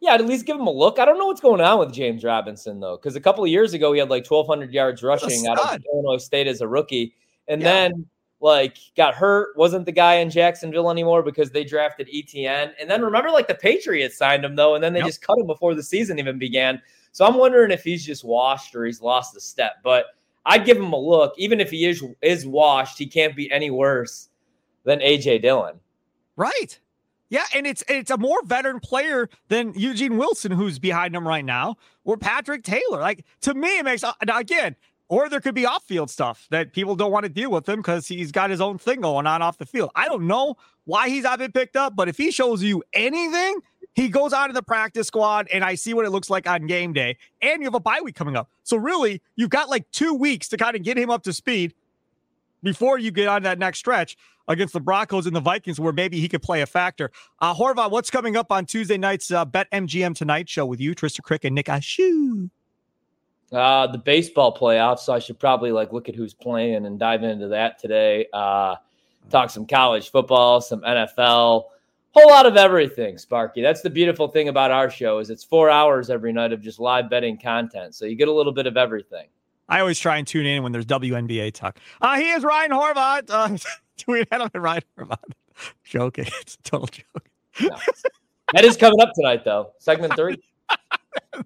Yeah, 0.01 0.13
I'd 0.13 0.21
at 0.21 0.27
least 0.27 0.45
give 0.45 0.57
him 0.57 0.67
a 0.67 0.71
look. 0.71 0.97
I 0.97 1.05
don't 1.05 1.17
know 1.17 1.25
what's 1.25 1.41
going 1.41 1.59
on 1.59 1.79
with 1.79 1.93
James 1.93 2.23
Robinson 2.23 2.79
though, 2.79 2.95
because 2.95 3.15
a 3.15 3.21
couple 3.21 3.43
of 3.43 3.49
years 3.49 3.73
ago 3.73 3.91
he 3.91 3.99
had 3.99 4.09
like 4.09 4.29
1,200 4.29 4.73
yards 4.73 5.03
rushing 5.03 5.45
out 5.47 5.59
of 5.59 5.83
Illinois 5.93 6.17
State 6.17 6.47
as 6.47 6.61
a 6.61 6.67
rookie, 6.67 7.13
and 7.47 7.61
yeah. 7.61 7.67
then 7.67 8.05
like 8.39 8.77
got 8.95 9.13
hurt, 9.13 9.57
wasn't 9.57 9.85
the 9.85 9.91
guy 9.91 10.15
in 10.15 10.29
Jacksonville 10.29 10.89
anymore 10.89 11.21
because 11.21 11.51
they 11.51 11.65
drafted 11.65 12.07
ETN, 12.07 12.71
and 12.79 12.89
then 12.89 13.01
remember 13.01 13.29
like 13.29 13.47
the 13.47 13.55
Patriots 13.55 14.17
signed 14.17 14.45
him 14.45 14.55
though, 14.55 14.75
and 14.75 14.83
then 14.83 14.93
they 14.93 14.99
yep. 14.99 15.07
just 15.07 15.21
cut 15.21 15.37
him 15.37 15.47
before 15.47 15.75
the 15.75 15.83
season 15.83 16.17
even 16.17 16.39
began. 16.39 16.81
So 17.11 17.25
I'm 17.25 17.35
wondering 17.35 17.71
if 17.71 17.83
he's 17.83 18.05
just 18.05 18.23
washed 18.23 18.75
or 18.75 18.85
he's 18.85 19.01
lost 19.01 19.35
a 19.35 19.41
step, 19.41 19.77
but. 19.83 20.05
I'd 20.45 20.65
give 20.65 20.77
him 20.77 20.93
a 20.93 20.99
look. 20.99 21.35
Even 21.37 21.59
if 21.59 21.69
he 21.69 21.85
is 21.85 22.03
is 22.21 22.47
washed, 22.47 22.97
he 22.97 23.05
can't 23.05 23.35
be 23.35 23.51
any 23.51 23.69
worse 23.69 24.29
than 24.83 24.99
AJ 24.99 25.43
Dillon. 25.43 25.79
Right. 26.37 26.79
Yeah, 27.29 27.45
and 27.53 27.67
it's 27.67 27.83
it's 27.87 28.09
a 28.11 28.17
more 28.17 28.41
veteran 28.43 28.79
player 28.79 29.29
than 29.49 29.73
Eugene 29.75 30.17
Wilson, 30.17 30.51
who's 30.51 30.79
behind 30.79 31.15
him 31.15 31.27
right 31.27 31.45
now, 31.45 31.77
or 32.03 32.17
Patrick 32.17 32.63
Taylor. 32.63 32.99
Like 32.99 33.23
to 33.41 33.53
me, 33.53 33.79
it 33.79 33.85
makes 33.85 34.03
uh, 34.03 34.13
now 34.25 34.39
again, 34.39 34.75
or 35.09 35.29
there 35.29 35.39
could 35.39 35.55
be 35.55 35.65
off-field 35.65 36.09
stuff 36.09 36.47
that 36.49 36.73
people 36.73 36.95
don't 36.95 37.11
want 37.11 37.23
to 37.23 37.29
deal 37.29 37.51
with 37.51 37.69
him 37.69 37.77
because 37.77 38.07
he's 38.07 38.31
got 38.31 38.49
his 38.49 38.61
own 38.61 38.77
thing 38.79 39.01
going 39.01 39.27
on 39.27 39.41
off 39.43 39.57
the 39.59 39.65
field. 39.65 39.91
I 39.95 40.07
don't 40.07 40.25
know 40.25 40.55
why 40.85 41.09
he's 41.09 41.23
not 41.23 41.37
been 41.37 41.51
picked 41.51 41.75
up, 41.75 41.95
but 41.95 42.09
if 42.09 42.17
he 42.17 42.31
shows 42.31 42.63
you 42.63 42.83
anything, 42.93 43.59
He 43.95 44.07
goes 44.07 44.33
on 44.33 44.47
to 44.47 44.53
the 44.53 44.63
practice 44.63 45.07
squad, 45.07 45.47
and 45.51 45.63
I 45.63 45.75
see 45.75 45.93
what 45.93 46.05
it 46.05 46.11
looks 46.11 46.29
like 46.29 46.47
on 46.47 46.67
game 46.67 46.93
day. 46.93 47.17
And 47.41 47.61
you 47.61 47.65
have 47.65 47.75
a 47.75 47.79
bye 47.79 47.99
week 48.03 48.15
coming 48.15 48.35
up. 48.35 48.49
So, 48.63 48.77
really, 48.77 49.21
you've 49.35 49.49
got 49.49 49.69
like 49.69 49.89
two 49.91 50.13
weeks 50.13 50.47
to 50.49 50.57
kind 50.57 50.75
of 50.75 50.83
get 50.83 50.97
him 50.97 51.09
up 51.09 51.23
to 51.23 51.33
speed 51.33 51.73
before 52.63 52.97
you 52.97 53.11
get 53.11 53.27
on 53.27 53.43
that 53.43 53.59
next 53.59 53.79
stretch 53.79 54.17
against 54.47 54.73
the 54.73 54.79
Broncos 54.79 55.25
and 55.25 55.35
the 55.35 55.39
Vikings, 55.39 55.79
where 55.79 55.93
maybe 55.93 56.19
he 56.19 56.27
could 56.27 56.41
play 56.41 56.61
a 56.61 56.65
factor. 56.65 57.11
Uh, 57.39 57.53
Horvat, 57.53 57.91
what's 57.91 58.09
coming 58.09 58.35
up 58.35 58.51
on 58.51 58.65
Tuesday 58.65 58.97
night's 58.97 59.31
uh, 59.31 59.45
Bet 59.45 59.69
MGM 59.71 60.15
Tonight 60.15 60.49
show 60.49 60.65
with 60.65 60.79
you, 60.79 60.95
Tristan 60.95 61.23
Krick 61.23 61.45
and 61.45 61.55
Nick 61.55 61.67
Ashu? 61.67 62.49
Uh, 63.51 63.87
the 63.87 63.97
baseball 63.97 64.55
playoffs. 64.55 64.99
So 64.99 65.13
I 65.13 65.19
should 65.19 65.39
probably 65.39 65.71
like 65.71 65.91
look 65.93 66.09
at 66.09 66.15
who's 66.15 66.33
playing 66.33 66.85
and 66.85 66.99
dive 66.99 67.23
into 67.23 67.47
that 67.47 67.79
today. 67.79 68.27
Uh, 68.33 68.75
talk 69.29 69.49
some 69.49 69.65
college 69.65 70.09
football, 70.09 70.61
some 70.61 70.81
NFL, 70.81 71.65
whole 72.11 72.29
lot 72.29 72.45
of 72.45 72.57
everything. 72.57 73.17
Sparky. 73.17 73.61
That's 73.61 73.81
the 73.81 73.89
beautiful 73.89 74.27
thing 74.27 74.49
about 74.49 74.71
our 74.71 74.89
show 74.89 75.19
is 75.19 75.29
it's 75.29 75.43
four 75.43 75.69
hours 75.69 76.09
every 76.09 76.33
night 76.33 76.53
of 76.53 76.61
just 76.61 76.79
live 76.79 77.09
betting 77.09 77.37
content. 77.37 77.95
So 77.95 78.05
you 78.05 78.15
get 78.15 78.27
a 78.27 78.33
little 78.33 78.53
bit 78.53 78.67
of 78.67 78.77
everything. 78.77 79.27
I 79.69 79.79
always 79.79 79.99
try 79.99 80.17
and 80.17 80.27
tune 80.27 80.45
in 80.45 80.63
when 80.63 80.71
there's 80.71 80.85
WNBA 80.85 81.53
talk. 81.53 81.77
Uh, 82.01 82.17
he 82.17 82.29
is 82.31 82.43
Ryan 82.43 82.71
Horvat. 82.71 83.29
Uh, 83.29 83.57
tweet 83.97 84.27
at 84.31 84.41
him 84.41 84.61
Ryan 84.61 84.81
Horvat. 84.97 85.17
Joking. 85.83 86.25
It's 86.41 86.55
a 86.55 86.61
total 86.63 86.87
joke. 86.87 87.29
No. 87.61 87.77
that 88.53 88.65
is 88.65 88.77
coming 88.77 89.01
up 89.01 89.11
tonight, 89.13 89.43
though. 89.45 89.73
Segment 89.79 90.15
three. 90.15 90.37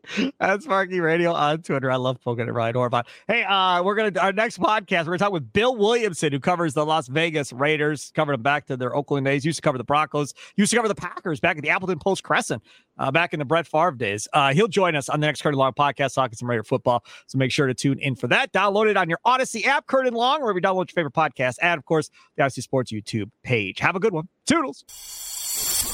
That's 0.40 0.64
Sparky 0.64 1.00
Radio 1.00 1.32
on 1.32 1.62
Twitter. 1.62 1.90
I 1.90 1.96
love 1.96 2.20
poking 2.20 2.48
at 2.48 2.54
Ryan 2.54 2.74
Horvat. 2.74 3.04
Hey, 3.26 3.44
uh, 3.44 3.82
we're 3.82 3.94
gonna 3.94 4.18
our 4.20 4.32
next 4.32 4.58
podcast. 4.58 5.00
We're 5.00 5.16
gonna 5.16 5.18
talk 5.18 5.32
with 5.32 5.52
Bill 5.52 5.76
Williamson, 5.76 6.32
who 6.32 6.40
covers 6.40 6.74
the 6.74 6.84
Las 6.84 7.08
Vegas 7.08 7.52
Raiders, 7.52 8.12
covered 8.14 8.34
them 8.34 8.42
back 8.42 8.66
to 8.66 8.76
their 8.76 8.94
Oakland 8.94 9.26
days. 9.26 9.44
Used 9.44 9.56
to 9.56 9.62
cover 9.62 9.78
the 9.78 9.84
Broncos. 9.84 10.34
Used 10.56 10.70
to 10.70 10.76
cover 10.76 10.88
the 10.88 10.94
Packers 10.94 11.40
back 11.40 11.56
at 11.56 11.62
the 11.62 11.70
Appleton 11.70 11.98
Post 11.98 12.22
Crescent, 12.22 12.62
uh, 12.98 13.10
back 13.10 13.32
in 13.32 13.38
the 13.38 13.44
Brett 13.44 13.66
Favre 13.66 13.92
days. 13.92 14.28
Uh, 14.32 14.52
he'll 14.52 14.68
join 14.68 14.94
us 14.96 15.08
on 15.08 15.20
the 15.20 15.26
next 15.26 15.42
Curd 15.42 15.54
& 15.54 15.56
Long 15.56 15.72
podcast, 15.72 16.14
talking 16.14 16.36
some 16.36 16.48
Raider 16.48 16.64
football. 16.64 17.04
So 17.26 17.38
make 17.38 17.50
sure 17.52 17.66
to 17.66 17.74
tune 17.74 17.98
in 17.98 18.14
for 18.14 18.28
that. 18.28 18.52
Download 18.52 18.88
it 18.88 18.96
on 18.96 19.08
your 19.08 19.18
Audacy 19.26 19.66
app, 19.66 19.86
Curd 19.86 20.12
& 20.12 20.14
Long, 20.14 20.40
wherever 20.40 20.58
you 20.58 20.62
download 20.62 20.90
your 20.90 20.94
favorite 20.94 21.14
podcast, 21.14 21.56
and 21.60 21.78
of 21.78 21.84
course 21.84 22.10
the 22.36 22.42
Audacy 22.42 22.62
Sports 22.62 22.92
YouTube 22.92 23.30
page. 23.42 23.80
Have 23.80 23.96
a 23.96 24.00
good 24.00 24.12
one. 24.12 24.28
Toodles. 24.46 25.91